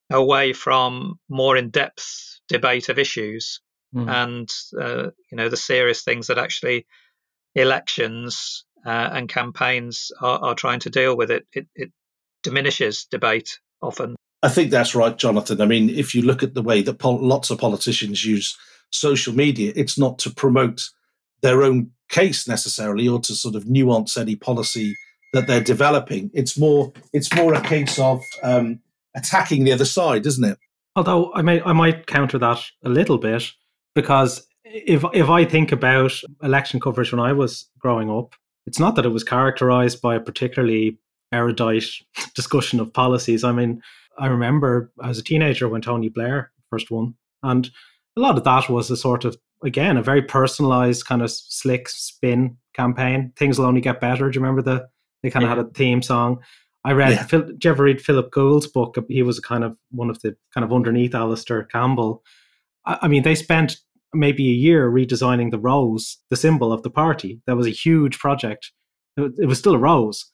away 0.10 0.52
from 0.52 1.20
more 1.30 1.56
in-depth 1.56 2.40
debate 2.50 2.90
of 2.90 3.00
issues 3.00 3.62
mm. 3.96 4.10
and 4.10 4.50
uh, 4.78 5.10
you 5.32 5.38
know 5.38 5.48
the 5.48 5.56
serious 5.56 6.04
things 6.04 6.28
that 6.28 6.38
actually 6.38 6.86
elections 7.56 8.66
uh, 8.86 9.10
and 9.14 9.30
campaigns 9.30 10.12
are, 10.20 10.40
are, 10.40 10.56
trying 10.56 10.80
to 10.80 10.90
deal 10.90 11.16
with. 11.16 11.32
It, 11.32 11.48
it 11.54 11.68
it 11.76 11.92
diminishes 12.44 13.06
debate 13.06 13.60
often. 13.82 14.16
I 14.44 14.50
think 14.50 14.72
that's 14.72 14.96
right, 14.96 15.18
Jonathan. 15.18 15.62
I 15.62 15.66
mean, 15.66 15.90
if 15.90 16.16
you 16.16 16.22
look 16.22 16.42
at 16.42 16.54
the 16.54 16.62
way 16.62 16.82
that 16.82 17.00
pol- 17.00 17.26
lots 17.26 17.50
of 17.52 17.60
politicians 17.60 18.26
use 18.26 18.58
social 18.90 19.36
media, 19.36 19.72
it's 19.76 19.98
not 19.98 20.18
to 20.20 20.32
promote 20.32 20.90
their 21.42 21.64
own 21.64 21.92
case 22.10 22.48
necessarily 22.48 23.08
or 23.08 23.20
to 23.20 23.34
sort 23.36 23.56
of 23.56 23.68
nuance 23.68 24.18
any 24.18 24.36
policy 24.36 24.96
that 25.34 25.48
they're 25.48 25.62
developing. 25.62 26.30
It's 26.34 26.58
more 26.58 26.92
it's 27.14 27.34
more 27.36 27.54
a 27.54 27.62
case 27.62 27.98
of 28.00 28.24
um, 28.44 28.80
attacking 29.16 29.64
the 29.64 29.72
other 29.72 29.86
side, 29.86 30.26
isn't 30.26 30.44
it? 30.44 30.58
Although 30.96 31.32
I 31.34 31.42
may 31.42 31.62
I 31.62 31.74
might 31.74 32.08
counter 32.08 32.38
that 32.40 32.60
a 32.84 32.90
little 32.90 33.18
bit 33.18 33.44
because 33.96 34.46
if 34.66 35.04
if 35.14 35.30
I 35.30 35.46
think 35.46 35.72
about 35.72 36.14
election 36.44 36.80
coverage 36.80 37.12
when 37.12 37.22
I 37.22 37.34
was 37.34 37.70
growing 37.80 38.10
up, 38.10 38.36
it's 38.66 38.80
not 38.80 38.96
that 38.96 39.06
it 39.06 39.10
was 39.10 39.24
characterized 39.24 40.02
by 40.02 40.16
a 40.16 40.20
particularly 40.20 40.98
erudite 41.32 41.86
discussion 42.36 42.80
of 42.80 42.94
policies. 42.94 43.44
I 43.44 43.52
mean, 43.52 43.82
I 44.18 44.28
remember 44.28 44.92
as 45.04 45.18
a 45.18 45.24
teenager 45.24 45.68
when 45.68 45.82
Tony 45.82 46.10
Blair 46.10 46.52
first 46.70 46.92
won, 46.92 47.16
and 47.44 47.70
a 48.18 48.20
lot 48.20 48.38
of 48.38 48.44
that 48.44 48.70
was 48.70 48.92
a 48.92 48.98
sort 48.98 49.26
of 49.26 49.38
again 49.64 49.98
a 49.98 50.04
very 50.04 50.22
personalized 50.22 51.06
kind 51.06 51.22
of 51.22 51.32
slick 51.32 51.90
spin 51.90 52.58
campaign. 52.74 53.34
Things 53.36 53.58
will 53.58 53.66
only 53.66 53.82
get 53.82 54.02
better. 54.02 54.30
Do 54.30 54.38
you 54.38 54.42
remember 54.42 54.62
the 54.62 54.88
they 55.24 55.30
kind 55.30 55.44
of 55.44 55.50
had 55.50 55.60
a 55.60 55.70
theme 55.70 56.02
song? 56.02 56.40
I 56.84 56.94
read. 56.94 57.12
Yeah. 57.12 57.24
Phil, 57.24 57.42
did 57.44 57.64
you 57.64 57.72
ever 57.72 57.84
read 57.84 58.02
Philip 58.02 58.32
Gould's 58.32 58.68
book? 58.68 58.98
He 59.08 59.22
was 59.22 59.40
kind 59.40 59.64
of 59.64 59.78
one 59.92 60.10
of 60.10 60.20
the 60.22 60.36
kind 60.54 60.66
of 60.66 60.74
underneath 60.74 61.14
Alastair 61.14 61.64
Campbell. 61.64 62.24
I, 62.86 63.00
I 63.04 63.08
mean, 63.08 63.24
they 63.24 63.36
spent 63.36 63.78
maybe 64.14 64.50
a 64.50 64.54
year 64.54 64.92
redesigning 64.92 65.52
the 65.52 65.60
rose, 65.60 66.18
the 66.30 66.36
symbol 66.36 66.74
of 66.74 66.84
the 66.84 66.90
party. 66.90 67.40
That 67.46 67.56
was 67.56 67.68
a 67.68 67.72
huge 67.72 68.18
project. 68.18 68.72
It, 69.16 69.32
it 69.40 69.46
was 69.46 69.60
still 69.60 69.76
a 69.76 69.80
rose, 69.80 70.26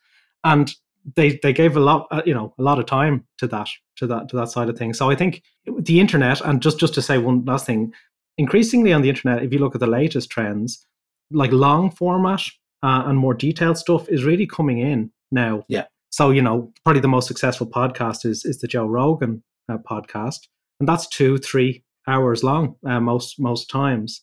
and 0.43 0.73
they 1.15 1.39
they 1.41 1.53
gave 1.53 1.77
a 1.77 1.79
lot 1.79 2.07
uh, 2.11 2.21
you 2.25 2.33
know 2.33 2.53
a 2.59 2.61
lot 2.61 2.79
of 2.79 2.85
time 2.85 3.25
to 3.37 3.47
that 3.47 3.69
to 3.95 4.07
that 4.07 4.29
to 4.29 4.35
that 4.35 4.49
side 4.49 4.69
of 4.69 4.77
things. 4.77 4.97
So 4.97 5.09
i 5.09 5.15
think 5.15 5.41
the 5.65 5.99
internet 5.99 6.41
and 6.41 6.61
just 6.61 6.79
just 6.79 6.93
to 6.95 7.01
say 7.01 7.17
one 7.17 7.45
last 7.45 7.65
thing 7.65 7.93
increasingly 8.37 8.93
on 8.93 9.01
the 9.01 9.09
internet 9.09 9.43
if 9.43 9.51
you 9.51 9.59
look 9.59 9.75
at 9.75 9.81
the 9.81 9.87
latest 9.87 10.29
trends 10.29 10.85
like 11.31 11.51
long 11.51 11.91
format 11.91 12.41
uh, 12.83 13.03
and 13.05 13.17
more 13.17 13.33
detailed 13.33 13.77
stuff 13.77 14.07
is 14.07 14.23
really 14.23 14.45
coming 14.45 14.79
in 14.79 15.11
now. 15.31 15.63
Yeah. 15.67 15.85
So 16.09 16.29
you 16.31 16.41
know 16.41 16.71
probably 16.83 17.01
the 17.01 17.07
most 17.07 17.27
successful 17.27 17.67
podcast 17.67 18.25
is 18.25 18.45
is 18.45 18.59
the 18.59 18.67
joe 18.67 18.85
rogan 18.85 19.43
uh, 19.69 19.77
podcast 19.77 20.47
and 20.79 20.87
that's 20.87 21.07
two 21.07 21.37
three 21.37 21.83
hours 22.07 22.43
long 22.43 22.75
uh, 22.85 22.99
most 22.99 23.39
most 23.39 23.69
times. 23.69 24.21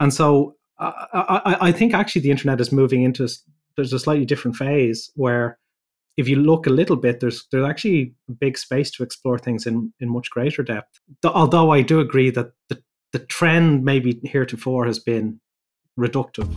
And 0.00 0.12
so 0.12 0.56
I, 0.78 1.42
I, 1.44 1.56
I 1.68 1.72
think 1.72 1.94
actually 1.94 2.22
the 2.22 2.30
internet 2.30 2.60
is 2.60 2.72
moving 2.72 3.02
into 3.02 3.28
there's 3.76 3.92
a 3.92 3.98
slightly 3.98 4.24
different 4.24 4.56
phase 4.56 5.10
where 5.14 5.58
if 6.16 6.28
you 6.28 6.36
look 6.36 6.66
a 6.66 6.70
little 6.70 6.96
bit, 6.96 7.20
there's 7.20 7.46
there's 7.50 7.66
actually 7.66 8.14
a 8.28 8.32
big 8.32 8.56
space 8.56 8.90
to 8.92 9.02
explore 9.02 9.38
things 9.38 9.66
in, 9.66 9.92
in 10.00 10.08
much 10.08 10.30
greater 10.30 10.62
depth. 10.62 11.00
Although 11.24 11.70
I 11.70 11.82
do 11.82 12.00
agree 12.00 12.30
that 12.30 12.52
the, 12.68 12.82
the 13.12 13.18
trend 13.18 13.84
maybe 13.84 14.18
heretofore 14.24 14.86
has 14.86 14.98
been 14.98 15.40
reductive. 15.98 16.48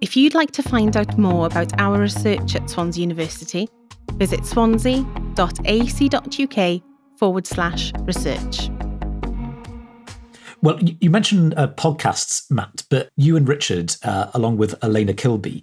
If 0.00 0.16
you'd 0.16 0.34
like 0.34 0.50
to 0.52 0.62
find 0.62 0.96
out 0.96 1.18
more 1.18 1.46
about 1.46 1.78
our 1.80 2.00
research 2.00 2.54
at 2.54 2.70
Swansea 2.70 3.00
University, 3.00 3.68
visit 4.12 4.46
swansea.ac.uk 4.46 6.82
forward 7.18 7.46
slash 7.46 7.92
research. 8.00 8.70
Well, 10.62 10.78
you 10.80 11.10
mentioned 11.10 11.52
uh, 11.56 11.68
podcasts, 11.68 12.50
Matt, 12.50 12.84
but 12.90 13.10
you 13.16 13.36
and 13.36 13.48
Richard, 13.48 13.94
uh, 14.02 14.30
along 14.34 14.56
with 14.56 14.74
Elena 14.82 15.14
Kilby, 15.14 15.62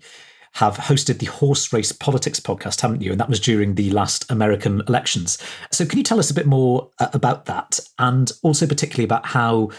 have 0.54 0.78
hosted 0.78 1.20
the 1.20 1.26
Horse 1.26 1.74
Race 1.74 1.92
Politics 1.92 2.40
podcast, 2.40 2.82
haven't 2.82 3.02
you? 3.02 3.12
And 3.12 3.20
that 3.20 3.30
was 3.30 3.40
during 3.40 3.76
the 3.76 3.90
last 3.92 4.30
American 4.32 4.82
elections. 4.88 5.38
So, 5.72 5.86
can 5.86 5.98
you 5.98 6.04
tell 6.04 6.20
us 6.20 6.30
a 6.30 6.34
bit 6.34 6.46
more 6.46 6.90
uh, 7.00 7.10
about 7.14 7.46
that 7.46 7.80
and 8.00 8.32
also, 8.44 8.68
particularly, 8.68 9.06
about 9.06 9.26
how 9.26 9.70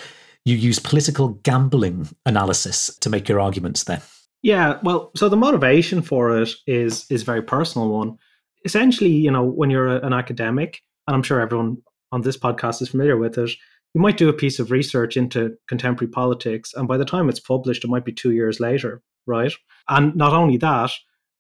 you 0.45 0.57
use 0.57 0.79
political 0.79 1.29
gambling 1.29 2.09
analysis 2.27 2.95
to 2.99 3.09
make 3.09 3.29
your 3.29 3.41
arguments 3.41 3.85
there? 3.85 4.03
Yeah, 4.43 4.79
well, 4.83 5.11
so 5.17 5.29
the 5.29 5.37
motivation 5.37 6.03
for 6.03 6.39
it 6.39 6.51
is 6.67 7.07
is 7.09 7.23
very 7.23 7.43
personal 7.43 7.89
one. 7.89 8.19
Essentially, 8.65 9.11
you 9.11 9.31
know, 9.31 9.45
when 9.45 9.71
you're 9.71 9.89
an 9.89 10.13
academic, 10.13 10.83
and 11.07 11.15
I'm 11.15 11.23
sure 11.23 11.41
everyone 11.41 11.79
on 12.13 12.23
this 12.23 12.37
podcast 12.37 12.83
is 12.83 12.89
familiar 12.89 13.17
with 13.17 13.39
it, 13.39 13.51
you 13.95 14.01
might 14.01 14.17
do 14.17 14.29
a 14.29 14.35
piece 14.35 14.59
of 14.59 14.71
research 14.71 15.17
into 15.17 15.57
contemporary 15.69 16.11
politics, 16.11 16.75
and 16.75 16.89
by 16.89 16.97
the 16.97 17.05
time 17.05 17.29
it's 17.29 17.41
published, 17.41 17.85
it 17.85 17.91
might 17.91 18.05
be 18.05 18.13
two 18.13 18.33
years 18.33 18.59
later, 18.59 19.03
right? 19.27 19.53
And 19.89 20.15
not 20.15 20.33
only 20.33 20.57
that, 20.59 20.91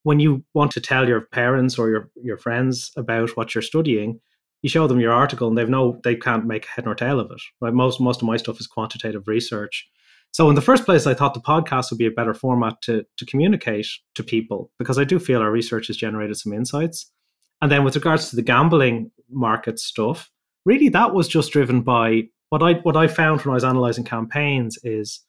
when 0.02 0.20
you 0.20 0.44
want 0.54 0.70
to 0.72 0.80
tell 0.80 1.08
your 1.08 1.22
parents 1.22 1.78
or 1.78 1.88
your, 1.88 2.10
your 2.22 2.36
friends 2.36 2.92
about 2.96 3.36
what 3.36 3.54
you're 3.54 3.62
studying, 3.62 4.20
you 4.62 4.68
show 4.68 4.86
them 4.86 5.00
your 5.00 5.12
article 5.12 5.48
and 5.48 5.58
they've 5.58 5.68
no 5.68 6.00
they 6.04 6.16
can't 6.16 6.46
make 6.46 6.64
head 6.64 6.86
nor 6.86 6.94
tail 6.94 7.20
of 7.20 7.30
it. 7.30 7.40
Right. 7.60 7.74
Most 7.74 8.00
most 8.00 8.22
of 8.22 8.26
my 8.26 8.38
stuff 8.38 8.60
is 8.60 8.66
quantitative 8.66 9.28
research. 9.28 9.88
So 10.30 10.48
in 10.48 10.56
the 10.56 10.62
first 10.62 10.84
place, 10.84 11.06
I 11.06 11.14
thought 11.14 11.34
the 11.34 11.40
podcast 11.40 11.90
would 11.90 11.98
be 11.98 12.06
a 12.06 12.10
better 12.10 12.34
format 12.34 12.80
to 12.82 13.04
to 13.18 13.26
communicate 13.26 13.86
to 14.14 14.24
people 14.24 14.70
because 14.78 14.98
I 14.98 15.04
do 15.04 15.18
feel 15.18 15.40
our 15.40 15.50
research 15.50 15.88
has 15.88 15.96
generated 15.96 16.36
some 16.36 16.52
insights. 16.52 17.10
And 17.60 17.70
then 17.70 17.84
with 17.84 17.94
regards 17.94 18.30
to 18.30 18.36
the 18.36 18.42
gambling 18.42 19.10
market 19.30 19.78
stuff, 19.78 20.30
really 20.64 20.88
that 20.90 21.14
was 21.14 21.28
just 21.28 21.52
driven 21.52 21.82
by 21.82 22.24
what 22.48 22.62
I 22.62 22.74
what 22.84 22.96
I 22.96 23.06
found 23.06 23.42
when 23.42 23.52
I 23.52 23.54
was 23.54 23.64
analyzing 23.64 24.04
campaigns 24.04 24.78
is 24.82 25.20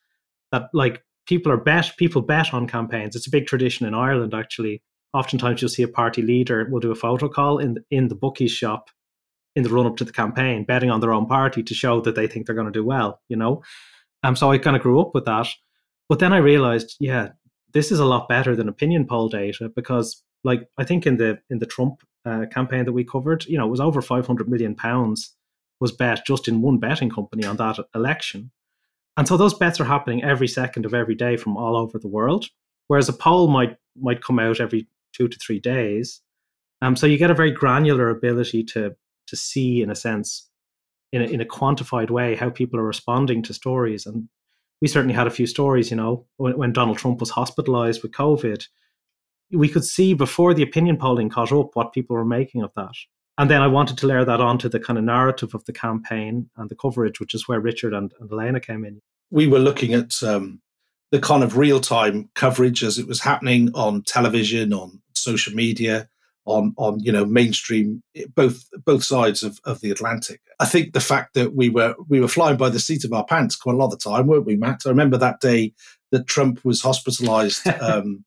that 0.51 0.69
like 0.73 1.03
people 1.25 1.51
are 1.51 1.57
bet 1.57 1.91
people 1.97 2.21
bet 2.21 2.53
on 2.53 2.67
campaigns. 2.67 3.15
It's 3.15 3.27
a 3.27 3.31
big 3.31 3.47
tradition 3.47 3.85
in 3.85 3.93
Ireland 3.93 4.33
actually. 4.33 4.81
Oftentimes 5.13 5.61
you'll 5.61 5.69
see 5.69 5.83
a 5.83 5.87
party 5.87 6.21
leader 6.21 6.67
will 6.69 6.79
do 6.79 6.91
a 6.91 6.95
photo 6.95 7.29
call 7.29 7.57
in 7.57 7.77
in 7.91 8.07
the 8.07 8.15
bookies 8.15 8.51
shop 8.51 8.89
in 9.55 9.63
the 9.63 9.69
run 9.69 9.85
up 9.85 9.95
to 9.97 10.03
the 10.03 10.11
campaign, 10.11 10.65
betting 10.65 10.91
on 10.91 10.99
their 10.99 11.13
own 11.13 11.25
party 11.25 11.63
to 11.63 11.73
show 11.73 12.01
that 12.01 12.15
they 12.15 12.27
think 12.27 12.45
they're 12.45 12.55
going 12.55 12.71
to 12.71 12.79
do 12.79 12.83
well, 12.83 13.21
you 13.29 13.37
know. 13.37 13.63
Um, 14.23 14.35
so 14.35 14.51
I 14.51 14.57
kind 14.57 14.75
of 14.75 14.81
grew 14.81 14.99
up 14.99 15.11
with 15.13 15.25
that. 15.25 15.47
But 16.09 16.19
then 16.19 16.33
I 16.33 16.37
realized, 16.37 16.95
yeah, 16.99 17.29
this 17.73 17.91
is 17.91 17.99
a 17.99 18.05
lot 18.05 18.27
better 18.27 18.55
than 18.55 18.67
opinion 18.67 19.07
poll 19.07 19.29
data 19.29 19.69
because, 19.73 20.23
like, 20.43 20.67
I 20.77 20.83
think 20.83 21.07
in 21.07 21.17
the 21.17 21.39
in 21.49 21.59
the 21.59 21.65
Trump 21.65 22.01
uh, 22.25 22.45
campaign 22.51 22.85
that 22.85 22.93
we 22.93 23.03
covered, 23.03 23.45
you 23.45 23.57
know, 23.57 23.65
it 23.65 23.71
was 23.71 23.79
over 23.79 24.01
500 24.01 24.49
million 24.49 24.75
pounds 24.75 25.35
was 25.79 25.91
bet 25.91 26.25
just 26.25 26.47
in 26.47 26.61
one 26.61 26.79
betting 26.79 27.09
company 27.09 27.45
on 27.45 27.57
that 27.57 27.77
election. 27.93 28.51
And 29.17 29.27
so 29.27 29.37
those 29.37 29.53
bets 29.53 29.79
are 29.79 29.85
happening 29.85 30.23
every 30.23 30.47
second 30.47 30.85
of 30.85 30.93
every 30.93 31.15
day 31.15 31.37
from 31.37 31.55
all 31.55 31.75
over 31.77 31.97
the 31.97 32.07
world, 32.07 32.45
whereas 32.87 33.09
a 33.09 33.13
poll 33.13 33.47
might 33.47 33.77
might 33.95 34.21
come 34.21 34.39
out 34.39 34.59
every 34.59 34.87
two 35.13 35.27
to 35.27 35.37
three 35.39 35.59
days. 35.59 36.21
Um, 36.81 36.95
so 36.95 37.07
you 37.07 37.17
get 37.17 37.31
a 37.31 37.35
very 37.35 37.51
granular 37.51 38.09
ability 38.09 38.63
to 38.65 38.95
to 39.27 39.35
see, 39.35 39.81
in 39.81 39.89
a 39.89 39.95
sense, 39.95 40.49
in 41.11 41.21
a, 41.21 41.25
in 41.25 41.41
a 41.41 41.45
quantified 41.45 42.09
way, 42.09 42.35
how 42.35 42.49
people 42.49 42.79
are 42.79 42.83
responding 42.83 43.41
to 43.43 43.53
stories. 43.53 44.05
And 44.05 44.27
we 44.81 44.87
certainly 44.87 45.15
had 45.15 45.27
a 45.27 45.31
few 45.31 45.47
stories, 45.47 45.89
you 45.89 45.97
know, 45.97 46.25
when, 46.37 46.57
when 46.57 46.73
Donald 46.73 46.97
Trump 46.97 47.19
was 47.19 47.29
hospitalized 47.29 48.03
with 48.03 48.11
COVID, 48.11 48.67
we 49.51 49.69
could 49.69 49.85
see 49.85 50.13
before 50.13 50.53
the 50.53 50.63
opinion 50.63 50.97
polling 50.97 51.29
caught 51.29 51.51
up 51.51 51.71
what 51.73 51.93
people 51.93 52.15
were 52.15 52.25
making 52.25 52.63
of 52.63 52.71
that. 52.75 52.93
And 53.37 53.49
then 53.49 53.61
I 53.61 53.67
wanted 53.67 53.97
to 53.97 54.07
layer 54.07 54.23
that 54.23 54.39
onto 54.39 54.69
the 54.69 54.79
kind 54.79 54.97
of 54.97 55.03
narrative 55.03 55.53
of 55.53 55.65
the 55.65 55.73
campaign 55.73 56.49
and 56.55 56.69
the 56.69 56.75
coverage, 56.75 57.19
which 57.19 57.33
is 57.33 57.47
where 57.47 57.59
Richard 57.59 57.93
and, 57.93 58.13
and 58.19 58.31
Elena 58.31 58.59
came 58.59 58.85
in. 58.85 59.01
We 59.29 59.47
were 59.47 59.59
looking 59.59 59.93
at 59.93 60.23
um, 60.23 60.61
the 61.11 61.19
kind 61.19 61.43
of 61.43 61.57
real 61.57 61.79
time 61.79 62.29
coverage 62.35 62.83
as 62.83 62.97
it 62.97 63.07
was 63.07 63.21
happening 63.21 63.71
on 63.73 64.03
television, 64.03 64.71
on 64.71 65.01
social 65.13 65.53
media, 65.53 66.07
on 66.45 66.73
on 66.77 66.99
you 66.99 67.11
know 67.11 67.25
mainstream 67.25 68.01
both 68.35 68.69
both 68.85 69.03
sides 69.03 69.43
of, 69.43 69.59
of 69.65 69.81
the 69.81 69.91
Atlantic. 69.91 70.41
I 70.59 70.65
think 70.65 70.93
the 70.93 70.99
fact 70.99 71.33
that 71.33 71.55
we 71.55 71.69
were 71.69 71.95
we 72.07 72.19
were 72.19 72.27
flying 72.27 72.57
by 72.57 72.69
the 72.69 72.79
seat 72.79 73.03
of 73.03 73.13
our 73.13 73.25
pants 73.25 73.55
quite 73.55 73.73
a 73.73 73.77
lot 73.77 73.85
of 73.85 73.91
the 73.91 74.09
time, 74.09 74.27
weren't 74.27 74.45
we, 74.45 74.55
Matt? 74.55 74.83
I 74.85 74.89
remember 74.89 75.17
that 75.17 75.41
day 75.41 75.73
that 76.11 76.27
Trump 76.27 76.63
was 76.63 76.81
hospitalized. 76.81 77.65
Um, 77.81 78.23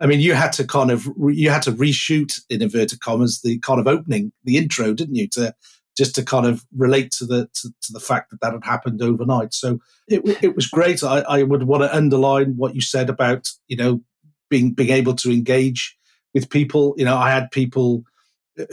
I 0.00 0.06
mean, 0.06 0.20
you 0.20 0.34
had 0.34 0.52
to 0.54 0.66
kind 0.66 0.90
of 0.90 1.08
you 1.28 1.50
had 1.50 1.62
to 1.62 1.72
reshoot 1.72 2.40
in 2.48 2.62
inverted 2.62 3.00
commas 3.00 3.42
the 3.42 3.58
kind 3.58 3.80
of 3.80 3.86
opening, 3.86 4.32
the 4.44 4.56
intro, 4.56 4.94
didn't 4.94 5.16
you, 5.16 5.28
to 5.28 5.54
just 5.96 6.14
to 6.14 6.24
kind 6.24 6.46
of 6.46 6.64
relate 6.76 7.10
to 7.12 7.26
the 7.26 7.48
to, 7.54 7.68
to 7.82 7.92
the 7.92 8.00
fact 8.00 8.30
that 8.30 8.40
that 8.40 8.52
had 8.52 8.64
happened 8.64 9.02
overnight. 9.02 9.52
So 9.52 9.78
it 10.08 10.22
it 10.42 10.56
was 10.56 10.66
great. 10.66 11.02
I, 11.02 11.20
I 11.20 11.42
would 11.42 11.64
want 11.64 11.82
to 11.82 11.94
underline 11.94 12.56
what 12.56 12.74
you 12.74 12.80
said 12.80 13.10
about 13.10 13.50
you 13.68 13.76
know 13.76 14.00
being 14.48 14.72
being 14.72 14.90
able 14.90 15.14
to 15.16 15.30
engage 15.30 15.96
with 16.32 16.50
people. 16.50 16.94
You 16.96 17.04
know, 17.04 17.16
I 17.16 17.30
had 17.30 17.50
people 17.50 18.04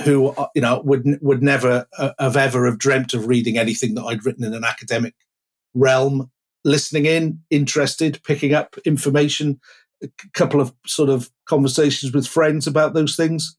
who 0.05 0.29
uh, 0.29 0.47
you 0.55 0.61
know 0.61 0.81
would 0.85 1.19
would 1.21 1.43
never 1.43 1.85
uh, 1.97 2.11
have 2.19 2.37
ever 2.37 2.65
have 2.65 2.79
dreamt 2.79 3.13
of 3.13 3.27
reading 3.27 3.57
anything 3.57 3.95
that 3.95 4.03
I'd 4.03 4.25
written 4.25 4.45
in 4.45 4.53
an 4.53 4.63
academic 4.63 5.13
realm, 5.73 6.31
listening 6.63 7.05
in, 7.05 7.41
interested, 7.49 8.21
picking 8.23 8.53
up 8.53 8.77
information, 8.85 9.59
a 10.03 10.09
couple 10.33 10.61
of 10.61 10.73
sort 10.85 11.09
of 11.09 11.29
conversations 11.45 12.13
with 12.13 12.27
friends 12.27 12.67
about 12.67 12.93
those 12.93 13.15
things 13.15 13.57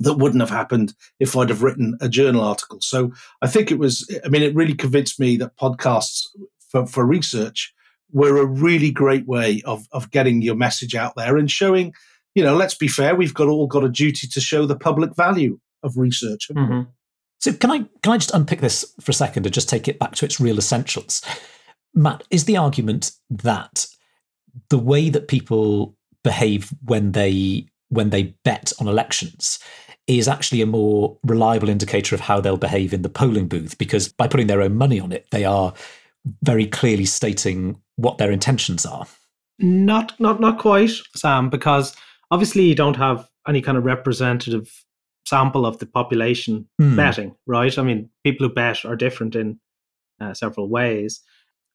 that 0.00 0.14
wouldn't 0.14 0.40
have 0.40 0.50
happened 0.50 0.94
if 1.20 1.36
I'd 1.36 1.48
have 1.48 1.62
written 1.62 1.96
a 2.00 2.08
journal 2.08 2.42
article. 2.42 2.80
So 2.80 3.12
I 3.42 3.46
think 3.46 3.70
it 3.70 3.78
was, 3.78 4.08
I 4.24 4.28
mean, 4.28 4.42
it 4.42 4.54
really 4.54 4.74
convinced 4.74 5.18
me 5.18 5.36
that 5.38 5.56
podcasts 5.56 6.26
for, 6.68 6.86
for 6.86 7.06
research 7.06 7.72
were 8.12 8.36
a 8.36 8.46
really 8.46 8.90
great 8.90 9.26
way 9.26 9.62
of, 9.64 9.86
of 9.92 10.10
getting 10.10 10.42
your 10.42 10.54
message 10.54 10.94
out 10.94 11.14
there 11.16 11.36
and 11.36 11.50
showing, 11.50 11.94
you 12.34 12.44
know, 12.44 12.54
let's 12.54 12.74
be 12.74 12.88
fair, 12.88 13.14
we've 13.14 13.34
got 13.34 13.48
all 13.48 13.66
got 13.66 13.84
a 13.84 13.88
duty 13.88 14.26
to 14.26 14.40
show 14.40 14.66
the 14.66 14.76
public 14.76 15.16
value 15.16 15.58
of 15.82 15.96
research. 15.96 16.48
Mm-hmm. 16.52 16.90
So 17.38 17.52
can 17.52 17.70
I 17.70 17.78
can 18.02 18.12
I 18.12 18.18
just 18.18 18.34
unpick 18.34 18.60
this 18.60 18.94
for 19.00 19.10
a 19.10 19.14
second 19.14 19.46
and 19.46 19.54
just 19.54 19.68
take 19.68 19.88
it 19.88 19.98
back 19.98 20.14
to 20.16 20.24
its 20.24 20.40
real 20.40 20.58
essentials? 20.58 21.22
Matt, 21.94 22.24
is 22.30 22.44
the 22.44 22.56
argument 22.56 23.12
that 23.30 23.86
the 24.68 24.78
way 24.78 25.08
that 25.08 25.28
people 25.28 25.96
behave 26.22 26.72
when 26.84 27.12
they 27.12 27.66
when 27.88 28.10
they 28.10 28.34
bet 28.44 28.72
on 28.80 28.88
elections 28.88 29.58
is 30.06 30.28
actually 30.28 30.60
a 30.60 30.66
more 30.66 31.16
reliable 31.24 31.68
indicator 31.68 32.14
of 32.14 32.20
how 32.20 32.40
they'll 32.40 32.56
behave 32.56 32.92
in 32.92 33.02
the 33.02 33.08
polling 33.08 33.48
booth 33.48 33.76
because 33.78 34.08
by 34.08 34.26
putting 34.26 34.46
their 34.46 34.62
own 34.62 34.74
money 34.74 35.00
on 35.00 35.12
it 35.12 35.26
they 35.30 35.44
are 35.44 35.72
very 36.42 36.66
clearly 36.66 37.04
stating 37.04 37.80
what 37.96 38.18
their 38.18 38.32
intentions 38.32 38.84
are. 38.84 39.06
Not 39.58 40.18
not 40.20 40.40
not 40.40 40.58
quite 40.58 40.90
sam 41.14 41.48
because 41.48 41.94
obviously 42.30 42.64
you 42.64 42.74
don't 42.74 42.96
have 42.96 43.28
any 43.48 43.62
kind 43.62 43.78
of 43.78 43.84
representative 43.84 44.84
sample 45.26 45.66
of 45.66 45.78
the 45.78 45.86
population 45.86 46.68
mm. 46.80 46.96
betting 46.96 47.34
right? 47.46 47.78
I 47.78 47.82
mean 47.82 48.10
people 48.24 48.46
who 48.48 48.54
bet 48.54 48.84
are 48.84 48.96
different 48.96 49.34
in 49.34 49.58
uh, 50.20 50.34
several 50.34 50.68
ways 50.68 51.20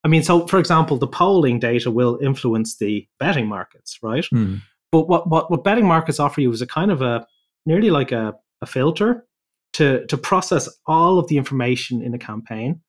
I 0.04 0.08
mean, 0.08 0.22
so 0.22 0.46
for 0.46 0.58
example, 0.58 0.96
the 0.96 1.06
polling 1.06 1.60
data 1.60 1.90
will 1.90 2.18
influence 2.20 2.76
the 2.76 3.06
betting 3.20 3.46
markets, 3.46 3.98
right? 4.02 4.24
Mm. 4.32 4.60
But 4.90 5.08
what, 5.08 5.28
what, 5.28 5.50
what 5.50 5.64
betting 5.64 5.86
markets 5.86 6.20
offer 6.20 6.40
you 6.40 6.50
is 6.50 6.60
a 6.60 6.66
kind 6.66 6.90
of 6.90 7.02
a 7.02 7.26
nearly 7.66 7.90
like 7.90 8.12
a, 8.12 8.34
a 8.60 8.66
filter 8.66 9.26
to, 9.74 10.04
to 10.06 10.16
process 10.16 10.68
all 10.86 11.18
of 11.18 11.28
the 11.28 11.38
information 11.38 12.02
in 12.02 12.14
a 12.14 12.18
campaign 12.18 12.80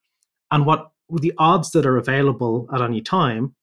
and 0.52 0.66
what 0.66 0.92
the 1.10 1.34
odds 1.38 1.72
that 1.72 1.86
are 1.86 1.98
available 1.98 2.68
at 2.74 2.82
any 2.82 3.02
time 3.02 3.56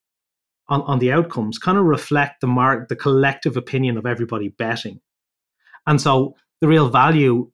on, 0.69 0.83
on 0.83 1.01
the 1.01 1.13
outcomes 1.13 1.59
kind 1.59 1.77
of 1.77 1.85
reflect 1.85 2.41
the 2.41 2.47
mark 2.47 2.89
the 2.89 2.97
collective 2.97 3.57
opinion 3.57 3.99
of 3.99 4.07
everybody 4.07 4.49
betting. 4.49 5.01
And 5.87 6.01
so 6.01 6.37
the 6.61 6.69
real 6.69 6.89
value 6.89 7.51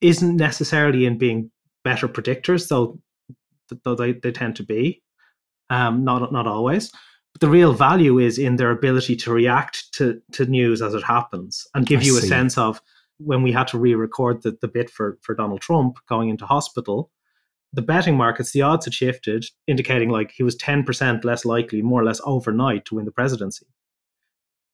isn't 0.00 0.36
necessarily 0.36 1.04
in 1.04 1.18
being 1.18 1.50
better 1.84 2.08
predictors, 2.08 2.68
though 2.68 2.98
though 3.84 3.94
they, 3.94 4.12
they 4.12 4.32
tend 4.32 4.56
to 4.56 4.62
be 4.62 5.02
um, 5.70 6.04
not 6.04 6.32
not 6.32 6.46
always. 6.46 6.92
But 7.34 7.40
the 7.40 7.50
real 7.50 7.72
value 7.72 8.18
is 8.18 8.38
in 8.38 8.56
their 8.56 8.70
ability 8.70 9.16
to 9.16 9.32
react 9.32 9.92
to 9.94 10.20
to 10.32 10.46
news 10.46 10.82
as 10.82 10.94
it 10.94 11.04
happens 11.04 11.66
and 11.74 11.86
give 11.86 12.00
I 12.00 12.04
you 12.04 12.12
see. 12.14 12.26
a 12.26 12.28
sense 12.28 12.58
of 12.58 12.80
when 13.18 13.42
we 13.42 13.52
had 13.52 13.66
to 13.68 13.78
re-record 13.78 14.42
the, 14.42 14.56
the 14.60 14.68
bit 14.68 14.90
for 14.90 15.18
for 15.22 15.34
Donald 15.34 15.60
Trump 15.60 15.98
going 16.08 16.28
into 16.28 16.46
hospital. 16.46 17.10
The 17.74 17.82
betting 17.82 18.16
markets, 18.16 18.52
the 18.52 18.62
odds 18.62 18.86
had 18.86 18.94
shifted, 18.94 19.44
indicating 19.66 20.08
like 20.08 20.30
he 20.30 20.42
was 20.42 20.56
ten 20.56 20.84
percent 20.84 21.22
less 21.22 21.44
likely, 21.44 21.82
more 21.82 22.00
or 22.00 22.04
less 22.04 22.20
overnight, 22.24 22.86
to 22.86 22.94
win 22.94 23.04
the 23.04 23.12
presidency. 23.12 23.66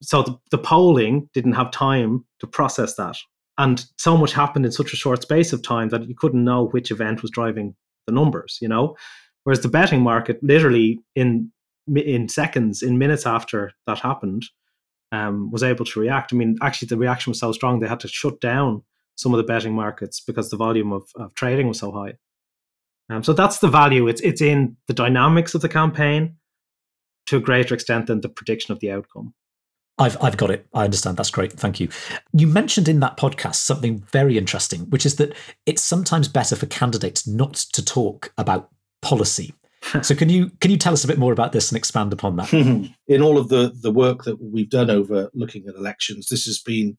So 0.00 0.22
the, 0.22 0.38
the 0.52 0.58
polling 0.58 1.28
didn't 1.34 1.54
have 1.54 1.72
time 1.72 2.24
to 2.38 2.46
process 2.46 2.94
that, 2.94 3.16
and 3.58 3.84
so 3.98 4.16
much 4.16 4.32
happened 4.32 4.64
in 4.64 4.70
such 4.70 4.92
a 4.92 4.96
short 4.96 5.22
space 5.22 5.52
of 5.52 5.62
time 5.62 5.88
that 5.88 6.06
you 6.06 6.14
couldn't 6.14 6.44
know 6.44 6.68
which 6.68 6.92
event 6.92 7.20
was 7.20 7.32
driving 7.32 7.74
the 8.06 8.12
numbers. 8.12 8.58
You 8.62 8.68
know, 8.68 8.96
Whereas 9.44 9.60
the 9.60 9.68
betting 9.68 10.02
market, 10.02 10.42
literally 10.42 11.00
in 11.14 11.50
in 11.94 12.28
seconds, 12.28 12.82
in 12.82 12.98
minutes 12.98 13.26
after 13.26 13.72
that 13.86 13.98
happened, 13.98 14.46
um, 15.12 15.50
was 15.50 15.62
able 15.62 15.84
to 15.84 16.00
react. 16.00 16.32
I 16.32 16.36
mean, 16.36 16.56
actually, 16.62 16.88
the 16.88 16.96
reaction 16.96 17.30
was 17.30 17.38
so 17.38 17.52
strong 17.52 17.78
they 17.78 17.88
had 17.88 18.00
to 18.00 18.08
shut 18.08 18.40
down 18.40 18.82
some 19.16 19.32
of 19.32 19.38
the 19.38 19.44
betting 19.44 19.74
markets 19.74 20.20
because 20.20 20.50
the 20.50 20.56
volume 20.56 20.92
of, 20.92 21.04
of 21.16 21.34
trading 21.34 21.68
was 21.68 21.78
so 21.78 21.92
high. 21.92 22.14
Um, 23.10 23.22
so 23.22 23.32
that's 23.32 23.58
the 23.58 23.68
value. 23.68 24.08
It's 24.08 24.20
it's 24.22 24.40
in 24.40 24.76
the 24.86 24.94
dynamics 24.94 25.54
of 25.54 25.60
the 25.60 25.68
campaign 25.68 26.36
to 27.26 27.36
a 27.36 27.40
greater 27.40 27.74
extent 27.74 28.06
than 28.06 28.20
the 28.20 28.28
prediction 28.28 28.72
of 28.72 28.80
the 28.80 28.90
outcome. 28.90 29.34
I've 29.98 30.16
I've 30.22 30.36
got 30.36 30.50
it. 30.50 30.66
I 30.74 30.84
understand. 30.84 31.16
That's 31.16 31.30
great. 31.30 31.52
Thank 31.52 31.80
you. 31.80 31.88
You 32.32 32.46
mentioned 32.46 32.88
in 32.88 33.00
that 33.00 33.16
podcast 33.16 33.56
something 33.56 33.98
very 34.10 34.38
interesting, 34.38 34.90
which 34.90 35.06
is 35.06 35.16
that 35.16 35.34
it's 35.66 35.82
sometimes 35.82 36.28
better 36.28 36.56
for 36.56 36.66
candidates 36.66 37.26
not 37.26 37.54
to 37.54 37.84
talk 37.84 38.32
about 38.38 38.70
policy. 39.04 39.54
so 40.02 40.14
can 40.14 40.28
you 40.28 40.50
can 40.60 40.70
you 40.70 40.76
tell 40.76 40.92
us 40.92 41.04
a 41.04 41.06
bit 41.06 41.18
more 41.18 41.32
about 41.32 41.52
this 41.52 41.70
and 41.70 41.76
expand 41.76 42.12
upon 42.12 42.36
that? 42.36 42.52
in 43.08 43.22
all 43.22 43.38
of 43.38 43.48
the 43.48 43.72
the 43.80 43.90
work 43.90 44.24
that 44.24 44.42
we've 44.42 44.70
done 44.70 44.90
over 44.90 45.30
looking 45.34 45.66
at 45.68 45.74
elections, 45.74 46.26
this 46.26 46.46
has 46.46 46.58
been 46.58 46.96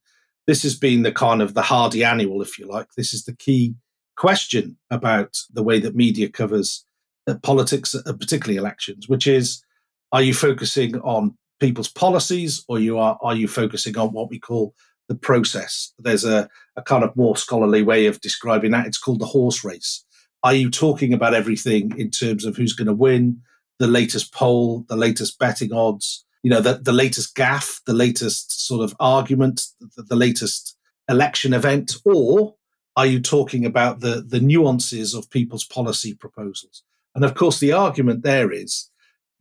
this 0.47 0.63
has 0.63 0.77
been 0.77 1.01
the 1.01 1.11
kind 1.11 1.41
of 1.41 1.53
the 1.53 1.63
hardy 1.63 2.03
annual, 2.03 2.41
if 2.41 2.59
you 2.59 2.67
like. 2.67 2.87
This 2.95 3.13
is 3.13 3.25
the 3.25 3.35
key 3.35 3.75
question 4.15 4.77
about 4.91 5.35
the 5.51 5.63
way 5.63 5.79
that 5.79 5.95
media 5.95 6.29
covers 6.29 6.85
uh, 7.27 7.35
politics, 7.41 7.95
uh, 7.95 8.13
particularly 8.13 8.57
elections, 8.57 9.09
which 9.09 9.25
is: 9.25 9.63
Are 10.11 10.21
you 10.21 10.33
focusing 10.33 10.99
on 10.99 11.35
people's 11.59 11.91
policies, 11.91 12.63
or 12.67 12.79
you 12.79 12.99
are 12.99 13.17
are 13.21 13.35
you 13.35 13.47
focusing 13.47 13.97
on 13.97 14.09
what 14.09 14.29
we 14.29 14.39
call 14.39 14.75
the 15.09 15.15
process? 15.15 15.91
There's 15.97 16.25
a, 16.25 16.49
a 16.75 16.83
kind 16.83 17.03
of 17.03 17.15
more 17.15 17.35
scholarly 17.35 17.81
way 17.81 18.05
of 18.05 18.21
describing 18.21 18.71
that. 18.71 18.85
It's 18.85 18.99
called 18.99 19.19
the 19.19 19.25
horse 19.25 19.63
race. 19.63 20.04
Are 20.45 20.53
you 20.53 20.69
talking 20.69 21.11
about 21.11 21.33
everything 21.33 21.97
in 21.97 22.11
terms 22.11 22.45
of 22.45 22.55
who's 22.55 22.73
going 22.73 22.87
to 22.87 22.93
win, 22.93 23.41
the 23.79 23.87
latest 23.87 24.31
poll, 24.31 24.85
the 24.87 24.95
latest 24.95 25.39
betting 25.39 25.73
odds, 25.73 26.23
you 26.43 26.51
know, 26.51 26.61
the, 26.61 26.75
the 26.75 26.93
latest 26.93 27.35
gaffe, 27.35 27.81
the 27.87 27.93
latest 27.93 28.67
sort 28.67 28.83
of 28.83 28.95
argument, 28.99 29.65
the, 29.97 30.03
the 30.03 30.15
latest 30.15 30.77
election 31.09 31.51
event, 31.51 31.95
or 32.05 32.53
are 32.95 33.07
you 33.07 33.19
talking 33.19 33.65
about 33.65 34.01
the 34.01 34.23
the 34.25 34.39
nuances 34.39 35.15
of 35.15 35.31
people's 35.31 35.65
policy 35.65 36.13
proposals? 36.13 36.83
And 37.15 37.25
of 37.25 37.33
course, 37.33 37.59
the 37.59 37.71
argument 37.71 38.21
there 38.21 38.51
is 38.51 38.91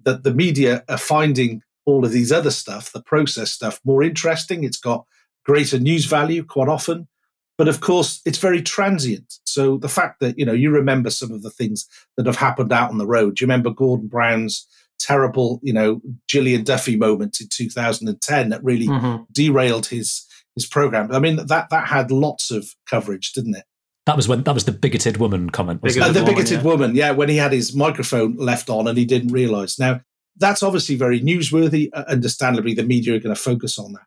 that 0.04 0.22
the 0.22 0.32
media 0.32 0.84
are 0.88 0.96
finding 0.96 1.60
all 1.84 2.06
of 2.06 2.12
these 2.12 2.32
other 2.32 2.50
stuff, 2.50 2.92
the 2.92 3.02
process 3.02 3.52
stuff, 3.52 3.78
more 3.84 4.02
interesting. 4.02 4.64
It's 4.64 4.80
got 4.80 5.04
greater 5.44 5.78
news 5.78 6.06
value 6.06 6.44
quite 6.44 6.68
often. 6.68 7.08
But 7.56 7.68
of 7.68 7.80
course, 7.80 8.20
it's 8.24 8.38
very 8.38 8.60
transient. 8.60 9.38
So 9.44 9.76
the 9.76 9.88
fact 9.88 10.20
that, 10.20 10.38
you 10.38 10.44
know, 10.44 10.52
you 10.52 10.70
remember 10.70 11.10
some 11.10 11.30
of 11.30 11.42
the 11.42 11.50
things 11.50 11.88
that 12.16 12.26
have 12.26 12.36
happened 12.36 12.72
out 12.72 12.90
on 12.90 12.98
the 12.98 13.06
road. 13.06 13.36
Do 13.36 13.44
you 13.44 13.46
remember 13.46 13.70
Gordon 13.70 14.08
Brown's 14.08 14.66
terrible, 14.98 15.60
you 15.62 15.72
know, 15.72 16.00
Gillian 16.28 16.64
Duffy 16.64 16.96
moment 16.96 17.40
in 17.40 17.48
2010 17.48 18.48
that 18.48 18.64
really 18.64 18.88
mm-hmm. 18.88 19.22
derailed 19.32 19.86
his 19.86 20.26
his 20.56 20.66
program? 20.66 21.12
I 21.12 21.20
mean, 21.20 21.36
that 21.46 21.70
that 21.70 21.88
had 21.88 22.10
lots 22.10 22.50
of 22.50 22.74
coverage, 22.86 23.32
didn't 23.32 23.56
it? 23.56 23.64
That 24.06 24.16
was 24.16 24.28
when 24.28 24.42
that 24.42 24.54
was 24.54 24.64
the 24.64 24.72
bigoted 24.72 25.18
woman 25.18 25.50
comment. 25.50 25.80
Bigoted 25.80 26.02
uh, 26.02 26.12
the 26.12 26.24
bigoted 26.24 26.62
woman, 26.62 26.64
yeah. 26.64 26.64
woman, 26.64 26.96
yeah, 26.96 27.10
when 27.12 27.28
he 27.28 27.36
had 27.36 27.52
his 27.52 27.74
microphone 27.74 28.36
left 28.36 28.68
on 28.68 28.88
and 28.88 28.98
he 28.98 29.04
didn't 29.04 29.32
realize. 29.32 29.78
Now, 29.78 30.00
that's 30.36 30.62
obviously 30.62 30.96
very 30.96 31.20
newsworthy. 31.20 31.88
Uh, 31.92 32.04
understandably, 32.08 32.74
the 32.74 32.82
media 32.82 33.14
are 33.14 33.20
going 33.20 33.34
to 33.34 33.40
focus 33.40 33.78
on 33.78 33.92
that. 33.92 34.06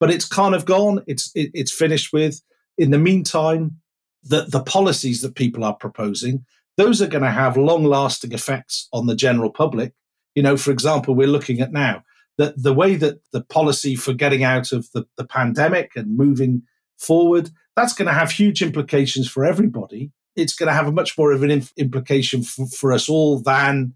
But 0.00 0.10
it's 0.10 0.26
kind 0.26 0.54
of 0.54 0.64
gone. 0.64 1.02
It's 1.06 1.30
it, 1.34 1.50
it's 1.54 1.72
finished 1.72 2.12
with. 2.12 2.42
In 2.78 2.90
the 2.90 2.98
meantime, 2.98 3.80
the 4.22 4.42
the 4.42 4.62
policies 4.62 5.20
that 5.22 5.34
people 5.34 5.64
are 5.64 5.74
proposing, 5.74 6.44
those 6.76 7.02
are 7.02 7.08
going 7.08 7.24
to 7.24 7.30
have 7.30 7.56
long 7.56 7.84
lasting 7.84 8.32
effects 8.32 8.88
on 8.92 9.06
the 9.06 9.16
general 9.16 9.50
public. 9.50 9.92
You 10.34 10.42
know, 10.42 10.56
for 10.56 10.70
example, 10.70 11.14
we're 11.14 11.26
looking 11.26 11.60
at 11.60 11.72
now 11.72 12.04
that 12.38 12.62
the 12.62 12.72
way 12.72 12.94
that 12.96 13.20
the 13.32 13.42
policy 13.42 13.96
for 13.96 14.14
getting 14.14 14.44
out 14.44 14.72
of 14.72 14.90
the, 14.92 15.04
the 15.16 15.26
pandemic 15.26 15.92
and 15.96 16.16
moving 16.16 16.62
forward, 16.96 17.50
that's 17.76 17.92
going 17.92 18.06
to 18.06 18.14
have 18.14 18.30
huge 18.30 18.62
implications 18.62 19.28
for 19.28 19.44
everybody. 19.44 20.12
It's 20.36 20.54
going 20.54 20.68
to 20.68 20.72
have 20.74 20.86
a 20.86 20.92
much 20.92 21.18
more 21.18 21.32
of 21.32 21.42
an 21.42 21.62
implication 21.76 22.42
for, 22.44 22.66
for 22.66 22.92
us 22.92 23.08
all 23.08 23.40
than 23.40 23.94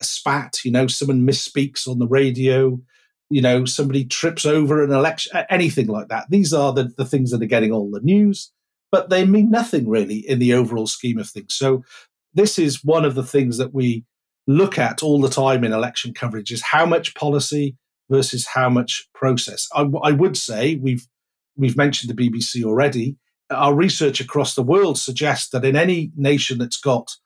a 0.00 0.04
spat, 0.04 0.64
you 0.64 0.72
know, 0.72 0.88
someone 0.88 1.26
misspeaks 1.26 1.86
on 1.86 2.00
the 2.00 2.08
radio, 2.08 2.80
you 3.30 3.40
know, 3.40 3.64
somebody 3.64 4.04
trips 4.04 4.44
over 4.44 4.82
an 4.82 4.92
election, 4.92 5.32
anything 5.50 5.86
like 5.86 6.08
that. 6.08 6.26
These 6.30 6.52
are 6.52 6.72
the, 6.72 6.92
the 6.96 7.04
things 7.04 7.30
that 7.30 7.42
are 7.42 7.46
getting 7.46 7.72
all 7.72 7.90
the 7.90 8.00
news, 8.00 8.52
but 8.92 9.10
they 9.10 9.24
mean 9.24 9.50
nothing 9.50 9.88
really 9.88 10.18
in 10.18 10.38
the 10.38 10.54
overall 10.54 10.86
scheme 10.86 11.18
of 11.18 11.28
things. 11.28 11.54
So 11.54 11.84
this 12.34 12.58
is 12.58 12.84
one 12.84 13.04
of 13.04 13.14
the 13.14 13.24
things 13.24 13.58
that 13.58 13.72
we 13.72 14.04
look 14.46 14.78
at 14.78 15.02
all 15.02 15.20
the 15.20 15.30
time 15.30 15.64
in 15.64 15.72
election 15.72 16.12
coverage 16.12 16.50
is 16.50 16.62
how 16.62 16.84
much 16.84 17.14
policy 17.14 17.76
versus 18.10 18.46
how 18.46 18.68
much 18.68 19.08
process. 19.14 19.68
I, 19.74 19.88
I 20.02 20.12
would 20.12 20.36
say 20.36 20.76
we've 20.76 21.06
we've 21.56 21.76
mentioned 21.76 22.14
the 22.14 22.30
BBC 22.30 22.64
already. 22.64 23.16
Our 23.50 23.74
research 23.74 24.20
across 24.20 24.54
the 24.54 24.62
world 24.62 24.98
suggests 24.98 25.50
that 25.50 25.64
in 25.64 25.76
any 25.76 26.10
nation 26.16 26.58
that's 26.58 26.80
got 26.80 27.16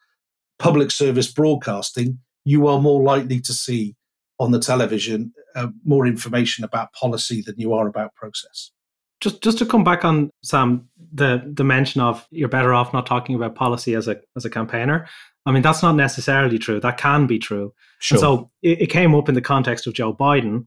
public 0.58 0.90
service 0.90 1.32
broadcasting, 1.32 2.18
you 2.44 2.66
are 2.66 2.80
more 2.80 3.02
likely 3.02 3.40
to 3.40 3.52
see 3.52 3.96
on 4.38 4.50
the 4.52 4.61
television 4.61 5.32
uh, 5.54 5.68
more 5.84 6.06
information 6.06 6.64
about 6.64 6.92
policy 6.92 7.42
than 7.44 7.54
you 7.58 7.72
are 7.74 7.87
about 7.87 8.14
process. 8.14 8.70
Just 9.20 9.42
just 9.42 9.58
to 9.58 9.66
come 9.66 9.82
back 9.82 10.04
on 10.04 10.30
Sam, 10.42 10.88
the 11.12 11.42
the 11.52 11.64
mention 11.64 12.00
of 12.00 12.26
you're 12.30 12.48
better 12.48 12.72
off 12.72 12.92
not 12.92 13.06
talking 13.06 13.34
about 13.34 13.56
policy 13.56 13.94
as 13.94 14.06
a 14.06 14.16
as 14.37 14.44
a 14.44 14.50
campaigner. 14.50 15.08
I 15.44 15.50
mean 15.50 15.62
that's 15.62 15.82
not 15.82 15.96
necessarily 15.96 16.58
true. 16.58 16.78
That 16.78 16.98
can 16.98 17.26
be 17.26 17.38
true. 17.38 17.72
Sure. 17.98 18.18
so 18.18 18.50
it, 18.62 18.82
it, 18.82 18.87
came 18.90 19.14
up 19.14 19.28
in 19.28 19.34
the 19.34 19.40
context 19.40 19.88
of 19.88 19.94
Joe 19.94 20.14
Biden, 20.14 20.66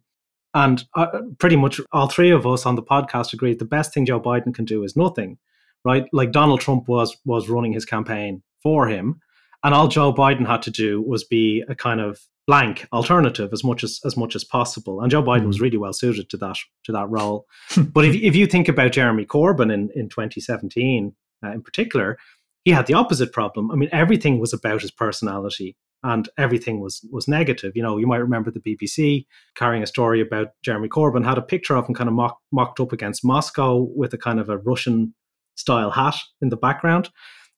and 0.54 0.84
uh, 0.96 1.08
pretty 1.40 1.56
much 1.56 1.80
all 1.94 2.10
three 2.10 2.32
of 2.32 2.46
us 2.46 2.66
on 2.66 2.76
the 2.76 2.84
podcast 2.84 3.32
agreed 3.32 3.60
the 3.60 3.66
best 3.66 3.94
thing 3.94 4.06
Joe 4.06 4.20
Biden 4.20 4.54
can 4.54 4.66
do 4.66 4.84
is 4.84 4.98
nothing, 4.98 5.38
right? 5.86 6.08
Like 6.12 6.34
Donald 6.34 6.60
Trump 6.60 6.90
was 6.90 7.16
was 7.24 7.48
running 7.48 7.72
his 7.72 7.86
campaign 7.86 8.44
for 8.62 8.86
him, 8.86 9.22
and 9.64 9.74
all 9.74 9.88
Joe 9.88 10.14
Biden 10.14 10.46
had 10.46 10.62
to 10.64 10.72
do 10.72 11.02
was 11.02 11.24
be 11.24 11.64
a 11.70 11.76
kind 11.76 12.02
of 12.02 12.20
blank 12.52 12.86
alternative 12.92 13.50
as 13.54 13.64
much 13.64 13.82
as 13.82 14.02
as 14.04 14.18
much 14.18 14.36
as 14.36 14.44
possible. 14.44 15.00
And 15.00 15.10
Joe 15.10 15.24
Biden 15.24 15.44
mm. 15.44 15.48
was 15.48 15.62
really 15.62 15.78
well 15.78 15.94
suited 15.94 16.30
to 16.32 16.38
that 16.38 16.58
to 16.84 16.92
that 16.92 17.10
role. 17.10 17.46
but 17.78 18.04
if 18.04 18.14
if 18.16 18.36
you 18.36 18.46
think 18.46 18.68
about 18.68 18.92
Jeremy 18.92 19.26
Corbyn 19.26 19.72
in 19.74 19.90
in 19.96 20.10
2017 20.10 21.16
uh, 21.44 21.52
in 21.52 21.62
particular, 21.62 22.18
he 22.66 22.72
had 22.72 22.88
the 22.88 22.94
opposite 22.94 23.32
problem. 23.32 23.72
I 23.72 23.76
mean, 23.76 23.90
everything 23.94 24.40
was 24.40 24.52
about 24.52 24.82
his 24.82 24.92
personality 24.92 25.78
and 26.04 26.28
everything 26.38 26.82
was 26.82 27.08
was 27.10 27.26
negative. 27.28 27.72
You 27.74 27.84
know, 27.84 27.98
you 27.98 28.08
might 28.08 28.28
remember 28.28 28.52
the 28.52 28.66
BBC 28.68 29.26
carrying 29.56 29.84
a 29.84 29.94
story 29.96 30.20
about 30.20 30.50
Jeremy 30.62 30.90
Corbyn 30.90 31.24
had 31.24 31.38
a 31.38 31.50
picture 31.54 31.78
of 31.78 31.88
him 31.88 31.96
kind 31.96 32.10
of 32.10 32.16
mock, 32.16 32.38
mocked 32.52 32.82
up 32.82 32.92
against 32.92 33.24
Moscow 33.24 33.88
with 33.96 34.14
a 34.14 34.18
kind 34.18 34.42
of 34.42 34.50
a 34.50 34.58
Russian 34.58 35.14
style 35.56 35.92
hat 35.92 36.18
in 36.42 36.50
the 36.50 36.58
background. 36.58 37.10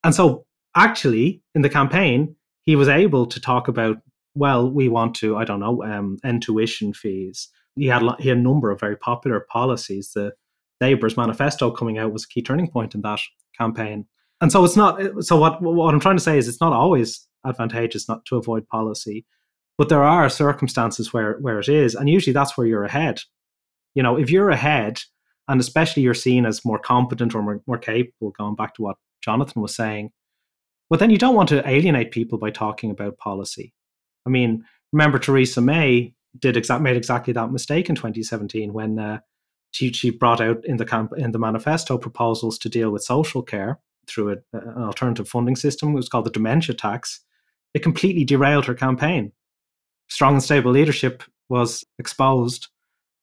And 0.04 0.14
so 0.14 0.46
actually 0.76 1.42
in 1.56 1.64
the 1.64 1.70
campaign, 1.80 2.36
he 2.66 2.76
was 2.76 2.88
able 2.88 3.26
to 3.26 3.40
talk 3.42 3.68
about, 3.68 3.98
well, 4.36 4.70
we 4.70 4.90
want 4.90 5.16
to, 5.16 5.38
I 5.38 5.46
don't 5.46 5.60
know, 5.60 5.84
um, 5.84 6.18
end 6.24 6.42
tuition 6.42 6.94
fees. 6.94 7.50
He 7.76 7.88
had, 7.88 8.04
he 8.20 8.30
had 8.30 8.38
a 8.38 8.42
number 8.42 8.72
of 8.72 8.80
very 8.80 8.98
popular 8.98 9.46
policies. 9.52 10.12
The 10.14 10.34
Labour's 10.82 11.18
manifesto 11.18 11.72
coming 11.72 11.98
out 11.98 12.14
was 12.14 12.26
a 12.26 12.28
key 12.28 12.42
turning 12.42 12.70
point 12.70 12.96
in 12.96 13.02
that 13.02 13.20
campaign. 13.58 14.06
And 14.42 14.52
so 14.52 14.64
it's 14.66 14.76
not, 14.76 15.00
so 15.24 15.38
what, 15.38 15.62
what 15.62 15.94
I'm 15.94 16.00
trying 16.00 16.18
to 16.18 16.24
say 16.24 16.38
is 16.38 16.48
it's 16.48 16.62
not 16.62 16.74
always 16.74 17.28
advantageous 17.46 18.10
not 18.10 18.26
to 18.26 18.38
avoid 18.38 18.68
policy, 18.68 19.26
but 19.78 19.90
there 19.90 20.04
are 20.04 20.30
circumstances 20.30 21.14
where, 21.14 21.38
where 21.40 21.60
it 21.60 21.70
is. 21.70 21.96
And 21.96 22.10
usually 22.10 22.34
that's 22.34 22.58
where 22.58 22.68
you're 22.68 22.84
ahead. 22.84 23.22
You 23.96 24.04
know, 24.04 24.18
if 24.18 24.30
you're 24.30 24.50
ahead, 24.50 25.02
and 25.48 25.60
especially 25.60 26.04
you're 26.04 26.14
seen 26.14 26.46
as 26.46 26.66
more 26.66 26.80
competent 26.80 27.36
or 27.36 27.42
more, 27.42 27.62
more 27.68 27.78
capable, 27.78 28.32
going 28.32 28.56
back 28.56 28.76
to 28.76 28.82
what 28.82 28.98
Jonathan 29.22 29.62
was 29.62 29.76
saying, 29.76 30.12
well, 30.90 30.98
then 30.98 31.10
you 31.10 31.18
don't 31.18 31.36
want 31.36 31.50
to 31.50 31.68
alienate 31.68 32.12
people 32.12 32.38
by 32.38 32.52
talking 32.52 32.92
about 32.92 33.18
policy. 33.18 33.74
I 34.26 34.30
mean, 34.30 34.66
remember 34.92 35.20
Theresa 35.20 35.62
May 35.62 36.14
did 36.40 36.58
exact 36.58 36.82
made 36.82 36.98
exactly 36.98 37.34
that 37.34 37.52
mistake 37.52 37.90
in 37.90 37.96
2017 37.96 38.74
when 38.74 39.00
uh, 39.00 39.20
she 39.72 39.92
she 39.92 40.10
brought 40.10 40.42
out 40.42 40.64
in 40.66 40.78
the 40.78 40.86
camp 40.86 41.14
in 41.18 41.32
the 41.32 41.40
manifesto 41.40 41.98
proposals 41.98 42.58
to 42.60 42.70
deal 42.70 42.92
with 42.92 43.04
social 43.04 43.42
care 43.42 43.80
through 44.08 44.32
a, 44.32 44.58
an 44.58 44.84
alternative 44.84 45.28
funding 45.28 45.56
system. 45.56 45.90
It 45.90 45.96
was 45.96 46.10
called 46.10 46.26
the 46.26 46.32
dementia 46.32 46.76
tax. 46.76 47.22
It 47.74 47.84
completely 47.84 48.24
derailed 48.26 48.66
her 48.66 48.76
campaign. 48.76 49.32
Strong 50.10 50.36
and 50.36 50.44
stable 50.44 50.72
leadership 50.72 51.24
was 51.50 51.84
exposed 51.98 52.68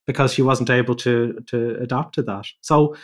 because 0.07 0.33
she 0.33 0.43
wasn't 0.43 0.71
able 0.71 0.95
to 0.97 1.41
to 1.47 1.77
adapt 1.81 2.15
to 2.17 2.23
that. 2.23 2.47
So 2.61 2.97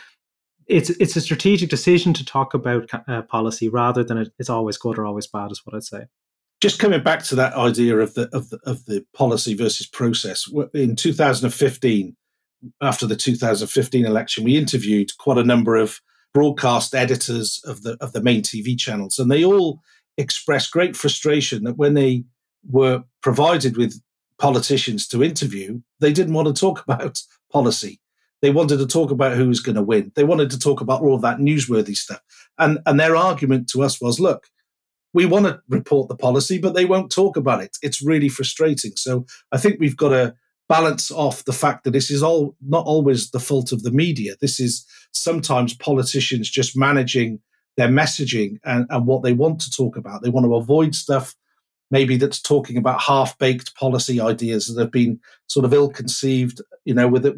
it's 0.67 0.89
it's 0.89 1.15
a 1.15 1.21
strategic 1.21 1.69
decision 1.69 2.13
to 2.13 2.25
talk 2.25 2.53
about 2.53 2.89
uh, 3.07 3.21
policy 3.23 3.69
rather 3.69 4.03
than 4.03 4.17
it, 4.17 4.33
it's 4.39 4.49
always 4.49 4.77
good 4.77 4.97
or 4.97 5.05
always 5.05 5.27
bad, 5.27 5.51
is 5.51 5.61
what 5.65 5.75
I'd 5.75 5.83
say. 5.83 6.05
Just 6.59 6.79
coming 6.79 7.03
back 7.03 7.23
to 7.25 7.35
that 7.35 7.53
idea 7.53 7.97
of 7.97 8.15
the 8.15 8.29
of 8.35 8.49
the, 8.49 8.59
of 8.65 8.85
the 8.85 9.05
policy 9.13 9.53
versus 9.53 9.85
process 9.85 10.49
in 10.73 10.95
2015, 10.95 12.15
after 12.81 13.05
the 13.05 13.15
2015 13.15 14.05
election, 14.05 14.43
we 14.43 14.57
interviewed 14.57 15.15
quite 15.17 15.37
a 15.37 15.43
number 15.43 15.75
of 15.75 15.99
broadcast 16.33 16.95
editors 16.95 17.61
of 17.65 17.83
the 17.83 17.97
of 18.01 18.13
the 18.13 18.21
main 18.21 18.41
TV 18.41 18.77
channels, 18.77 19.19
and 19.19 19.29
they 19.29 19.45
all 19.45 19.81
expressed 20.17 20.71
great 20.71 20.95
frustration 20.95 21.63
that 21.63 21.77
when 21.77 21.93
they 21.93 22.23
were 22.67 23.03
provided 23.21 23.77
with 23.77 24.01
politicians 24.39 25.07
to 25.07 25.23
interview, 25.23 25.81
they 25.99 26.11
didn't 26.11 26.33
want 26.33 26.47
to 26.47 26.59
talk 26.59 26.83
about 26.87 27.21
policy 27.51 27.99
They 28.41 28.51
wanted 28.51 28.77
to 28.77 28.87
talk 28.87 29.11
about 29.11 29.37
who's 29.37 29.59
going 29.59 29.75
to 29.75 29.81
win. 29.81 30.11
They 30.15 30.23
wanted 30.23 30.49
to 30.51 30.59
talk 30.59 30.81
about 30.81 31.01
all 31.01 31.15
of 31.15 31.21
that 31.21 31.37
newsworthy 31.37 31.95
stuff. 31.95 32.21
And 32.57 32.79
and 32.85 32.99
their 32.99 33.15
argument 33.15 33.69
to 33.69 33.83
us 33.83 34.01
was, 34.01 34.19
look, 34.19 34.47
we 35.17 35.25
want 35.25 35.47
to 35.47 35.59
report 35.67 36.09
the 36.09 36.15
policy, 36.15 36.59
but 36.59 36.75
they 36.75 36.85
won't 36.85 37.11
talk 37.11 37.37
about 37.37 37.63
it. 37.63 37.75
It's 37.81 38.03
really 38.11 38.29
frustrating. 38.29 38.91
So 38.95 39.25
I 39.51 39.57
think 39.57 39.79
we've 39.79 39.97
got 39.97 40.09
to 40.09 40.35
balance 40.69 41.09
off 41.09 41.43
the 41.45 41.59
fact 41.63 41.83
that 41.83 41.91
this 41.91 42.11
is 42.11 42.21
all 42.21 42.55
not 42.61 42.85
always 42.85 43.31
the 43.31 43.39
fault 43.39 43.71
of 43.71 43.81
the 43.81 43.95
media. 44.05 44.35
This 44.41 44.59
is 44.59 44.85
sometimes 45.13 45.73
politicians 45.73 46.51
just 46.51 46.77
managing 46.77 47.39
their 47.77 47.87
messaging 47.87 48.59
and, 48.63 48.85
and 48.91 49.07
what 49.07 49.23
they 49.23 49.33
want 49.33 49.59
to 49.61 49.71
talk 49.71 49.97
about. 49.97 50.21
They 50.21 50.29
want 50.29 50.45
to 50.45 50.53
avoid 50.53 50.93
stuff 50.93 51.35
maybe 51.89 52.15
that's 52.17 52.41
talking 52.41 52.77
about 52.77 53.01
half-baked 53.01 53.73
policy 53.75 54.21
ideas 54.21 54.67
that 54.67 54.79
have 54.79 54.91
been 54.91 55.19
sort 55.47 55.65
of 55.65 55.73
ill-conceived, 55.73 56.61
you 56.85 56.93
know, 56.93 57.07
with 57.07 57.25
it, 57.25 57.37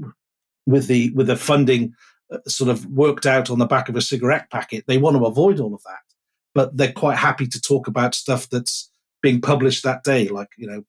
with 0.65 0.88
the 0.88 1.12
with 1.15 1.28
the 1.28 1.38
funding 1.38 1.94
uh, 2.34 2.39
sort 2.46 2.70
of 2.70 2.86
worked 2.88 3.26
out 3.26 3.50
on 3.50 3.60
the 3.60 3.72
back 3.74 3.88
of 3.88 3.96
a 3.96 4.02
cigarette 4.02 4.50
packet. 4.52 4.84
They 4.86 4.98
want 4.98 5.15
to 5.15 5.26
avoid 5.26 5.62
all 5.62 5.74
of 5.74 5.84
that, 5.84 6.04
but 6.54 6.76
they're 6.76 6.92
quite 6.92 7.18
happy 7.18 7.48
to 7.48 7.62
talk 7.62 7.88
about 7.88 8.16
stuff 8.16 8.50
that's 8.50 8.90
being 9.22 9.42
published 9.42 9.84
that 9.84 10.04
day, 10.04 10.28
like 10.28 10.50
you 10.58 10.68
know, 10.68 10.84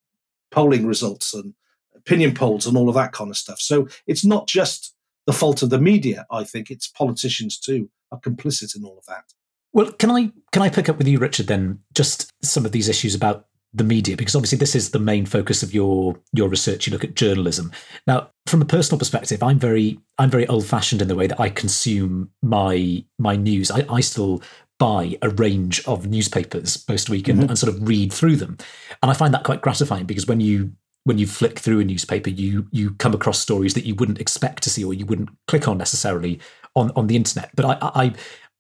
polling 0.50 0.86
results 0.86 1.34
and 1.34 1.54
opinion 1.94 2.34
polls 2.34 2.66
and 2.66 2.76
all 2.76 2.88
of 2.88 2.94
that 2.94 3.12
kind 3.12 3.30
of 3.30 3.36
stuff. 3.36 3.60
So 3.60 3.88
it's 4.06 4.24
not 4.24 4.46
just 4.46 4.94
the 5.26 5.32
fault 5.32 5.62
of 5.62 5.70
the 5.70 5.80
media. 5.80 6.26
I 6.30 6.44
think 6.44 6.70
it's 6.70 6.88
politicians 6.88 7.58
too 7.58 7.90
are 8.10 8.20
complicit 8.20 8.76
in 8.76 8.84
all 8.84 8.98
of 8.98 9.06
that. 9.06 9.32
Well, 9.72 9.92
can 9.92 10.10
I 10.10 10.32
can 10.52 10.62
I 10.62 10.68
pick 10.68 10.88
up 10.88 10.98
with 10.98 11.06
you, 11.06 11.18
Richard? 11.18 11.46
Then 11.46 11.80
just 11.94 12.32
some 12.44 12.64
of 12.64 12.72
these 12.72 12.88
issues 12.88 13.14
about 13.14 13.46
the 13.72 13.84
media, 13.84 14.16
because 14.16 14.34
obviously 14.34 14.58
this 14.58 14.74
is 14.74 14.90
the 14.90 14.98
main 14.98 15.26
focus 15.26 15.62
of 15.62 15.72
your 15.72 16.18
your 16.32 16.48
research. 16.48 16.86
You 16.86 16.92
look 16.92 17.04
at 17.04 17.14
journalism. 17.14 17.70
Now, 18.06 18.30
from 18.46 18.62
a 18.62 18.64
personal 18.64 18.98
perspective, 18.98 19.42
I'm 19.42 19.58
very 19.58 20.00
I'm 20.18 20.30
very 20.30 20.46
old 20.48 20.66
fashioned 20.66 21.02
in 21.02 21.08
the 21.08 21.14
way 21.14 21.28
that 21.28 21.40
I 21.40 21.50
consume 21.50 22.30
my 22.42 23.04
my 23.18 23.36
news. 23.36 23.70
I, 23.70 23.86
I 23.88 24.00
still 24.00 24.42
buy 24.80 25.16
a 25.22 25.28
range 25.28 25.86
of 25.86 26.06
newspapers 26.06 26.84
most 26.88 27.08
week 27.08 27.28
and, 27.28 27.38
mm-hmm. 27.38 27.50
and 27.50 27.58
sort 27.58 27.72
of 27.72 27.86
read 27.86 28.12
through 28.12 28.36
them, 28.36 28.56
and 29.02 29.10
I 29.10 29.14
find 29.14 29.32
that 29.32 29.44
quite 29.44 29.60
gratifying 29.60 30.06
because 30.06 30.26
when 30.26 30.40
you 30.40 30.72
when 31.04 31.18
you 31.18 31.26
flick 31.26 31.58
through 31.58 31.80
a 31.80 31.84
newspaper, 31.84 32.30
you 32.30 32.66
you 32.72 32.94
come 32.94 33.14
across 33.14 33.38
stories 33.38 33.74
that 33.74 33.86
you 33.86 33.94
wouldn't 33.94 34.20
expect 34.20 34.64
to 34.64 34.70
see 34.70 34.82
or 34.82 34.92
you 34.92 35.06
wouldn't 35.06 35.30
click 35.46 35.68
on 35.68 35.78
necessarily 35.78 36.40
on, 36.74 36.90
on 36.96 37.06
the 37.06 37.16
internet. 37.16 37.50
But 37.54 37.64
I, 37.66 37.78
I 37.80 38.14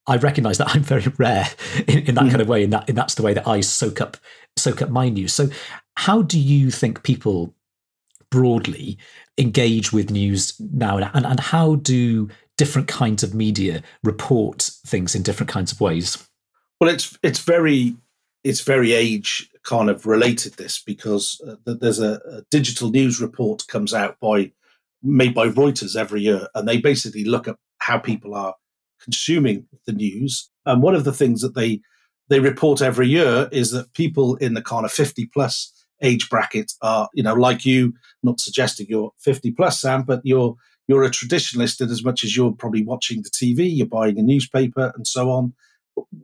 I 0.06 0.16
recognise 0.16 0.58
that 0.58 0.74
I'm 0.74 0.82
very 0.82 1.12
rare 1.18 1.48
in, 1.88 2.00
in 2.00 2.14
that 2.14 2.24
mm. 2.24 2.30
kind 2.30 2.42
of 2.42 2.48
way, 2.48 2.62
and 2.62 2.72
that 2.72 2.88
and 2.88 2.96
that's 2.96 3.14
the 3.14 3.22
way 3.22 3.34
that 3.34 3.48
I 3.48 3.60
soak 3.60 4.00
up 4.00 4.16
soak 4.56 4.82
up 4.82 4.90
my 4.90 5.08
news. 5.08 5.32
So, 5.32 5.48
how 5.96 6.22
do 6.22 6.38
you 6.38 6.70
think 6.70 7.02
people 7.02 7.54
broadly 8.30 8.98
engage 9.38 9.92
with 9.92 10.10
news 10.10 10.54
now, 10.60 10.98
and, 10.98 11.26
and 11.26 11.40
how 11.40 11.76
do 11.76 12.28
different 12.60 12.88
kinds 12.88 13.22
of 13.22 13.32
media 13.32 13.82
report 14.04 14.70
things 14.86 15.14
in 15.14 15.22
different 15.22 15.48
kinds 15.48 15.72
of 15.72 15.80
ways? 15.80 16.28
Well, 16.78 16.90
it's 16.90 17.16
it's 17.22 17.38
very 17.38 17.96
it's 18.44 18.60
very 18.60 18.92
age 18.92 19.48
kind 19.62 19.88
of 19.88 20.04
related 20.04 20.52
this 20.54 20.82
because 20.82 21.40
uh, 21.48 21.54
there's 21.64 22.00
a, 22.00 22.20
a, 22.26 22.42
digital 22.50 22.90
news 22.90 23.18
report 23.18 23.66
comes 23.66 23.94
out 23.94 24.20
by 24.20 24.52
made 25.02 25.34
by 25.34 25.48
Reuters 25.48 25.96
every 25.96 26.20
year, 26.20 26.48
and 26.54 26.68
they 26.68 26.76
basically 26.76 27.24
look 27.24 27.48
at 27.48 27.56
how 27.78 27.98
people 27.98 28.34
are 28.34 28.54
consuming 29.02 29.66
the 29.86 29.92
news. 29.92 30.50
And 30.66 30.82
one 30.82 30.94
of 30.94 31.04
the 31.04 31.14
things 31.14 31.40
that 31.40 31.54
they 31.54 31.80
they 32.28 32.40
report 32.40 32.82
every 32.82 33.08
year 33.08 33.48
is 33.50 33.70
that 33.70 33.94
people 33.94 34.36
in 34.36 34.52
the 34.52 34.60
kind 34.60 34.84
of 34.84 34.92
50 34.92 35.30
plus 35.32 35.72
age 36.02 36.28
bracket 36.28 36.72
are, 36.82 37.08
you 37.14 37.22
know, 37.22 37.32
like 37.32 37.64
you, 37.64 37.94
not 38.22 38.38
suggesting 38.38 38.86
you're 38.90 39.12
50 39.18 39.50
plus, 39.52 39.80
Sam, 39.80 40.02
but 40.02 40.20
you're 40.24 40.56
you're 40.90 41.04
a 41.04 41.10
traditionalist 41.10 41.80
in 41.80 41.88
as 41.88 42.04
much 42.04 42.24
as 42.24 42.36
you're 42.36 42.50
probably 42.50 42.82
watching 42.82 43.22
the 43.22 43.30
TV, 43.30 43.76
you're 43.76 43.86
buying 43.86 44.18
a 44.18 44.22
newspaper 44.22 44.92
and 44.96 45.06
so 45.06 45.30
on. 45.30 45.54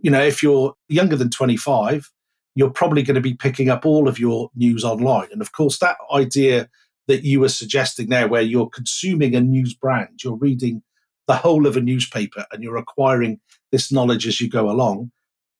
You 0.03 0.11
know, 0.11 0.23
if 0.23 0.43
you're 0.43 0.75
younger 0.89 1.15
than 1.15 1.31
25, 1.31 2.11
you're 2.57 2.71
probably 2.71 3.05
going 3.05 3.15
to 3.15 3.21
be 3.21 3.35
picking 3.35 3.69
up 3.69 3.87
all 3.87 4.09
of 4.09 4.19
your 4.19 4.51
news 4.57 4.83
online. 4.83 5.29
And 5.31 5.41
of 5.41 5.53
course, 5.53 5.79
that 5.79 5.97
idea 6.13 6.69
that 7.07 7.23
you 7.23 7.39
were 7.39 7.49
suggesting 7.49 8.09
there, 8.09 8.27
where 8.27 8.43
you're 8.43 8.69
consuming 8.69 9.37
a 9.37 9.41
news 9.41 9.73
brand, 9.73 10.25
you're 10.25 10.35
reading 10.35 10.83
the 11.29 11.37
whole 11.37 11.69
of 11.69 11.77
a 11.77 11.81
newspaper 11.81 12.45
and 12.51 12.65
you're 12.65 12.77
acquiring 12.77 13.39
this 13.71 13.93
knowledge 13.93 14.27
as 14.27 14.41
you 14.41 14.51
go 14.51 14.69
along. 14.69 15.13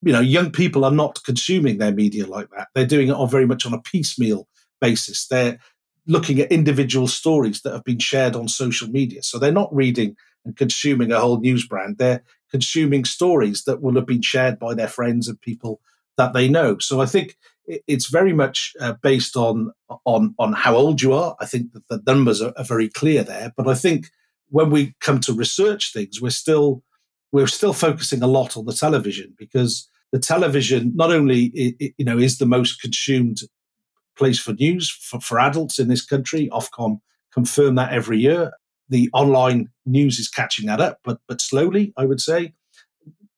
You 0.03 0.15
know, 0.15 0.21
young 0.21 0.51
people 0.51 0.85
are 0.85 0.91
not 0.91 1.23
consuming 1.25 1.79
their 1.79 1.93
media 1.93 2.27
like 2.27 2.49
that. 2.57 2.69
They're 2.75 2.87
doing 2.87 3.07
it 3.07 3.15
on 3.15 3.31
very 3.31 3.47
much 3.47 3.67
on 3.67 3.73
a 3.73 3.81
piecemeal 3.81 4.49
basis. 4.81 5.29
They're 5.29 5.61
looking 6.07 6.41
at 6.41 6.53
individual 6.53 7.09
stories 7.09 7.63
that 7.63 7.73
have 7.73 7.85
been 7.85 7.99
shared 7.99 8.37
on 8.37 8.49
social 8.49 8.89
media. 8.89 9.23
So 9.23 9.39
they're 9.39 9.53
not 9.53 9.75
reading 9.75 10.17
and 10.45 10.57
consuming 10.57 11.13
a 11.13 11.21
whole 11.21 11.41
news 11.41 11.67
brand. 11.67 11.99
They're 11.99 12.23
consuming 12.51 13.05
stories 13.05 13.65
that 13.65 13.83
will 13.83 13.97
have 13.97 14.07
been 14.07 14.23
shared 14.23 14.59
by 14.59 14.75
their 14.75 14.89
friends 14.89 15.29
and 15.29 15.41
people 15.41 15.81
that 16.17 16.33
they 16.33 16.49
know. 16.49 16.79
So 16.79 17.01
I 17.01 17.07
think 17.07 17.37
it's 17.67 18.09
very 18.09 18.33
much 18.33 18.73
uh, 18.81 18.95
based 19.03 19.37
on 19.37 19.73
on 20.05 20.35
on 20.39 20.53
how 20.53 20.77
old 20.77 21.03
you 21.03 21.13
are. 21.13 21.37
I 21.41 21.47
think 21.47 21.73
that 21.73 21.89
the 21.89 22.01
numbers 22.07 22.41
are, 22.41 22.53
are 22.57 22.65
very 22.65 22.89
clear 22.89 23.23
there, 23.23 23.53
but 23.57 23.69
I 23.69 23.75
think 23.75 24.11
when 24.49 24.71
we 24.71 24.95
come 25.01 25.21
to 25.21 25.33
research 25.33 25.93
things, 25.93 26.21
we're 26.21 26.31
still 26.31 26.83
we're 27.33 27.49
still 27.49 27.73
focusing 27.73 28.23
a 28.23 28.29
lot 28.29 28.57
on 28.57 28.67
the 28.67 28.73
television 28.73 29.35
because 29.37 29.89
the 30.13 30.19
television 30.19 30.93
not 30.95 31.13
only 31.13 31.51
you 31.99 32.05
know 32.05 32.19
is 32.19 32.39
the 32.39 32.47
most 32.47 32.81
consumed 32.81 33.39
place 34.17 34.39
for 34.39 34.53
news 34.55 34.91
for, 34.91 35.21
for 35.21 35.39
adults 35.39 35.79
in 35.79 35.89
this 35.89 36.05
country. 36.05 36.49
Ofcom 36.53 37.01
confirm 37.33 37.75
that 37.77 37.93
every 37.93 38.19
year. 38.19 38.53
The 38.89 39.11
online 39.13 39.71
news 39.85 40.19
is 40.19 40.29
catching 40.29 40.67
that 40.67 40.81
up, 40.81 41.01
but 41.05 41.19
but 41.27 41.41
slowly, 41.41 41.93
I 41.97 42.07
would 42.07 42.21
say. 42.21 42.55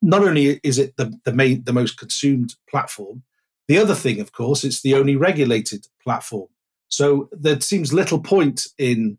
Not 0.01 0.23
only 0.23 0.61
is 0.63 0.77
it 0.77 0.95
the, 0.95 1.19
the 1.25 1.33
main 1.33 1.63
the 1.63 1.73
most 1.73 1.97
consumed 1.97 2.55
platform, 2.69 3.23
the 3.67 3.77
other 3.77 3.95
thing, 3.95 4.19
of 4.19 4.31
course, 4.31 4.63
it's 4.63 4.81
the 4.81 4.95
only 4.95 5.15
regulated 5.15 5.87
platform. 6.03 6.47
So 6.87 7.29
there 7.31 7.59
seems 7.61 7.93
little 7.93 8.19
point 8.19 8.67
in 8.77 9.17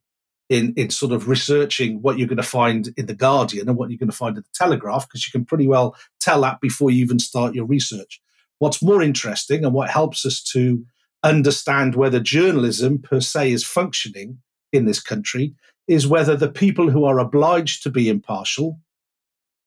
in 0.48 0.74
in 0.76 0.90
sort 0.90 1.12
of 1.12 1.28
researching 1.28 2.02
what 2.02 2.18
you're 2.18 2.28
going 2.28 2.36
to 2.36 2.42
find 2.42 2.92
in 2.96 3.06
the 3.06 3.14
Guardian 3.14 3.68
and 3.68 3.78
what 3.78 3.90
you're 3.90 3.98
going 3.98 4.10
to 4.10 4.16
find 4.16 4.36
in 4.36 4.42
the 4.42 4.48
Telegraph 4.52 5.08
because 5.08 5.26
you 5.26 5.30
can 5.30 5.44
pretty 5.44 5.66
well 5.66 5.96
tell 6.18 6.40
that 6.42 6.60
before 6.60 6.90
you 6.90 7.02
even 7.02 7.18
start 7.18 7.54
your 7.54 7.64
research. 7.64 8.20
What's 8.58 8.82
more 8.82 9.02
interesting 9.02 9.64
and 9.64 9.72
what 9.72 9.88
helps 9.88 10.26
us 10.26 10.42
to 10.52 10.84
understand 11.22 11.94
whether 11.94 12.20
journalism 12.20 12.98
per 12.98 13.20
se 13.20 13.52
is 13.52 13.64
functioning 13.64 14.38
in 14.72 14.84
this 14.84 15.00
country 15.00 15.54
is 15.86 16.06
whether 16.06 16.36
the 16.36 16.50
people 16.50 16.90
who 16.90 17.04
are 17.04 17.18
obliged 17.18 17.82
to 17.82 17.90
be 17.90 18.08
impartial 18.08 18.78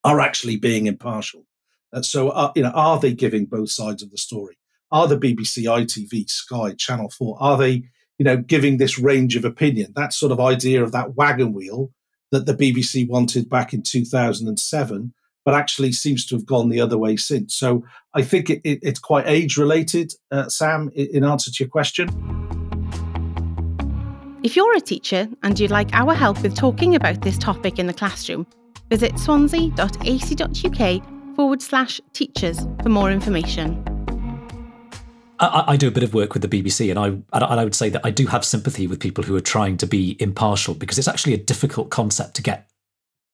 are 0.03 0.19
actually 0.19 0.57
being 0.57 0.87
impartial. 0.87 1.45
Uh, 1.91 2.01
so, 2.01 2.29
uh, 2.29 2.51
you 2.55 2.63
know, 2.63 2.71
are 2.71 2.99
they 2.99 3.13
giving 3.13 3.45
both 3.45 3.69
sides 3.69 4.01
of 4.01 4.11
the 4.11 4.17
story? 4.17 4.57
Are 4.91 5.07
the 5.07 5.17
BBC, 5.17 5.63
ITV, 5.63 6.29
Sky, 6.29 6.73
Channel 6.73 7.09
Four 7.09 7.37
are 7.39 7.57
they 7.57 7.83
you 8.17 8.25
know, 8.25 8.37
giving 8.37 8.77
this 8.77 8.99
range 8.99 9.35
of 9.35 9.45
opinion. 9.45 9.93
That 9.95 10.13
sort 10.13 10.31
of 10.31 10.39
idea 10.39 10.83
of 10.83 10.91
that 10.91 11.15
wagon 11.15 11.53
wheel 11.53 11.91
that 12.31 12.45
the 12.45 12.53
BBC 12.53 13.07
wanted 13.07 13.49
back 13.49 13.73
in 13.73 13.81
2007, 13.81 15.13
but 15.45 15.53
actually 15.53 15.91
seems 15.91 16.25
to 16.27 16.35
have 16.35 16.45
gone 16.45 16.69
the 16.69 16.81
other 16.81 16.97
way 16.97 17.15
since. 17.17 17.55
So 17.55 17.83
I 18.13 18.21
think 18.21 18.49
it, 18.49 18.61
it, 18.63 18.79
it's 18.81 18.99
quite 18.99 19.27
age 19.27 19.57
related, 19.57 20.13
uh, 20.31 20.49
Sam, 20.49 20.89
in 20.95 21.23
answer 21.23 21.51
to 21.51 21.63
your 21.63 21.69
question. 21.69 22.09
If 24.43 24.55
you're 24.57 24.75
a 24.75 24.81
teacher 24.81 25.29
and 25.41 25.59
you'd 25.59 25.71
like 25.71 25.89
our 25.93 26.13
help 26.13 26.41
with 26.43 26.55
talking 26.55 26.95
about 26.95 27.21
this 27.21 27.37
topic 27.37 27.79
in 27.79 27.87
the 27.87 27.93
classroom, 27.93 28.45
visit 28.89 29.17
swansea.ac.uk 29.17 31.03
forward 31.35 31.61
slash 31.61 32.01
teachers 32.11 32.59
for 32.81 32.89
more 32.89 33.09
information. 33.11 33.83
I, 35.39 35.63
I, 35.67 35.77
do 35.77 35.87
a 35.87 35.91
bit 35.91 36.03
of 36.03 36.13
work 36.13 36.33
with 36.33 36.41
the 36.41 36.47
BBC, 36.47 36.89
and 36.89 36.99
I 36.99 37.07
and 37.07 37.43
I 37.59 37.63
would 37.63 37.75
say 37.75 37.89
that 37.89 38.01
I 38.05 38.11
do 38.11 38.27
have 38.27 38.45
sympathy 38.45 38.87
with 38.87 38.99
people 38.99 39.23
who 39.23 39.35
are 39.35 39.41
trying 39.41 39.77
to 39.77 39.87
be 39.87 40.15
impartial 40.19 40.73
because 40.73 40.97
it's 40.97 41.07
actually 41.07 41.33
a 41.33 41.37
difficult 41.37 41.89
concept 41.89 42.35
to 42.35 42.43
get 42.43 42.69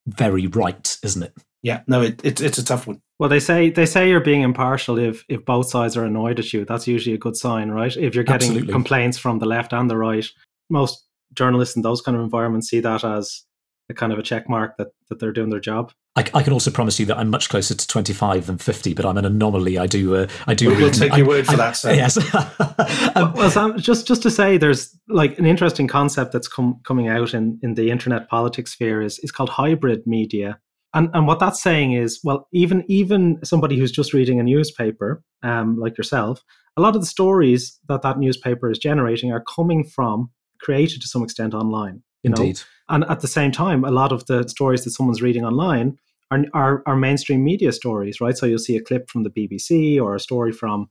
very 0.06 0.46
right, 0.46 0.96
isn't 1.04 1.22
it? 1.22 1.34
Yeah, 1.62 1.82
no, 1.86 2.02
it, 2.02 2.24
it, 2.24 2.40
it's 2.40 2.58
a 2.58 2.64
tough 2.64 2.86
one. 2.86 3.02
Well, 3.18 3.28
they 3.28 3.40
say 3.40 3.70
they 3.70 3.84
say 3.84 4.08
you're 4.08 4.20
being 4.20 4.42
impartial 4.42 4.98
if 4.98 5.24
if 5.28 5.44
both 5.44 5.68
sides 5.68 5.96
are 5.96 6.04
annoyed 6.04 6.38
at 6.38 6.52
you. 6.52 6.64
That's 6.64 6.86
usually 6.86 7.14
a 7.14 7.18
good 7.18 7.36
sign, 7.36 7.70
right? 7.70 7.94
If 7.94 8.14
you're 8.14 8.24
getting 8.24 8.48
Absolutely. 8.48 8.72
complaints 8.72 9.18
from 9.18 9.38
the 9.38 9.46
left 9.46 9.72
and 9.72 9.90
the 9.90 9.96
right, 9.96 10.26
most 10.70 11.06
journalists 11.34 11.76
in 11.76 11.82
those 11.82 12.00
kind 12.00 12.16
of 12.16 12.22
environments 12.22 12.70
see 12.70 12.80
that 12.80 13.04
as 13.04 13.44
a 13.90 13.94
kind 13.94 14.12
of 14.12 14.18
a 14.18 14.22
check 14.22 14.48
mark 14.48 14.76
that 14.78 14.88
that 15.10 15.18
they're 15.18 15.32
doing 15.32 15.50
their 15.50 15.60
job. 15.60 15.92
I, 16.16 16.24
I, 16.34 16.42
can 16.42 16.52
also 16.52 16.72
promise 16.72 16.98
you 16.98 17.06
that 17.06 17.18
I'm 17.18 17.30
much 17.30 17.48
closer 17.48 17.72
to 17.72 17.86
25 17.86 18.46
than 18.46 18.58
50, 18.58 18.94
but 18.94 19.06
I'm 19.06 19.16
an 19.16 19.24
anomaly. 19.24 19.78
I 19.78 19.86
do. 19.86 20.16
Uh, 20.16 20.26
I 20.48 20.54
do. 20.54 20.68
We'll, 20.68 20.90
take 20.90 21.16
your 21.16 21.26
word 21.26 21.46
for 21.46 21.52
I, 21.52 21.56
that. 21.56 21.76
Sir. 21.76 21.94
Yes. 21.94 22.16
um, 23.16 23.32
well, 23.34 23.48
Sam, 23.48 23.78
just 23.78 24.08
just 24.08 24.22
to 24.22 24.30
say, 24.30 24.56
there's 24.56 24.98
like 25.08 25.38
an 25.38 25.46
interesting 25.46 25.86
concept 25.86 26.32
that's 26.32 26.48
com- 26.48 26.80
coming 26.84 27.08
out 27.08 27.32
in, 27.32 27.60
in 27.62 27.74
the 27.74 27.90
internet 27.90 28.28
politics 28.28 28.72
sphere 28.72 29.02
is 29.02 29.20
is 29.20 29.30
called 29.30 29.50
hybrid 29.50 30.04
media, 30.04 30.58
and 30.94 31.08
and 31.14 31.26
what 31.26 31.38
that's 31.38 31.62
saying 31.62 31.92
is, 31.92 32.20
well, 32.24 32.48
even 32.52 32.84
even 32.88 33.38
somebody 33.44 33.78
who's 33.78 33.92
just 33.92 34.12
reading 34.12 34.40
a 34.40 34.42
newspaper, 34.42 35.22
um, 35.42 35.78
like 35.78 35.96
yourself, 35.96 36.42
a 36.76 36.80
lot 36.80 36.94
of 36.94 37.02
the 37.02 37.06
stories 37.06 37.78
that 37.88 38.02
that 38.02 38.18
newspaper 38.18 38.70
is 38.70 38.78
generating 38.78 39.32
are 39.32 39.44
coming 39.54 39.84
from 39.84 40.30
created 40.60 41.00
to 41.02 41.08
some 41.08 41.22
extent 41.22 41.54
online. 41.54 42.02
Indeed. 42.22 42.56
Know? 42.56 42.62
And 42.94 43.04
at 43.04 43.20
the 43.20 43.28
same 43.28 43.52
time, 43.52 43.84
a 43.84 43.90
lot 43.90 44.12
of 44.12 44.26
the 44.26 44.46
stories 44.48 44.84
that 44.84 44.90
someone's 44.90 45.22
reading 45.22 45.44
online 45.44 45.98
are, 46.30 46.44
are, 46.54 46.82
are 46.86 46.96
mainstream 46.96 47.44
media 47.44 47.72
stories, 47.72 48.20
right? 48.20 48.36
So 48.36 48.46
you'll 48.46 48.58
see 48.58 48.76
a 48.76 48.82
clip 48.82 49.08
from 49.08 49.22
the 49.22 49.30
BBC 49.30 50.00
or 50.00 50.14
a 50.14 50.20
story 50.20 50.52
from 50.52 50.90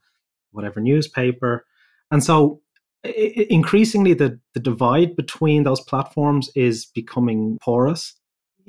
whatever 0.52 0.80
newspaper. 0.80 1.66
And 2.12 2.24
so 2.24 2.62
increasingly 3.04 4.14
the, 4.14 4.40
the 4.54 4.60
divide 4.60 5.16
between 5.16 5.64
those 5.64 5.82
platforms 5.82 6.50
is 6.56 6.86
becoming 6.86 7.58
porous. 7.62 8.16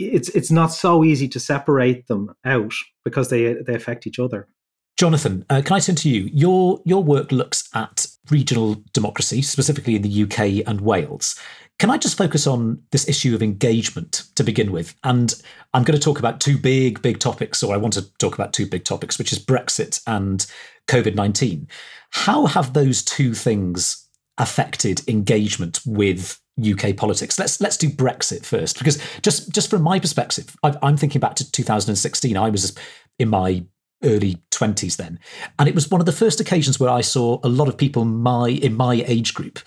It's 0.01 0.29
it's 0.31 0.51
not 0.51 0.69
so 0.69 1.05
easy 1.05 1.29
to 1.29 1.41
separate 1.41 2.07
them 2.07 2.35
out 2.45 2.75
because 3.05 3.31
they 3.31 3.55
they 3.55 3.75
affect 3.75 4.07
each 4.07 4.19
other. 4.19 4.49
Jonathan, 4.97 5.47
uh, 5.49 5.63
can 5.65 5.77
I 5.77 5.81
turn 5.81 5.97
to 5.97 6.09
you? 6.09 6.31
Your 6.33 6.81
your 6.85 7.03
work 7.03 7.33
looks 7.33 7.69
at 7.75 8.07
regional 8.31 8.83
democracy, 8.93 9.43
specifically 9.43 9.97
in 9.97 10.03
the 10.03 10.23
UK 10.25 10.67
and 10.67 10.81
Wales. 10.81 11.39
Can 11.79 11.89
I 11.89 11.97
just 11.97 12.19
focus 12.19 12.47
on 12.47 12.83
this 12.91 13.09
issue 13.09 13.35
of 13.35 13.43
engagement 13.43 14.25
to 14.35 14.45
begin 14.45 14.71
with? 14.71 14.95
And 15.03 15.33
I'm 15.73 15.83
going 15.83 15.99
to 15.99 16.05
talk 16.05 16.19
about 16.19 16.39
two 16.39 16.59
big, 16.59 17.01
big 17.01 17.19
topics, 17.19 17.63
or 17.63 17.73
I 17.73 17.79
want 17.79 17.95
to 17.95 18.13
talk 18.19 18.35
about 18.35 18.53
two 18.53 18.67
big 18.67 18.85
topics, 18.85 19.19
which 19.19 19.33
is 19.33 19.43
Brexit 19.43 20.03
and 20.07 20.45
COVID 20.89 21.15
19. 21.15 21.67
How 22.11 22.45
have 22.45 22.75
those 22.75 23.03
two 23.03 23.33
things 23.33 24.07
affected 24.37 25.09
engagement 25.09 25.81
with 25.87 26.39
UK 26.61 26.97
politics? 26.97 27.39
Let's 27.39 27.61
let's 27.61 27.77
do 27.77 27.89
Brexit 27.89 28.45
first, 28.45 28.79
because 28.79 29.03
just 29.23 29.51
just 29.53 29.71
from 29.71 29.83
my 29.83 29.99
perspective, 29.99 30.57
i 30.63 30.77
am 30.83 30.97
thinking 30.97 31.21
back 31.21 31.35
to 31.37 31.51
2016. 31.51 32.37
I 32.37 32.51
was 32.51 32.77
in 33.19 33.29
my 33.29 33.65
early 34.03 34.39
20s 34.51 34.97
then 34.97 35.19
and 35.59 35.69
it 35.69 35.75
was 35.75 35.91
one 35.91 36.01
of 36.01 36.07
the 36.07 36.13
first 36.13 36.41
occasions 36.41 36.81
where 36.81 36.89
i 36.89 37.03
saw 37.03 37.39
a 37.45 37.49
lot 37.51 37.69
of 37.69 37.77
people 37.77 38.03
my 38.07 38.49
in 38.49 38.75
my 38.75 39.05
age 39.07 39.35
group 39.35 39.59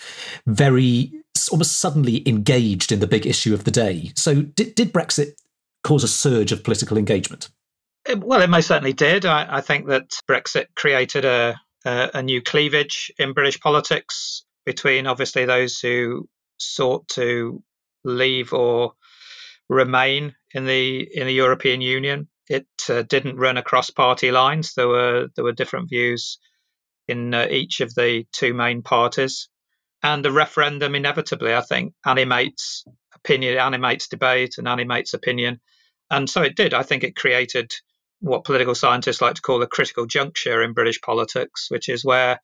very 0.47 1.13
almost 1.51 1.77
suddenly 1.79 2.27
engaged 2.27 2.91
in 2.91 2.99
the 2.99 3.07
big 3.07 3.25
issue 3.25 3.53
of 3.53 3.63
the 3.63 3.71
day. 3.71 4.11
So, 4.15 4.41
did, 4.41 4.75
did 4.75 4.93
Brexit 4.93 5.33
cause 5.83 6.03
a 6.03 6.07
surge 6.07 6.51
of 6.51 6.63
political 6.63 6.97
engagement? 6.97 7.49
Well, 8.17 8.41
it 8.41 8.49
most 8.49 8.67
certainly 8.67 8.93
did. 8.93 9.25
I, 9.25 9.57
I 9.57 9.61
think 9.61 9.87
that 9.87 10.11
Brexit 10.29 10.67
created 10.75 11.25
a, 11.25 11.59
a, 11.85 12.11
a 12.15 12.23
new 12.23 12.41
cleavage 12.41 13.11
in 13.17 13.33
British 13.33 13.59
politics 13.59 14.43
between 14.65 15.07
obviously 15.07 15.45
those 15.45 15.79
who 15.79 16.27
sought 16.63 17.07
to 17.09 17.61
leave 18.03 18.53
or 18.53 18.93
remain 19.69 20.35
in 20.53 20.65
the 20.65 21.07
in 21.13 21.27
the 21.27 21.33
European 21.33 21.81
Union. 21.81 22.27
It 22.49 22.67
uh, 22.89 23.03
didn't 23.03 23.37
run 23.37 23.57
across 23.57 23.89
party 23.89 24.31
lines. 24.31 24.73
There 24.73 24.87
were 24.87 25.27
there 25.35 25.45
were 25.45 25.53
different 25.53 25.89
views 25.89 26.39
in 27.07 27.33
uh, 27.33 27.47
each 27.49 27.81
of 27.81 27.93
the 27.95 28.25
two 28.31 28.53
main 28.53 28.81
parties 28.81 29.49
and 30.03 30.23
the 30.23 30.31
referendum 30.31 30.95
inevitably, 30.95 31.55
I 31.55 31.61
think, 31.61 31.93
animates 32.05 32.83
opinion, 33.15 33.57
animates 33.57 34.09
debate, 34.09 34.55
and 34.57 34.67
animates 34.67 35.13
opinion. 35.13 35.61
And 36.11 36.29
so 36.29 36.41
it 36.41 36.55
did. 36.55 36.73
I 36.73 36.83
think 36.83 37.03
it 37.03 37.15
created 37.15 37.71
what 38.19 38.43
political 38.43 38.75
scientists 38.75 39.21
like 39.21 39.35
to 39.35 39.41
call 39.41 39.61
a 39.61 39.67
critical 39.67 40.05
juncture 40.05 40.61
in 40.61 40.73
British 40.73 41.01
politics, 41.01 41.67
which 41.69 41.87
is 41.87 42.03
where 42.03 42.41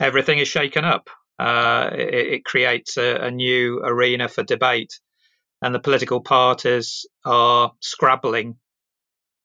everything 0.00 0.38
is 0.38 0.48
shaken 0.48 0.84
up. 0.84 1.10
Uh, 1.38 1.90
it, 1.92 2.14
it, 2.14 2.44
creates 2.44 2.96
a, 2.96 3.16
a 3.16 3.30
new 3.30 3.80
arena 3.84 4.28
for 4.28 4.44
debate, 4.44 5.00
and 5.60 5.74
the 5.74 5.80
political 5.80 6.20
parties 6.20 7.06
are 7.24 7.72
scrabbling 7.80 8.56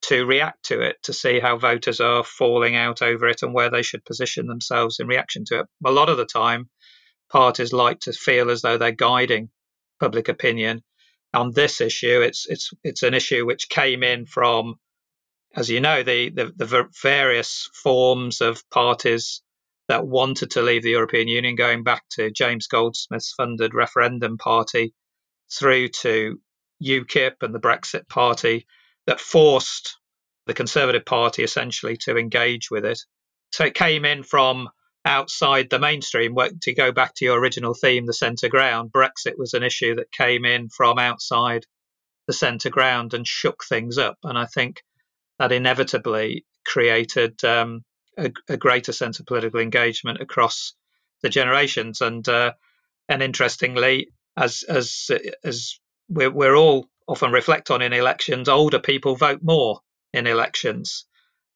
to 0.01 0.25
react 0.25 0.65
to 0.65 0.81
it, 0.81 0.97
to 1.03 1.13
see 1.13 1.39
how 1.39 1.57
voters 1.57 1.99
are 1.99 2.23
falling 2.23 2.75
out 2.75 3.01
over 3.01 3.27
it 3.27 3.41
and 3.43 3.53
where 3.53 3.69
they 3.69 3.81
should 3.81 4.05
position 4.05 4.47
themselves 4.47 4.99
in 4.99 5.07
reaction 5.07 5.43
to 5.45 5.59
it. 5.61 5.65
A 5.85 5.91
lot 5.91 6.09
of 6.09 6.17
the 6.17 6.25
time, 6.25 6.69
parties 7.29 7.73
like 7.73 7.99
to 8.01 8.13
feel 8.13 8.49
as 8.49 8.61
though 8.61 8.77
they're 8.77 8.91
guiding 8.91 9.49
public 9.99 10.29
opinion. 10.29 10.83
On 11.33 11.51
this 11.51 11.79
issue, 11.81 12.21
it's 12.21 12.47
it's 12.49 12.71
it's 12.83 13.03
an 13.03 13.13
issue 13.13 13.45
which 13.45 13.69
came 13.69 14.01
in 14.01 14.25
from, 14.25 14.75
as 15.55 15.69
you 15.69 15.79
know, 15.79 16.01
the 16.01 16.29
the, 16.29 16.51
the 16.55 16.87
various 17.03 17.69
forms 17.83 18.41
of 18.41 18.67
parties 18.69 19.41
that 19.89 20.07
wanted 20.07 20.51
to 20.51 20.61
leave 20.61 20.83
the 20.83 20.91
European 20.91 21.27
Union, 21.27 21.55
going 21.55 21.83
back 21.83 22.03
to 22.11 22.31
James 22.31 22.67
Goldsmith's 22.67 23.33
funded 23.35 23.73
referendum 23.73 24.37
party, 24.37 24.93
through 25.51 25.89
to 25.89 26.39
UKIP 26.81 27.33
and 27.41 27.53
the 27.53 27.59
Brexit 27.59 28.07
Party, 28.07 28.67
that 29.07 29.19
forced 29.19 29.97
the 30.45 30.53
Conservative 30.53 31.05
Party 31.05 31.43
essentially 31.43 31.97
to 31.97 32.17
engage 32.17 32.69
with 32.69 32.85
it. 32.85 32.99
So 33.51 33.65
it 33.65 33.73
came 33.73 34.05
in 34.05 34.21
from 34.21 34.69
outside 35.05 35.71
the 35.71 35.79
mainstream. 35.79 36.35
To 36.61 36.73
go 36.73 36.91
back 36.91 37.15
to 37.15 37.25
your 37.25 37.39
original 37.39 37.73
theme, 37.73 38.05
the 38.05 38.13
centre 38.13 38.47
ground, 38.47 38.91
Brexit 38.91 39.37
was 39.37 39.55
an 39.55 39.63
issue 39.63 39.95
that 39.95 40.11
came 40.11 40.45
in 40.45 40.69
from 40.69 40.99
outside 40.99 41.65
the 42.27 42.33
centre 42.33 42.69
ground 42.69 43.15
and 43.15 43.27
shook 43.27 43.63
things 43.67 43.97
up. 43.97 44.17
And 44.23 44.37
I 44.37 44.45
think 44.45 44.83
that 45.39 45.51
inevitably 45.51 46.45
created 46.63 47.43
um, 47.43 47.83
a, 48.25 48.31
a, 48.53 48.57
greater 48.57 48.91
sense 48.91 49.19
of 49.19 49.25
political 49.25 49.59
engagement 49.59 50.21
across 50.21 50.73
the 51.21 51.29
generations. 51.29 52.01
And 52.01 52.27
uh, 52.27 52.53
and 53.07 53.23
interestingly, 53.23 54.09
as 54.37 54.63
as 54.63 55.09
as 55.43 55.79
we're, 56.09 56.31
we're 56.31 56.55
all 56.55 56.87
often 57.07 57.31
reflect 57.31 57.71
on 57.71 57.81
in 57.81 57.93
elections, 57.93 58.49
older 58.49 58.79
people 58.79 59.15
vote 59.15 59.39
more 59.41 59.79
in 60.13 60.27
elections 60.27 61.05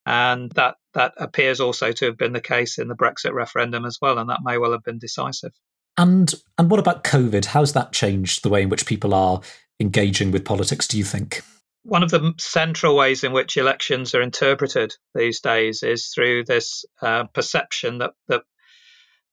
and 0.06 0.52
that 0.52 0.76
that 0.94 1.14
appears 1.18 1.60
also 1.60 1.92
to 1.92 2.06
have 2.06 2.18
been 2.18 2.34
the 2.34 2.42
case 2.42 2.78
in 2.78 2.88
the 2.88 2.96
Brexit 2.96 3.34
referendum 3.34 3.86
as 3.86 3.98
well, 4.02 4.18
and 4.18 4.30
that 4.30 4.42
may 4.44 4.58
well 4.58 4.72
have 4.72 4.84
been 4.84 5.00
decisive. 5.00 5.54
And 5.98 6.34
and 6.58 6.70
what 6.70 6.80
about 6.80 7.04
COVID? 7.04 7.46
How's 7.46 7.74
that 7.74 7.94
changed 7.94 8.44
the 8.44 8.50
way 8.50 8.64
in 8.64 8.70
which 8.70 8.86
people 8.86 9.14
are 9.14 9.42
engaging 9.80 10.32
with 10.32 10.46
politics? 10.46 10.88
Do 10.88 10.98
you 10.98 11.04
think? 11.04 11.42
One 11.84 12.04
of 12.04 12.12
the 12.12 12.34
central 12.38 12.96
ways 12.96 13.24
in 13.24 13.34
which 13.34 13.58
elections 13.58 14.16
are 14.16 14.22
interpreted 14.22 14.94
these 15.14 15.42
days 15.42 15.84
is 15.84 16.08
through 16.08 16.46
this 16.46 16.86
uh, 17.02 17.26
perception 17.34 18.00
that, 18.00 18.14
that 18.28 18.44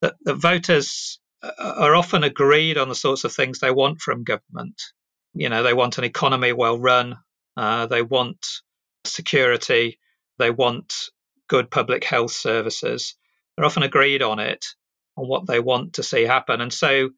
that 0.00 0.14
voters 0.24 1.20
uh, 1.42 1.50
are 1.58 1.94
often 1.94 2.24
agreed 2.24 2.78
on 2.78 2.88
the 2.88 2.94
sorts 2.94 3.24
of 3.24 3.32
things 3.32 3.60
they 3.60 3.70
want 3.70 4.00
from 4.00 4.24
government. 4.24 4.80
You 5.34 5.48
know, 5.48 5.62
they 5.62 5.74
want 5.74 5.98
an 5.98 6.04
economy 6.04 6.52
well 6.52 6.78
run. 6.78 7.18
Uh, 7.56 7.86
they 7.86 8.02
want 8.02 8.46
security 9.04 9.98
they 10.40 10.50
want 10.50 10.94
good 11.48 11.70
public 11.70 12.02
health 12.02 12.32
services. 12.32 13.14
They're 13.54 13.66
often 13.66 13.82
agreed 13.82 14.22
on 14.22 14.40
it, 14.40 14.64
on 15.16 15.28
what 15.28 15.46
they 15.46 15.60
want 15.60 15.94
to 15.94 16.02
see 16.02 16.22
happen. 16.22 16.60
And 16.60 16.72
so 16.72 17.10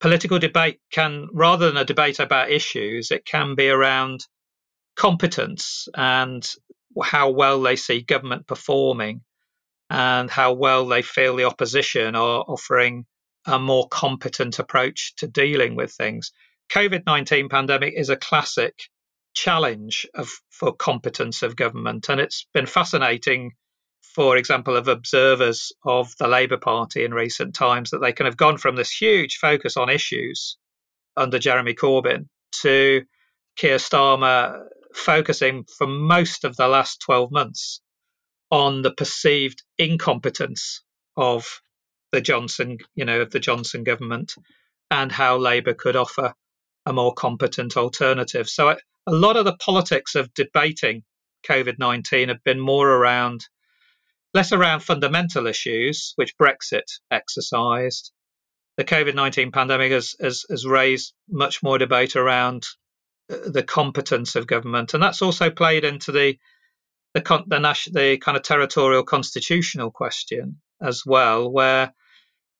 political 0.00 0.38
debate 0.38 0.80
can, 0.92 1.26
rather 1.32 1.66
than 1.66 1.76
a 1.76 1.84
debate 1.84 2.20
about 2.20 2.50
issues, 2.50 3.10
it 3.10 3.26
can 3.26 3.56
be 3.56 3.68
around 3.68 4.24
competence 4.98 5.88
and 5.94 6.46
how 7.02 7.30
well 7.30 7.62
they 7.62 7.76
see 7.76 8.02
government 8.02 8.46
performing 8.46 9.22
and 9.88 10.28
how 10.28 10.52
well 10.52 10.86
they 10.86 11.02
feel 11.02 11.36
the 11.36 11.44
opposition 11.44 12.14
are 12.14 12.44
offering 12.46 13.06
a 13.46 13.58
more 13.58 13.88
competent 13.88 14.58
approach 14.58 15.14
to 15.16 15.28
dealing 15.28 15.76
with 15.76 15.92
things. 15.92 16.32
COVID-19 16.72 17.48
pandemic 17.48 17.94
is 17.96 18.10
a 18.10 18.16
classic 18.16 18.74
challenge 19.34 20.06
of 20.14 20.28
for 20.50 20.74
competence 20.74 21.42
of 21.42 21.56
government. 21.56 22.08
And 22.08 22.20
it's 22.20 22.46
been 22.52 22.66
fascinating, 22.66 23.52
for 24.02 24.36
example, 24.36 24.76
of 24.76 24.88
observers 24.88 25.72
of 25.84 26.12
the 26.18 26.26
Labour 26.26 26.58
Party 26.58 27.04
in 27.04 27.14
recent 27.14 27.54
times 27.54 27.90
that 27.90 28.00
they 28.00 28.12
can 28.12 28.26
have 28.26 28.36
gone 28.36 28.58
from 28.58 28.74
this 28.74 28.90
huge 28.90 29.36
focus 29.36 29.76
on 29.76 29.88
issues 29.88 30.58
under 31.16 31.38
Jeremy 31.38 31.74
Corbyn 31.74 32.26
to 32.62 33.04
Keir 33.56 33.76
Starmer 33.76 34.64
focusing 34.94 35.64
for 35.64 35.86
most 35.86 36.44
of 36.44 36.56
the 36.56 36.68
last 36.68 37.00
12 37.00 37.30
months 37.30 37.80
on 38.50 38.82
the 38.82 38.92
perceived 38.92 39.62
incompetence 39.78 40.82
of 41.16 41.60
the 42.12 42.20
Johnson, 42.20 42.78
you 42.94 43.04
know, 43.04 43.20
of 43.20 43.30
the 43.30 43.40
Johnson 43.40 43.84
government 43.84 44.34
and 44.90 45.12
how 45.12 45.36
Labour 45.36 45.74
could 45.74 45.96
offer 45.96 46.34
a 46.86 46.92
more 46.92 47.12
competent 47.12 47.76
alternative. 47.76 48.48
So 48.48 48.70
a 48.70 49.12
lot 49.12 49.36
of 49.36 49.44
the 49.44 49.56
politics 49.56 50.14
of 50.14 50.32
debating 50.34 51.02
COVID 51.46 51.78
19 51.78 52.28
have 52.28 52.42
been 52.44 52.60
more 52.60 52.88
around, 52.88 53.46
less 54.32 54.52
around 54.52 54.80
fundamental 54.80 55.46
issues, 55.46 56.12
which 56.16 56.36
Brexit 56.38 56.84
exercised. 57.10 58.12
The 58.76 58.84
COVID 58.84 59.14
19 59.14 59.52
pandemic 59.52 59.92
has, 59.92 60.14
has, 60.20 60.44
has 60.48 60.66
raised 60.66 61.12
much 61.28 61.62
more 61.62 61.78
debate 61.78 62.16
around 62.16 62.64
the 63.28 63.62
competence 63.62 64.36
of 64.36 64.46
government. 64.46 64.94
And 64.94 65.02
that's 65.02 65.22
also 65.22 65.50
played 65.50 65.84
into 65.84 66.12
the 66.12 66.38
the, 67.14 67.20
the, 67.20 67.90
the 67.92 68.18
kind 68.18 68.36
of 68.36 68.42
territorial 68.42 69.02
constitutional 69.02 69.90
question 69.90 70.60
as 70.80 71.04
well, 71.06 71.50
where 71.50 71.92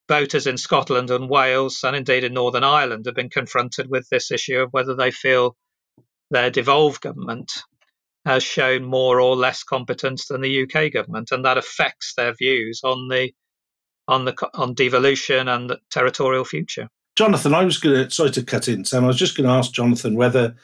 voters 0.09 0.47
in 0.47 0.57
Scotland 0.57 1.11
and 1.11 1.29
Wales 1.29 1.85
and 1.85 1.95
indeed 1.95 2.25
in 2.25 2.33
Northern 2.33 2.65
Ireland 2.65 3.07
have 3.07 3.15
been 3.15 3.29
confronted 3.29 3.89
with 3.91 4.09
this 4.09 4.31
issue 4.31 4.59
of 4.59 4.73
whether 4.73 4.95
they 4.97 5.11
feel 5.11 5.57
their 6.31 6.51
devolved 6.51 7.03
government 7.03 7.53
has 8.25 8.43
shown 8.43 8.85
more 8.85 9.21
or 9.21 9.37
less 9.37 9.63
competence 9.63 10.27
than 10.27 10.41
the 10.41 10.63
UK 10.63 10.93
government, 10.93 11.31
and 11.31 11.45
that 11.45 11.59
affects 11.59 12.15
their 12.15 12.35
views 12.35 12.81
on 12.85 13.09
the 13.09 13.33
on 14.07 14.25
the 14.25 14.35
on 14.55 14.75
devolution 14.75 15.49
and 15.49 15.71
the 15.71 15.79
territorial 15.91 16.45
future. 16.45 16.89
Jonathan, 17.19 17.53
I 17.53 17.65
was 17.65 17.79
going 17.79 17.97
to, 17.97 18.11
sorry 18.13 18.31
to 18.31 18.45
cut 18.45 18.69
in, 18.69 18.85
Sam, 18.85 19.03
I 19.03 19.09
was 19.09 19.17
just 19.17 19.37
going 19.37 19.49
to 19.49 19.53
ask 19.53 19.73
Jonathan 19.73 20.15
whether 20.15 20.55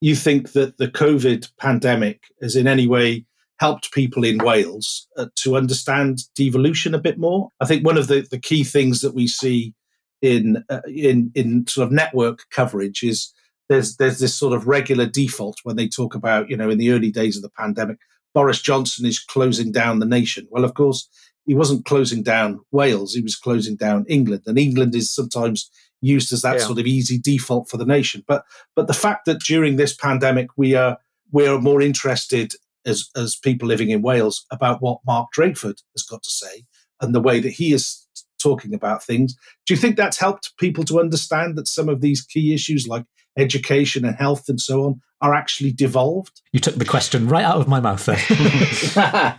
you 0.00 0.16
think 0.16 0.50
that 0.50 0.76
the 0.78 0.88
COVID 0.88 1.48
pandemic 1.60 2.24
has 2.42 2.56
in 2.56 2.66
any 2.66 2.88
way 2.88 3.24
helped 3.60 3.92
people 3.92 4.24
in 4.24 4.38
Wales 4.38 5.06
uh, 5.16 5.26
to 5.36 5.54
understand 5.56 6.22
devolution 6.34 6.92
a 6.92 6.98
bit 6.98 7.18
more. 7.18 7.50
I 7.60 7.66
think 7.66 7.86
one 7.86 7.96
of 7.96 8.08
the, 8.08 8.26
the 8.28 8.40
key 8.40 8.64
things 8.64 9.00
that 9.02 9.14
we 9.14 9.28
see 9.28 9.74
in 10.20 10.64
uh, 10.68 10.80
in 10.88 11.30
in 11.36 11.68
sort 11.68 11.86
of 11.86 11.92
network 11.92 12.46
coverage 12.50 13.04
is 13.04 13.32
there's 13.68 13.96
there's 13.98 14.18
this 14.18 14.34
sort 14.34 14.54
of 14.54 14.66
regular 14.66 15.06
default 15.06 15.58
when 15.62 15.76
they 15.76 15.86
talk 15.86 16.16
about 16.16 16.50
you 16.50 16.56
know 16.56 16.68
in 16.68 16.78
the 16.78 16.90
early 16.90 17.12
days 17.12 17.36
of 17.36 17.42
the 17.42 17.50
pandemic 17.50 17.98
Boris 18.34 18.60
Johnson 18.60 19.06
is 19.06 19.20
closing 19.20 19.70
down 19.70 20.00
the 20.00 20.06
nation. 20.06 20.48
Well, 20.50 20.64
of 20.64 20.74
course, 20.74 21.08
he 21.46 21.54
wasn't 21.54 21.84
closing 21.84 22.24
down 22.24 22.58
Wales; 22.72 23.14
he 23.14 23.20
was 23.20 23.36
closing 23.36 23.76
down 23.76 24.04
England, 24.08 24.42
and 24.46 24.58
England 24.58 24.96
is 24.96 25.14
sometimes 25.14 25.70
used 26.02 26.32
as 26.32 26.42
that 26.42 26.58
yeah. 26.58 26.64
sort 26.64 26.78
of 26.78 26.86
easy 26.86 27.18
default 27.18 27.70
for 27.70 27.78
the 27.78 27.86
nation. 27.86 28.22
But 28.26 28.44
but 28.76 28.86
the 28.86 28.94
fact 28.94 29.24
that 29.24 29.40
during 29.40 29.76
this 29.76 29.94
pandemic 29.94 30.48
we 30.56 30.74
are 30.74 30.98
we 31.30 31.46
are 31.46 31.58
more 31.58 31.80
interested 31.80 32.54
as 32.84 33.08
as 33.16 33.36
people 33.36 33.68
living 33.68 33.90
in 33.90 34.02
Wales 34.02 34.44
about 34.50 34.82
what 34.82 35.00
Mark 35.06 35.28
Drakeford 35.36 35.82
has 35.96 36.02
got 36.08 36.22
to 36.22 36.30
say 36.30 36.64
and 37.00 37.14
the 37.14 37.20
way 37.20 37.40
that 37.40 37.50
he 37.50 37.72
is 37.72 38.06
talking 38.42 38.74
about 38.74 39.02
things. 39.02 39.34
Do 39.66 39.74
you 39.74 39.78
think 39.78 39.96
that's 39.96 40.18
helped 40.18 40.56
people 40.58 40.84
to 40.84 41.00
understand 41.00 41.56
that 41.56 41.68
some 41.68 41.88
of 41.88 42.00
these 42.00 42.22
key 42.22 42.52
issues 42.52 42.86
like 42.86 43.04
education 43.38 44.04
and 44.04 44.16
health 44.16 44.48
and 44.48 44.60
so 44.60 44.84
on 44.84 45.00
are 45.20 45.34
actually 45.34 45.72
devolved? 45.72 46.42
You 46.52 46.60
took 46.60 46.74
the 46.74 46.84
question 46.84 47.28
right 47.28 47.44
out 47.44 47.58
of 47.58 47.68
my 47.68 47.80
mouth 47.80 48.04
there. 48.04 49.38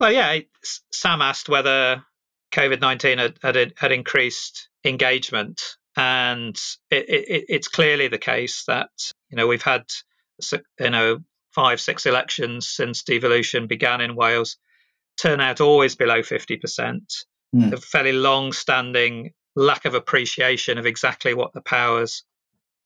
well, 0.00 0.12
yeah, 0.12 0.40
Sam 0.92 1.22
asked 1.22 1.48
whether 1.48 2.04
COVID 2.52 2.80
19 2.80 3.18
had, 3.18 3.38
had, 3.42 3.72
had, 3.76 3.92
increased 3.92 4.68
engagement. 4.84 5.60
And 5.96 6.56
it, 6.90 7.08
it, 7.08 7.44
it's 7.48 7.68
clearly 7.68 8.08
the 8.08 8.18
case 8.18 8.64
that, 8.66 8.90
you 9.30 9.36
know, 9.36 9.46
we've 9.46 9.62
had, 9.62 9.84
you 10.80 10.90
know, 10.90 11.18
five, 11.54 11.80
six 11.80 12.06
elections 12.06 12.68
since 12.68 13.02
devolution 13.02 13.66
began 13.66 14.00
in 14.00 14.16
Wales, 14.16 14.56
turnout 15.18 15.60
always 15.60 15.94
below 15.94 16.20
50%. 16.20 17.00
Mm. 17.54 17.72
A 17.72 17.76
fairly 17.76 18.12
long 18.12 18.52
standing 18.52 19.32
lack 19.54 19.84
of 19.84 19.94
appreciation 19.94 20.78
of 20.78 20.86
exactly 20.86 21.34
what 21.34 21.52
the 21.52 21.60
powers 21.60 22.24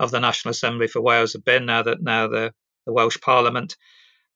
of 0.00 0.10
the 0.10 0.20
National 0.20 0.50
Assembly 0.50 0.88
for 0.88 1.00
Wales 1.00 1.34
have 1.34 1.44
been 1.44 1.66
now 1.66 1.82
that 1.82 2.02
now 2.02 2.26
the, 2.26 2.52
the 2.84 2.92
Welsh 2.92 3.20
Parliament. 3.20 3.76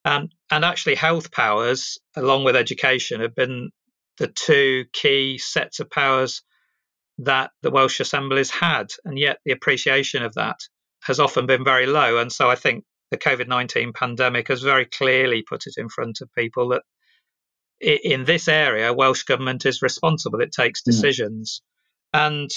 Um, 0.04 0.28
and 0.50 0.64
actually, 0.64 0.94
health 0.94 1.30
powers, 1.30 1.98
along 2.16 2.44
with 2.44 2.56
education, 2.56 3.20
have 3.20 3.34
been 3.34 3.70
the 4.18 4.28
two 4.28 4.86
key 4.92 5.38
sets 5.38 5.80
of 5.80 5.90
powers 5.90 6.42
that 7.24 7.50
the 7.62 7.70
Welsh 7.70 8.00
Assemblies 8.00 8.50
had. 8.50 8.88
And 9.04 9.18
yet, 9.18 9.38
the 9.44 9.52
appreciation 9.52 10.22
of 10.22 10.34
that 10.34 10.58
has 11.02 11.20
often 11.20 11.46
been 11.46 11.64
very 11.64 11.86
low. 11.86 12.18
And 12.18 12.32
so, 12.32 12.50
I 12.50 12.56
think 12.56 12.84
the 13.10 13.18
COVID 13.18 13.48
19 13.48 13.92
pandemic 13.92 14.48
has 14.48 14.62
very 14.62 14.86
clearly 14.86 15.42
put 15.42 15.66
it 15.66 15.74
in 15.76 15.88
front 15.88 16.20
of 16.20 16.32
people 16.34 16.68
that 16.68 16.82
in 17.80 18.24
this 18.24 18.46
area, 18.46 18.92
Welsh 18.92 19.22
government 19.22 19.64
is 19.64 19.82
responsible. 19.82 20.40
It 20.40 20.52
takes 20.52 20.82
hmm. 20.84 20.90
decisions. 20.90 21.62
Mm. 22.14 22.26
And 22.26 22.50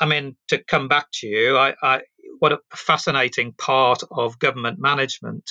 I 0.00 0.06
mean, 0.06 0.36
to 0.48 0.62
come 0.62 0.88
back 0.88 1.06
to 1.14 1.26
you, 1.26 1.56
I, 1.56 1.74
I, 1.82 2.02
what 2.38 2.52
a 2.52 2.60
fascinating 2.74 3.52
part 3.54 4.02
of 4.10 4.38
government 4.38 4.78
management 4.78 5.44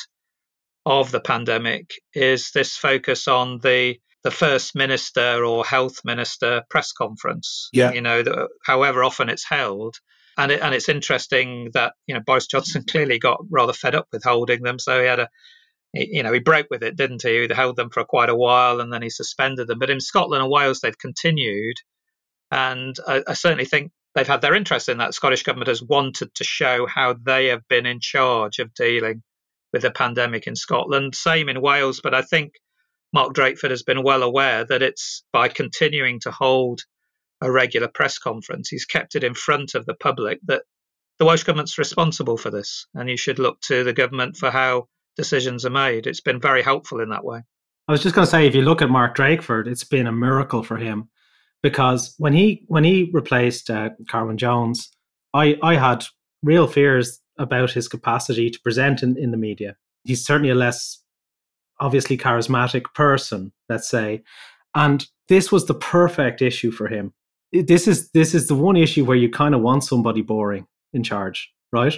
of 0.86 1.12
the 1.12 1.20
pandemic 1.20 1.92
is 2.14 2.52
this 2.52 2.78
focus 2.78 3.28
on 3.28 3.60
the 3.60 3.98
the 4.24 4.32
first 4.32 4.76
minister 4.76 5.46
or 5.46 5.66
health 5.66 6.02
minister 6.04 6.64
press 6.70 6.92
conference. 6.92 7.70
Yeah. 7.72 7.92
You 7.92 8.02
know, 8.02 8.24
the, 8.24 8.50
however 8.66 9.04
often 9.04 9.30
it's 9.30 9.48
held. 9.48 9.96
And, 10.38 10.52
it, 10.52 10.62
and 10.62 10.76
it's 10.76 10.90
interesting 10.90 11.72
that 11.74 11.94
you 12.06 12.14
know 12.14 12.22
Boris 12.26 12.48
Johnson 12.48 12.84
clearly 12.90 13.20
got 13.20 13.40
rather 13.50 13.74
fed 13.74 13.96
up 13.96 14.08
with 14.12 14.24
holding 14.24 14.62
them, 14.62 14.80
so 14.80 15.00
he 15.00 15.08
had 15.08 15.20
a 15.20 15.30
you 15.94 16.24
know, 16.24 16.34
he 16.34 16.40
broke 16.40 16.68
with 16.70 16.84
it, 16.84 16.96
didn't 16.96 17.24
he? 17.24 17.48
He 17.48 17.54
held 17.54 17.76
them 17.76 17.90
for 17.90 18.04
quite 18.04 18.30
a 18.30 18.36
while 18.36 18.82
and 18.82 18.92
then 18.92 19.02
he 19.02 19.10
suspended 19.10 19.68
them. 19.68 19.80
But 19.80 19.90
in 19.90 20.00
Scotland 20.00 20.44
and 20.44 20.52
Wales, 20.52 20.80
they've 20.80 20.98
continued. 20.98 21.78
And 22.52 22.96
I, 23.08 23.24
I, 23.28 23.34
certainly 23.34 23.66
think 23.66 23.92
they've 24.14 24.28
had 24.28 24.42
their 24.42 24.56
interest 24.56 24.90
in 24.90 25.00
that. 25.00 25.14
Scottish 25.14 25.44
government 25.44 25.70
has 25.70 25.84
wanted 25.84 26.34
to 26.36 26.44
show 26.44 26.86
how 26.86 27.14
they 27.14 27.48
have 27.48 27.68
been 27.68 27.86
in 27.86 28.00
charge 28.00 28.60
of 28.60 28.74
dealing 28.74 29.24
with 29.74 29.82
the 29.82 29.92
pandemic 29.92 30.48
in 30.48 30.56
Scotland. 30.56 31.16
Same 31.16 31.50
in 31.50 31.62
Wales, 31.62 32.00
but 32.02 32.14
I 32.14 32.22
think 32.22 32.54
Mark 33.14 33.34
Drakeford 33.34 33.72
has 33.72 33.84
been 33.84 34.04
well 34.04 34.24
aware 34.24 34.66
that 34.66 34.82
it's 34.82 35.24
by 35.32 35.48
continuing 35.48 36.20
to 36.22 36.32
hold 36.32 36.82
a 37.42 37.52
regular 37.52 37.88
press 37.88 38.18
conference, 38.18 38.70
he's 38.70 38.86
kept 38.86 39.16
it 39.16 39.24
in 39.24 39.34
front 39.34 39.76
of 39.76 39.86
the 39.86 39.94
public 39.94 40.40
that 40.46 40.64
the 41.20 41.26
Welsh 41.26 41.44
government's 41.44 41.78
responsible 41.78 42.38
for 42.38 42.52
this, 42.52 42.88
and 42.94 43.10
you 43.10 43.18
should 43.18 43.40
look 43.40 43.60
to 43.62 43.84
the 43.84 43.94
government 43.94 44.38
for 44.38 44.52
how 44.52 44.88
decisions 45.16 45.66
are 45.66 45.72
made. 45.72 46.08
It's 46.08 46.22
been 46.22 46.40
very 46.40 46.62
helpful 46.62 47.00
in 47.00 47.10
that 47.10 47.24
way. 47.24 47.42
I 47.88 47.92
was 47.92 48.04
just 48.04 48.14
going 48.14 48.26
to 48.26 48.30
say, 48.30 48.46
if 48.46 48.54
you 48.54 48.62
look 48.62 48.82
at 48.82 48.90
Mark 48.90 49.16
Drakeford, 49.16 49.68
it's 49.68 49.84
been 49.84 50.08
a 50.08 50.12
miracle 50.12 50.62
for 50.62 50.78
him 50.78 51.10
because 51.64 52.14
when 52.18 52.34
he 52.34 52.66
when 52.68 52.84
he 52.84 53.10
replaced 53.14 53.70
uh, 53.70 53.92
Carwyn 54.10 54.38
Jones, 54.38 54.90
I 55.34 55.58
I 55.64 55.76
had 55.76 56.06
real 56.44 56.68
fears 56.68 57.22
about 57.40 57.72
his 57.72 57.88
capacity 57.88 58.50
to 58.50 58.60
present 58.60 59.02
in, 59.02 59.18
in 59.18 59.32
the 59.32 59.38
media. 59.38 59.76
He's 60.04 60.26
certainly 60.26 60.50
a 60.50 60.56
less 60.56 61.02
obviously 61.80 62.18
charismatic 62.18 62.84
person, 62.94 63.52
let's 63.70 63.90
say, 63.90 64.24
and 64.76 65.06
this 65.30 65.52
was 65.52 65.66
the 65.66 65.74
perfect 65.74 66.42
issue 66.42 66.72
for 66.72 66.88
him. 66.88 67.14
This 67.52 67.88
is 67.88 68.10
this 68.12 68.36
is 68.36 68.48
the 68.48 68.56
one 68.56 68.76
issue 68.76 69.06
where 69.06 69.18
you 69.18 69.30
kind 69.30 69.56
of 69.56 69.62
want 69.62 69.84
somebody 69.84 70.22
boring 70.22 70.68
in 70.94 71.04
charge, 71.04 71.52
right? 71.72 71.98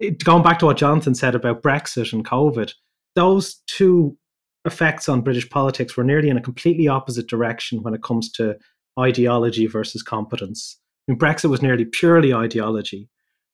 it, 0.00 0.22
going 0.24 0.42
back 0.42 0.58
to 0.60 0.66
what 0.66 0.76
Jonathan 0.76 1.14
said 1.14 1.34
about 1.34 1.62
Brexit 1.62 2.12
and 2.12 2.24
COVID, 2.24 2.72
those 3.14 3.60
two 3.66 4.16
effects 4.64 5.08
on 5.08 5.22
British 5.22 5.48
politics 5.48 5.96
were 5.96 6.04
nearly 6.04 6.28
in 6.28 6.36
a 6.36 6.42
completely 6.42 6.88
opposite 6.88 7.26
direction 7.26 7.82
when 7.82 7.94
it 7.94 8.02
comes 8.02 8.30
to 8.32 8.56
ideology 8.98 9.66
versus 9.66 10.02
competence. 10.02 10.78
I 11.08 11.12
mean, 11.12 11.18
Brexit 11.18 11.50
was 11.50 11.62
nearly 11.62 11.84
purely 11.84 12.34
ideology, 12.34 13.08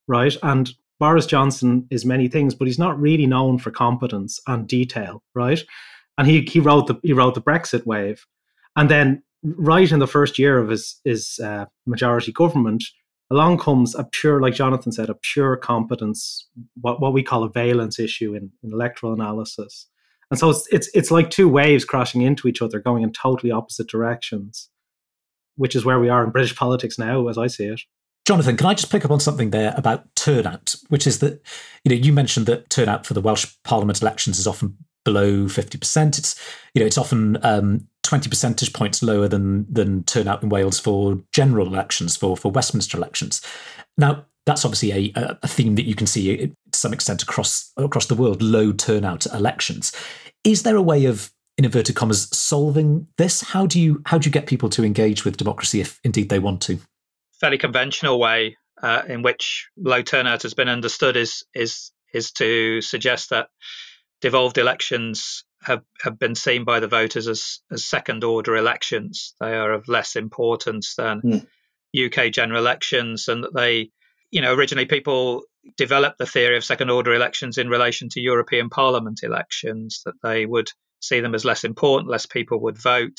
right? 0.08 0.36
And 0.42 0.72
Boris 1.04 1.26
Johnson 1.26 1.86
is 1.90 2.06
many 2.06 2.28
things, 2.28 2.54
but 2.54 2.66
he's 2.66 2.78
not 2.78 2.98
really 2.98 3.26
known 3.26 3.58
for 3.58 3.70
competence 3.70 4.40
and 4.46 4.66
detail, 4.66 5.22
right? 5.34 5.60
And 6.16 6.26
he 6.26 6.40
he 6.50 6.60
rode 6.60 6.86
the 6.86 6.98
he 7.02 7.12
rode 7.12 7.34
the 7.34 7.42
Brexit 7.42 7.84
wave, 7.84 8.24
and 8.74 8.90
then 8.90 9.22
right 9.42 9.92
in 9.92 9.98
the 9.98 10.06
first 10.06 10.38
year 10.38 10.56
of 10.56 10.70
his 10.70 10.98
his 11.04 11.38
uh, 11.44 11.66
majority 11.84 12.32
government, 12.32 12.82
along 13.30 13.58
comes 13.58 13.94
a 13.94 14.04
pure, 14.04 14.40
like 14.40 14.54
Jonathan 14.54 14.92
said, 14.92 15.10
a 15.10 15.14
pure 15.32 15.58
competence, 15.58 16.48
what, 16.80 17.02
what 17.02 17.12
we 17.12 17.22
call 17.22 17.44
a 17.44 17.50
valence 17.50 17.98
issue 17.98 18.34
in, 18.34 18.50
in 18.62 18.72
electoral 18.72 19.12
analysis. 19.12 19.86
And 20.30 20.40
so 20.40 20.48
it's, 20.48 20.66
it's 20.72 20.88
it's 20.94 21.10
like 21.10 21.28
two 21.28 21.50
waves 21.50 21.84
crashing 21.84 22.22
into 22.22 22.48
each 22.48 22.62
other, 22.62 22.80
going 22.80 23.02
in 23.02 23.12
totally 23.12 23.52
opposite 23.52 23.88
directions, 23.88 24.70
which 25.56 25.76
is 25.76 25.84
where 25.84 26.00
we 26.00 26.08
are 26.08 26.24
in 26.24 26.30
British 26.30 26.56
politics 26.56 26.98
now, 26.98 27.28
as 27.28 27.36
I 27.36 27.48
see 27.48 27.66
it. 27.66 27.82
Jonathan, 28.24 28.56
can 28.56 28.66
I 28.66 28.74
just 28.74 28.90
pick 28.90 29.04
up 29.04 29.10
on 29.10 29.20
something 29.20 29.50
there 29.50 29.74
about 29.76 30.14
turnout, 30.16 30.74
which 30.88 31.06
is 31.06 31.18
that 31.18 31.42
you 31.84 31.90
know 31.90 32.02
you 32.02 32.12
mentioned 32.12 32.46
that 32.46 32.70
turnout 32.70 33.04
for 33.04 33.14
the 33.14 33.20
Welsh 33.20 33.46
Parliament 33.64 34.00
elections 34.00 34.38
is 34.38 34.46
often 34.46 34.76
below 35.04 35.46
fifty 35.48 35.76
percent. 35.76 36.18
It's 36.18 36.40
you 36.74 36.80
know 36.80 36.86
it's 36.86 36.98
often 36.98 37.38
um, 37.44 37.86
20 38.04 38.28
percentage 38.28 38.72
points 38.72 39.02
lower 39.02 39.26
than 39.26 39.66
than 39.72 40.04
turnout 40.04 40.42
in 40.42 40.48
Wales 40.48 40.78
for 40.78 41.20
general 41.32 41.66
elections, 41.66 42.16
for, 42.16 42.36
for 42.36 42.52
Westminster 42.52 42.96
elections. 42.96 43.42
Now, 43.98 44.24
that's 44.46 44.64
obviously 44.64 45.12
a, 45.16 45.38
a 45.42 45.48
theme 45.48 45.74
that 45.74 45.86
you 45.86 45.94
can 45.94 46.06
see 46.06 46.36
to 46.36 46.54
some 46.72 46.92
extent 46.92 47.22
across 47.22 47.72
across 47.76 48.06
the 48.06 48.14
world, 48.14 48.42
low 48.42 48.72
turnout 48.72 49.26
elections. 49.26 49.92
Is 50.44 50.62
there 50.62 50.76
a 50.76 50.82
way 50.82 51.06
of 51.06 51.30
in 51.56 51.64
inverted 51.64 51.96
commas 51.96 52.28
solving 52.36 53.06
this? 53.16 53.40
How 53.40 53.66
do 53.66 53.80
you 53.80 54.02
how 54.06 54.18
do 54.18 54.26
you 54.26 54.32
get 54.32 54.46
people 54.46 54.68
to 54.70 54.84
engage 54.84 55.24
with 55.24 55.36
democracy 55.36 55.80
if 55.80 55.98
indeed 56.04 56.28
they 56.28 56.38
want 56.38 56.60
to? 56.62 56.78
Fairly 57.40 57.58
conventional 57.58 58.18
way 58.18 58.56
uh, 58.82 59.02
in 59.08 59.22
which 59.22 59.68
low 59.76 60.02
turnout 60.02 60.42
has 60.42 60.54
been 60.54 60.68
understood 60.68 61.16
is 61.16 61.44
is 61.54 61.92
is 62.12 62.30
to 62.32 62.80
suggest 62.80 63.30
that 63.30 63.48
devolved 64.20 64.56
elections 64.56 65.44
have, 65.64 65.82
have 66.02 66.18
been 66.18 66.34
seen 66.34 66.64
by 66.64 66.80
the 66.80 66.88
voters 66.88 67.26
as, 67.26 67.60
as 67.70 67.84
second 67.84 68.24
order 68.24 68.56
elections. 68.56 69.34
They 69.40 69.54
are 69.54 69.72
of 69.72 69.88
less 69.88 70.16
importance 70.16 70.94
than 70.94 71.20
mm. 71.20 71.46
UK 71.94 72.32
general 72.32 72.60
elections, 72.60 73.28
and 73.28 73.44
that 73.44 73.54
they, 73.54 73.90
you 74.30 74.40
know, 74.40 74.54
originally 74.54 74.86
people 74.86 75.42
developed 75.76 76.18
the 76.18 76.26
theory 76.26 76.56
of 76.56 76.64
second 76.64 76.90
order 76.90 77.14
elections 77.14 77.58
in 77.58 77.68
relation 77.68 78.08
to 78.10 78.20
European 78.20 78.68
Parliament 78.68 79.20
elections, 79.22 80.02
that 80.04 80.14
they 80.22 80.46
would 80.46 80.68
see 81.00 81.20
them 81.20 81.34
as 81.34 81.44
less 81.44 81.64
important, 81.64 82.10
less 82.10 82.26
people 82.26 82.60
would 82.60 82.78
vote, 82.78 83.18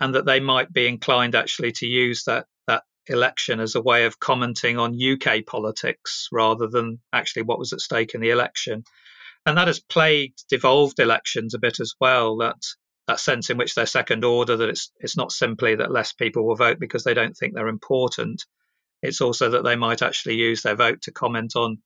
and 0.00 0.14
that 0.14 0.26
they 0.26 0.40
might 0.40 0.72
be 0.72 0.86
inclined 0.86 1.34
actually 1.34 1.72
to 1.72 1.86
use 1.86 2.24
that, 2.24 2.46
that 2.66 2.82
election 3.08 3.60
as 3.60 3.74
a 3.74 3.82
way 3.82 4.04
of 4.04 4.18
commenting 4.18 4.78
on 4.78 4.98
UK 5.00 5.46
politics 5.46 6.28
rather 6.32 6.66
than 6.66 6.98
actually 7.12 7.42
what 7.42 7.58
was 7.58 7.72
at 7.72 7.80
stake 7.80 8.14
in 8.14 8.20
the 8.20 8.30
election 8.30 8.84
and 9.46 9.56
that 9.56 9.68
has 9.68 9.78
plagued 9.78 10.44
devolved 10.48 10.98
elections 10.98 11.54
a 11.54 11.58
bit 11.58 11.78
as 11.80 11.94
well. 12.00 12.36
That 12.38 12.60
that 13.06 13.20
sense 13.20 13.48
in 13.48 13.56
which 13.56 13.74
they're 13.74 13.86
second 13.86 14.24
order, 14.24 14.56
that 14.56 14.68
it's 14.68 14.90
it's 14.98 15.16
not 15.16 15.32
simply 15.32 15.76
that 15.76 15.92
less 15.92 16.12
people 16.12 16.46
will 16.46 16.56
vote 16.56 16.80
because 16.80 17.04
they 17.04 17.14
don't 17.14 17.34
think 17.34 17.54
they're 17.54 17.68
important. 17.68 18.44
It's 19.02 19.20
also 19.20 19.50
that 19.50 19.62
they 19.62 19.76
might 19.76 20.02
actually 20.02 20.34
use 20.34 20.62
their 20.62 20.74
vote 20.74 21.02
to 21.02 21.12
comment 21.12 21.54
on 21.54 21.78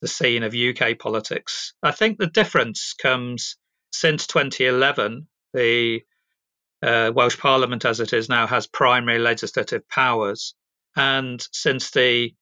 the 0.00 0.08
scene 0.08 0.42
of 0.42 0.54
UK 0.54 0.98
politics. 0.98 1.74
I 1.82 1.90
think 1.90 2.18
the 2.18 2.28
difference 2.28 2.94
comes 2.94 3.56
since 3.92 4.26
2011, 4.26 5.28
the 5.52 6.00
uh, 6.82 7.12
Welsh 7.14 7.38
Parliament, 7.38 7.84
as 7.84 8.00
it 8.00 8.12
is 8.12 8.28
now, 8.28 8.46
has 8.46 8.66
primary 8.66 9.18
legislative 9.18 9.88
powers. 9.88 10.54
And 10.96 11.44
since 11.52 11.90
the 11.90 12.34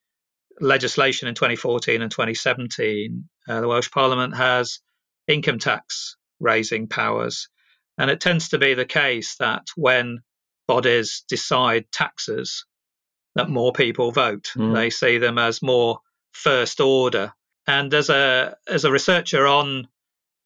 legislation 0.60 1.28
in 1.28 1.34
2014 1.34 2.02
and 2.02 2.10
2017, 2.10 3.28
uh, 3.48 3.60
the 3.60 3.68
Welsh 3.68 3.90
Parliament 3.90 4.36
has 4.36 4.80
income 5.26 5.58
tax 5.58 6.16
raising 6.40 6.88
powers. 6.88 7.48
And 7.98 8.10
it 8.10 8.20
tends 8.20 8.50
to 8.50 8.58
be 8.58 8.74
the 8.74 8.84
case 8.84 9.36
that 9.38 9.66
when 9.76 10.20
bodies 10.66 11.24
decide 11.28 11.86
taxes, 11.92 12.64
that 13.34 13.48
more 13.48 13.72
people 13.72 14.12
vote. 14.12 14.50
Mm. 14.56 14.74
They 14.74 14.90
see 14.90 15.18
them 15.18 15.38
as 15.38 15.62
more 15.62 15.98
first 16.32 16.80
order. 16.80 17.32
And 17.66 17.92
as 17.94 18.10
a 18.10 18.56
as 18.68 18.84
a 18.84 18.92
researcher 18.92 19.46
on 19.46 19.88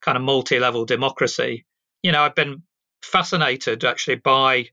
kind 0.03 0.17
of 0.17 0.23
multi-level 0.23 0.85
democracy, 0.85 1.67
you 2.03 2.13
know, 2.13 2.23
I've 2.23 2.35
been 2.35 2.63
fascinated 3.03 3.85
actually 3.85 4.17
by 4.17 4.69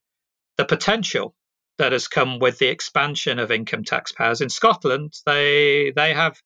the 0.57 0.65
potential 0.65 1.36
that 1.78 1.91
has 1.91 2.07
come 2.07 2.39
with 2.39 2.57
the 2.57 2.67
expansion 2.67 3.39
of 3.39 3.51
income 3.51 3.84
tax 3.84 4.11
powers 4.11 4.41
in 4.41 4.49
Scotland. 4.49 5.13
They 5.26 5.91
they 5.95 6.13
have 6.13 6.39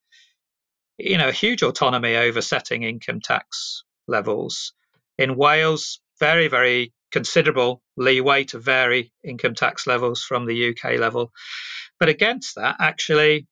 you 0.98 1.18
know 1.18 1.32
huge 1.32 1.64
autonomy 1.64 2.16
over 2.16 2.42
setting 2.42 2.84
income 2.84 3.22
tax 3.22 3.84
levels. 4.08 4.74
In 5.18 5.36
Wales, 5.36 6.00
very 6.20 6.48
very 6.48 6.94
considerable 7.12 7.82
leeway 7.98 8.44
to 8.46 8.60
vary 8.60 9.12
income 9.24 9.56
tax 9.56 9.88
levels 9.88 10.24
from 10.24 10.46
the 10.46 10.70
UK 10.70 11.00
level. 11.00 11.32
But 12.00 12.10
against 12.10 12.56
that, 12.56 12.78
actually, 12.80 13.48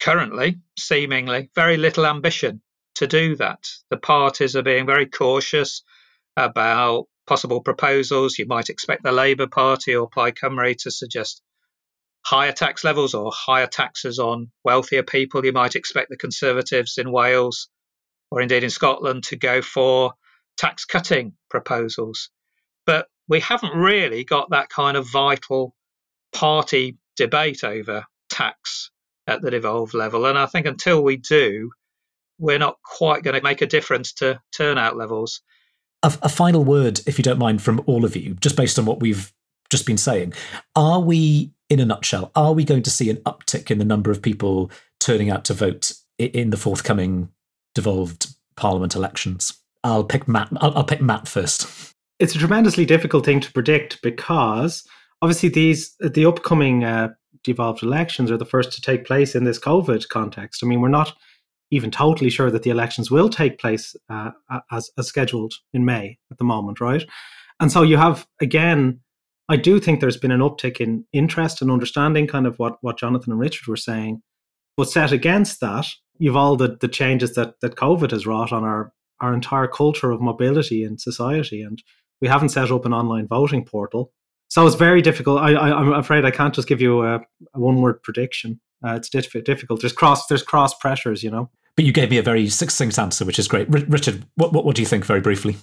currently, 0.00 0.58
seemingly, 0.78 1.50
very 1.54 1.76
little 1.76 2.04
ambition 2.04 2.62
to 2.96 3.06
do 3.06 3.36
that. 3.36 3.68
The 3.90 3.96
parties 3.96 4.56
are 4.56 4.62
being 4.62 4.86
very 4.86 5.06
cautious 5.06 5.82
about 6.36 7.06
possible 7.26 7.60
proposals. 7.60 8.38
You 8.38 8.46
might 8.46 8.68
expect 8.68 9.02
the 9.02 9.12
Labour 9.12 9.46
Party 9.46 9.94
or 9.94 10.08
Plaid 10.08 10.36
Cymru 10.36 10.76
to 10.78 10.90
suggest 10.90 11.42
higher 12.24 12.52
tax 12.52 12.84
levels 12.84 13.14
or 13.14 13.32
higher 13.34 13.66
taxes 13.66 14.18
on 14.18 14.50
wealthier 14.64 15.02
people. 15.02 15.44
You 15.44 15.52
might 15.52 15.76
expect 15.76 16.08
the 16.08 16.16
Conservatives 16.16 16.98
in 16.98 17.10
Wales 17.10 17.68
or 18.30 18.40
indeed 18.40 18.64
in 18.64 18.70
Scotland 18.70 19.24
to 19.24 19.36
go 19.36 19.60
for 19.60 20.14
tax 20.56 20.84
cutting 20.84 21.34
proposals. 21.50 22.30
But 22.86 23.06
we 23.28 23.40
haven't 23.40 23.76
really 23.76 24.24
got 24.24 24.50
that 24.50 24.68
kind 24.68 24.96
of 24.96 25.10
vital 25.10 25.74
party 26.32 26.96
debate 27.16 27.62
over 27.64 28.04
tax 28.30 28.90
at 29.26 29.42
the 29.42 29.50
devolved 29.50 29.94
level. 29.94 30.26
And 30.26 30.38
I 30.38 30.46
think 30.46 30.66
until 30.66 31.02
we 31.02 31.16
do, 31.16 31.70
we're 32.38 32.58
not 32.58 32.78
quite 32.82 33.22
going 33.22 33.36
to 33.36 33.42
make 33.42 33.62
a 33.62 33.66
difference 33.66 34.14
to 34.14 34.40
turnout 34.56 34.96
levels. 34.96 35.42
A, 36.02 36.12
a, 36.22 36.28
final 36.28 36.64
word, 36.64 37.00
if 37.06 37.18
you 37.18 37.22
don't 37.22 37.38
mind, 37.38 37.62
from 37.62 37.82
all 37.86 38.04
of 38.04 38.16
you, 38.16 38.34
just 38.34 38.56
based 38.56 38.78
on 38.78 38.86
what 38.86 39.00
we've 39.00 39.32
just 39.70 39.86
been 39.86 39.98
saying. 39.98 40.34
Are 40.74 41.00
we, 41.00 41.52
in 41.70 41.80
a 41.80 41.86
nutshell, 41.86 42.30
are 42.34 42.52
we 42.52 42.64
going 42.64 42.82
to 42.82 42.90
see 42.90 43.08
an 43.08 43.16
uptick 43.18 43.70
in 43.70 43.78
the 43.78 43.84
number 43.84 44.10
of 44.10 44.20
people 44.20 44.70
turning 45.00 45.30
out 45.30 45.44
to 45.46 45.54
vote 45.54 45.92
in 46.18 46.50
the 46.50 46.56
forthcoming 46.56 47.30
devolved 47.74 48.34
parliament 48.56 48.94
elections? 48.94 49.54
I'll 49.84 50.04
pick 50.04 50.28
Matt. 50.28 50.48
I'll, 50.56 50.76
I'll 50.76 50.84
pick 50.84 51.00
Matt 51.00 51.26
first. 51.26 51.94
It's 52.18 52.34
a 52.34 52.38
tremendously 52.38 52.84
difficult 52.84 53.24
thing 53.24 53.40
to 53.40 53.52
predict 53.52 54.00
because 54.02 54.86
obviously 55.22 55.48
these 55.48 55.94
the 55.98 56.26
upcoming 56.26 56.84
uh, 56.84 57.08
devolved 57.42 57.82
elections 57.82 58.30
are 58.30 58.36
the 58.36 58.44
first 58.44 58.72
to 58.72 58.80
take 58.80 59.04
place 59.04 59.34
in 59.34 59.44
this 59.44 59.58
COVID 59.58 60.08
context. 60.08 60.62
I 60.62 60.66
mean, 60.66 60.80
we're 60.80 60.88
not 60.88 61.14
even 61.72 61.90
totally 61.90 62.30
sure 62.30 62.50
that 62.50 62.62
the 62.62 62.70
elections 62.70 63.10
will 63.10 63.28
take 63.28 63.58
place 63.58 63.96
uh, 64.10 64.30
as, 64.70 64.90
as 64.98 65.08
scheduled 65.08 65.54
in 65.72 65.84
May 65.84 66.18
at 66.30 66.38
the 66.38 66.44
moment, 66.44 66.80
right? 66.80 67.04
And 67.58 67.72
so 67.72 67.82
you 67.82 67.96
have 67.96 68.26
again, 68.40 69.00
I 69.48 69.56
do 69.56 69.80
think 69.80 70.00
there's 70.00 70.18
been 70.18 70.30
an 70.30 70.40
uptick 70.40 70.80
in 70.80 71.04
interest 71.12 71.62
and 71.62 71.70
understanding, 71.70 72.26
kind 72.28 72.46
of 72.46 72.58
what 72.58 72.76
what 72.82 72.98
Jonathan 72.98 73.32
and 73.32 73.40
Richard 73.40 73.66
were 73.66 73.76
saying. 73.76 74.22
But 74.76 74.90
set 74.90 75.12
against 75.12 75.60
that, 75.60 75.86
you've 76.18 76.36
all 76.36 76.56
the 76.56 76.76
the 76.80 76.88
changes 76.88 77.34
that 77.34 77.54
that 77.62 77.76
COVID 77.76 78.10
has 78.10 78.26
wrought 78.26 78.52
on 78.52 78.64
our 78.64 78.92
our 79.20 79.32
entire 79.32 79.68
culture 79.68 80.10
of 80.10 80.20
mobility 80.20 80.84
in 80.84 80.98
society, 80.98 81.62
and 81.62 81.82
we 82.20 82.28
haven't 82.28 82.50
set 82.50 82.70
up 82.70 82.84
an 82.84 82.92
online 82.92 83.26
voting 83.26 83.64
portal. 83.64 84.12
So 84.48 84.66
it's 84.66 84.76
very 84.76 85.00
difficult. 85.00 85.40
I, 85.40 85.70
am 85.70 85.94
afraid 85.94 86.26
I 86.26 86.30
can't 86.30 86.54
just 86.54 86.68
give 86.68 86.82
you 86.82 87.02
a, 87.02 87.20
a 87.54 87.58
one 87.58 87.80
word 87.80 88.02
prediction. 88.02 88.60
Uh, 88.86 88.96
it's 88.96 89.08
diff- 89.08 89.44
difficult. 89.44 89.80
There's 89.80 89.94
cross 89.94 90.26
there's 90.26 90.42
cross 90.42 90.74
pressures, 90.74 91.22
you 91.22 91.30
know. 91.30 91.48
But 91.76 91.84
you 91.84 91.92
gave 91.92 92.10
me 92.10 92.18
a 92.18 92.22
very 92.22 92.48
succinct 92.48 92.98
answer, 92.98 93.24
which 93.24 93.38
is 93.38 93.48
great. 93.48 93.68
R- 93.72 93.84
Richard, 93.88 94.24
what, 94.34 94.52
what, 94.52 94.64
what 94.64 94.76
do 94.76 94.82
you 94.82 94.86
think, 94.86 95.04
very 95.04 95.20
briefly? 95.20 95.56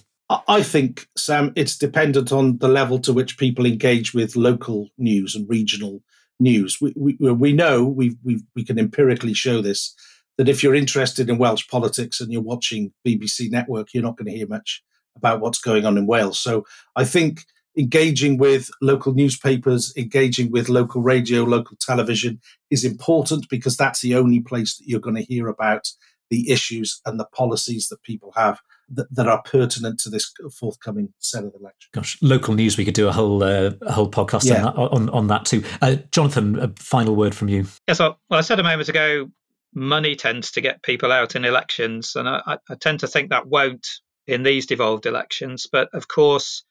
I 0.46 0.62
think, 0.62 1.08
Sam, 1.16 1.52
it's 1.56 1.76
dependent 1.76 2.30
on 2.30 2.58
the 2.58 2.68
level 2.68 3.00
to 3.00 3.12
which 3.12 3.36
people 3.36 3.66
engage 3.66 4.14
with 4.14 4.36
local 4.36 4.88
news 4.96 5.34
and 5.34 5.48
regional 5.48 6.02
news. 6.38 6.78
We, 6.80 6.94
we, 6.96 7.32
we 7.32 7.52
know, 7.52 7.84
we, 7.84 8.16
we, 8.22 8.42
we 8.54 8.64
can 8.64 8.78
empirically 8.78 9.34
show 9.34 9.60
this, 9.60 9.94
that 10.38 10.48
if 10.48 10.62
you're 10.62 10.74
interested 10.74 11.28
in 11.28 11.38
Welsh 11.38 11.68
politics 11.68 12.20
and 12.20 12.32
you're 12.32 12.42
watching 12.42 12.92
BBC 13.06 13.50
Network, 13.50 13.88
you're 13.92 14.04
not 14.04 14.16
going 14.16 14.30
to 14.30 14.36
hear 14.36 14.46
much 14.46 14.82
about 15.16 15.40
what's 15.40 15.58
going 15.58 15.84
on 15.84 15.98
in 15.98 16.06
Wales. 16.06 16.38
So 16.38 16.64
I 16.94 17.04
think 17.04 17.44
engaging 17.76 18.36
with 18.36 18.70
local 18.82 19.14
newspapers, 19.14 19.92
engaging 19.96 20.50
with 20.50 20.68
local 20.68 21.02
radio, 21.02 21.44
local 21.44 21.76
television 21.80 22.40
is 22.70 22.84
important 22.84 23.48
because 23.48 23.76
that's 23.76 24.00
the 24.00 24.14
only 24.14 24.40
place 24.40 24.76
that 24.76 24.88
you're 24.88 25.00
going 25.00 25.16
to 25.16 25.22
hear 25.22 25.48
about 25.48 25.88
the 26.30 26.50
issues 26.50 27.00
and 27.04 27.18
the 27.18 27.26
policies 27.26 27.88
that 27.88 28.02
people 28.02 28.32
have 28.36 28.60
that, 28.88 29.12
that 29.14 29.28
are 29.28 29.42
pertinent 29.42 29.98
to 30.00 30.10
this 30.10 30.32
forthcoming 30.58 31.12
set 31.18 31.44
Senedd 31.44 31.58
election. 31.60 31.90
Gosh, 31.92 32.18
local 32.22 32.54
news, 32.54 32.76
we 32.76 32.84
could 32.84 32.94
do 32.94 33.08
a 33.08 33.12
whole 33.12 33.42
uh, 33.42 33.72
a 33.82 33.92
whole 33.92 34.10
podcast 34.10 34.44
yeah. 34.44 34.64
on, 34.64 34.74
that, 34.74 34.76
on, 34.76 35.08
on, 35.10 35.26
that 35.28 35.44
too. 35.44 35.62
Uh, 35.80 35.96
Jonathan, 36.10 36.58
a 36.58 36.68
final 36.76 37.14
word 37.14 37.34
from 37.34 37.48
you. 37.48 37.66
Yes, 37.86 37.98
well, 37.98 38.18
well, 38.28 38.38
I 38.38 38.42
said 38.42 38.58
a 38.58 38.64
moment 38.64 38.88
ago, 38.88 39.28
money 39.74 40.16
tends 40.16 40.50
to 40.52 40.60
get 40.60 40.82
people 40.82 41.12
out 41.12 41.36
in 41.36 41.44
elections, 41.44 42.14
and 42.16 42.28
I, 42.28 42.58
I 42.68 42.74
tend 42.80 43.00
to 43.00 43.06
think 43.06 43.30
that 43.30 43.46
won't 43.46 43.86
in 44.26 44.42
these 44.42 44.66
devolved 44.66 45.06
elections. 45.06 45.66
But 45.70 45.88
of 45.92 46.08
course, 46.08 46.64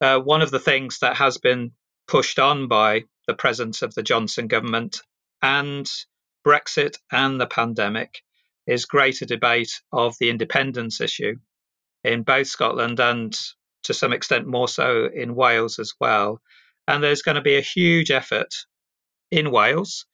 uh, 0.00 0.18
one 0.18 0.42
of 0.42 0.50
the 0.50 0.58
things 0.58 0.98
that 1.00 1.16
has 1.16 1.38
been 1.38 1.72
pushed 2.06 2.38
on 2.38 2.68
by 2.68 3.04
the 3.26 3.34
presence 3.34 3.82
of 3.82 3.94
the 3.94 4.02
Johnson 4.02 4.46
government 4.46 5.00
and 5.42 5.90
Brexit 6.46 6.96
and 7.10 7.40
the 7.40 7.46
pandemic 7.46 8.20
is 8.66 8.84
greater 8.84 9.24
debate 9.24 9.80
of 9.92 10.16
the 10.18 10.30
independence 10.30 11.00
issue 11.00 11.36
in 12.02 12.22
both 12.22 12.46
Scotland 12.46 13.00
and 13.00 13.34
to 13.84 13.94
some 13.94 14.12
extent 14.12 14.46
more 14.46 14.68
so 14.68 15.08
in 15.14 15.34
Wales 15.34 15.78
as 15.78 15.94
well. 16.00 16.40
And 16.86 17.02
there's 17.02 17.22
going 17.22 17.36
to 17.36 17.42
be 17.42 17.56
a 17.56 17.62
huge 17.62 18.10
effort 18.10 18.54
in 19.30 19.50
Wales, 19.50 20.06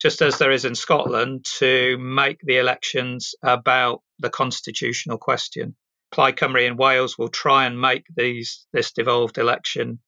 just 0.00 0.22
as 0.22 0.38
there 0.38 0.50
is 0.50 0.64
in 0.64 0.74
Scotland, 0.74 1.44
to 1.58 1.96
make 1.98 2.40
the 2.42 2.58
elections 2.58 3.34
about 3.42 4.02
the 4.18 4.30
constitutional 4.30 5.18
question. 5.18 5.76
Plaid 6.16 6.36
Cymru 6.36 6.66
in 6.66 6.78
Wales 6.78 7.18
will 7.18 7.28
try 7.28 7.66
and 7.66 7.78
make 7.78 8.06
these 8.16 8.66
this 8.72 8.92
devolved 8.92 9.36
election 9.36 9.98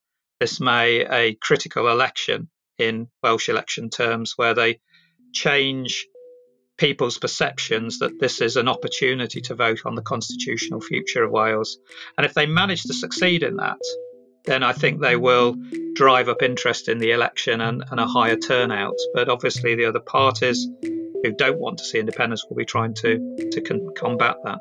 this 0.40 0.58
May 0.58 1.04
a 1.04 1.34
critical 1.34 1.86
election 1.88 2.48
in 2.78 3.08
Welsh 3.22 3.50
election 3.50 3.90
terms, 3.90 4.32
where 4.36 4.54
they 4.54 4.80
change 5.34 6.06
people's 6.78 7.18
perceptions 7.18 7.98
that 7.98 8.18
this 8.18 8.40
is 8.40 8.56
an 8.56 8.68
opportunity 8.68 9.42
to 9.42 9.54
vote 9.54 9.80
on 9.84 9.96
the 9.96 10.02
constitutional 10.02 10.80
future 10.80 11.24
of 11.24 11.30
Wales. 11.30 11.76
And 12.16 12.24
if 12.24 12.32
they 12.32 12.46
manage 12.46 12.84
to 12.84 12.94
succeed 12.94 13.42
in 13.42 13.56
that, 13.56 13.80
then 14.46 14.62
I 14.62 14.72
think 14.72 15.02
they 15.02 15.16
will 15.16 15.56
drive 15.94 16.30
up 16.30 16.40
interest 16.40 16.88
in 16.88 16.96
the 16.98 17.10
election 17.10 17.60
and, 17.60 17.84
and 17.90 18.00
a 18.00 18.06
higher 18.06 18.36
turnout. 18.36 18.96
But 19.12 19.28
obviously, 19.28 19.74
the 19.74 19.84
other 19.84 20.00
parties 20.00 20.66
who 20.82 21.32
don't 21.36 21.58
want 21.58 21.78
to 21.78 21.84
see 21.84 21.98
independence 21.98 22.46
will 22.48 22.56
be 22.56 22.64
trying 22.64 22.94
to, 22.94 23.50
to 23.52 23.60
con- 23.60 23.90
combat 23.94 24.36
that. 24.44 24.60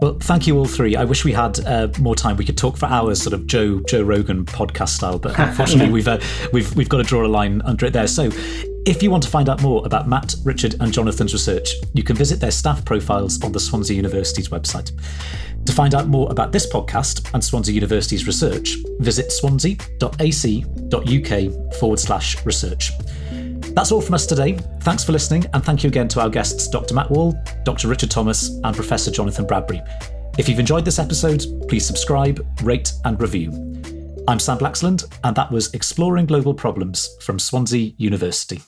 Well, 0.00 0.18
thank 0.20 0.46
you 0.46 0.56
all 0.56 0.64
three. 0.64 0.96
I 0.96 1.04
wish 1.04 1.24
we 1.24 1.32
had 1.32 1.60
uh, 1.66 1.88
more 1.98 2.14
time. 2.14 2.36
We 2.36 2.44
could 2.44 2.56
talk 2.56 2.76
for 2.76 2.86
hours, 2.86 3.22
sort 3.22 3.34
of 3.34 3.46
Joe 3.46 3.80
Joe 3.88 4.02
Rogan 4.02 4.44
podcast 4.44 4.90
style, 4.90 5.18
but 5.18 5.38
unfortunately, 5.48 5.92
we've 5.92 6.08
uh, 6.08 6.18
we've 6.52 6.74
we've 6.74 6.88
got 6.88 6.98
to 6.98 7.04
draw 7.04 7.26
a 7.26 7.28
line 7.28 7.60
under 7.62 7.86
it 7.86 7.92
there. 7.92 8.06
So, 8.06 8.30
if 8.86 9.02
you 9.02 9.10
want 9.10 9.22
to 9.24 9.28
find 9.28 9.48
out 9.48 9.62
more 9.62 9.84
about 9.84 10.08
Matt, 10.08 10.34
Richard, 10.44 10.76
and 10.80 10.92
Jonathan's 10.92 11.32
research, 11.32 11.74
you 11.92 12.02
can 12.02 12.16
visit 12.16 12.40
their 12.40 12.50
staff 12.50 12.84
profiles 12.84 13.42
on 13.42 13.52
the 13.52 13.60
Swansea 13.60 13.96
University's 13.96 14.48
website. 14.48 14.92
To 15.66 15.72
find 15.72 15.94
out 15.94 16.08
more 16.08 16.30
about 16.30 16.52
this 16.52 16.66
podcast 16.66 17.30
and 17.34 17.44
Swansea 17.44 17.74
University's 17.74 18.26
research, 18.26 18.76
visit 18.98 19.30
swansea.ac.uk 19.30 21.74
forward 21.74 21.98
slash 21.98 22.46
research. 22.46 22.92
That's 23.74 23.92
all 23.92 24.00
from 24.00 24.14
us 24.14 24.26
today. 24.26 24.58
Thanks 24.80 25.04
for 25.04 25.12
listening, 25.12 25.46
and 25.54 25.64
thank 25.64 25.82
you 25.84 25.88
again 25.88 26.08
to 26.08 26.20
our 26.20 26.28
guests, 26.28 26.68
Dr. 26.68 26.94
Matt 26.94 27.10
Wall, 27.10 27.34
Dr. 27.64 27.88
Richard 27.88 28.10
Thomas, 28.10 28.48
and 28.64 28.74
Professor 28.74 29.10
Jonathan 29.10 29.46
Bradbury. 29.46 29.80
If 30.38 30.48
you've 30.48 30.58
enjoyed 30.58 30.84
this 30.84 30.98
episode, 30.98 31.44
please 31.68 31.86
subscribe, 31.86 32.44
rate, 32.62 32.92
and 33.04 33.20
review. 33.20 33.50
I'm 34.26 34.38
Sam 34.38 34.58
Blaxland, 34.58 35.04
and 35.24 35.36
that 35.36 35.50
was 35.50 35.72
Exploring 35.74 36.26
Global 36.26 36.54
Problems 36.54 37.16
from 37.20 37.38
Swansea 37.38 37.92
University. 37.96 38.60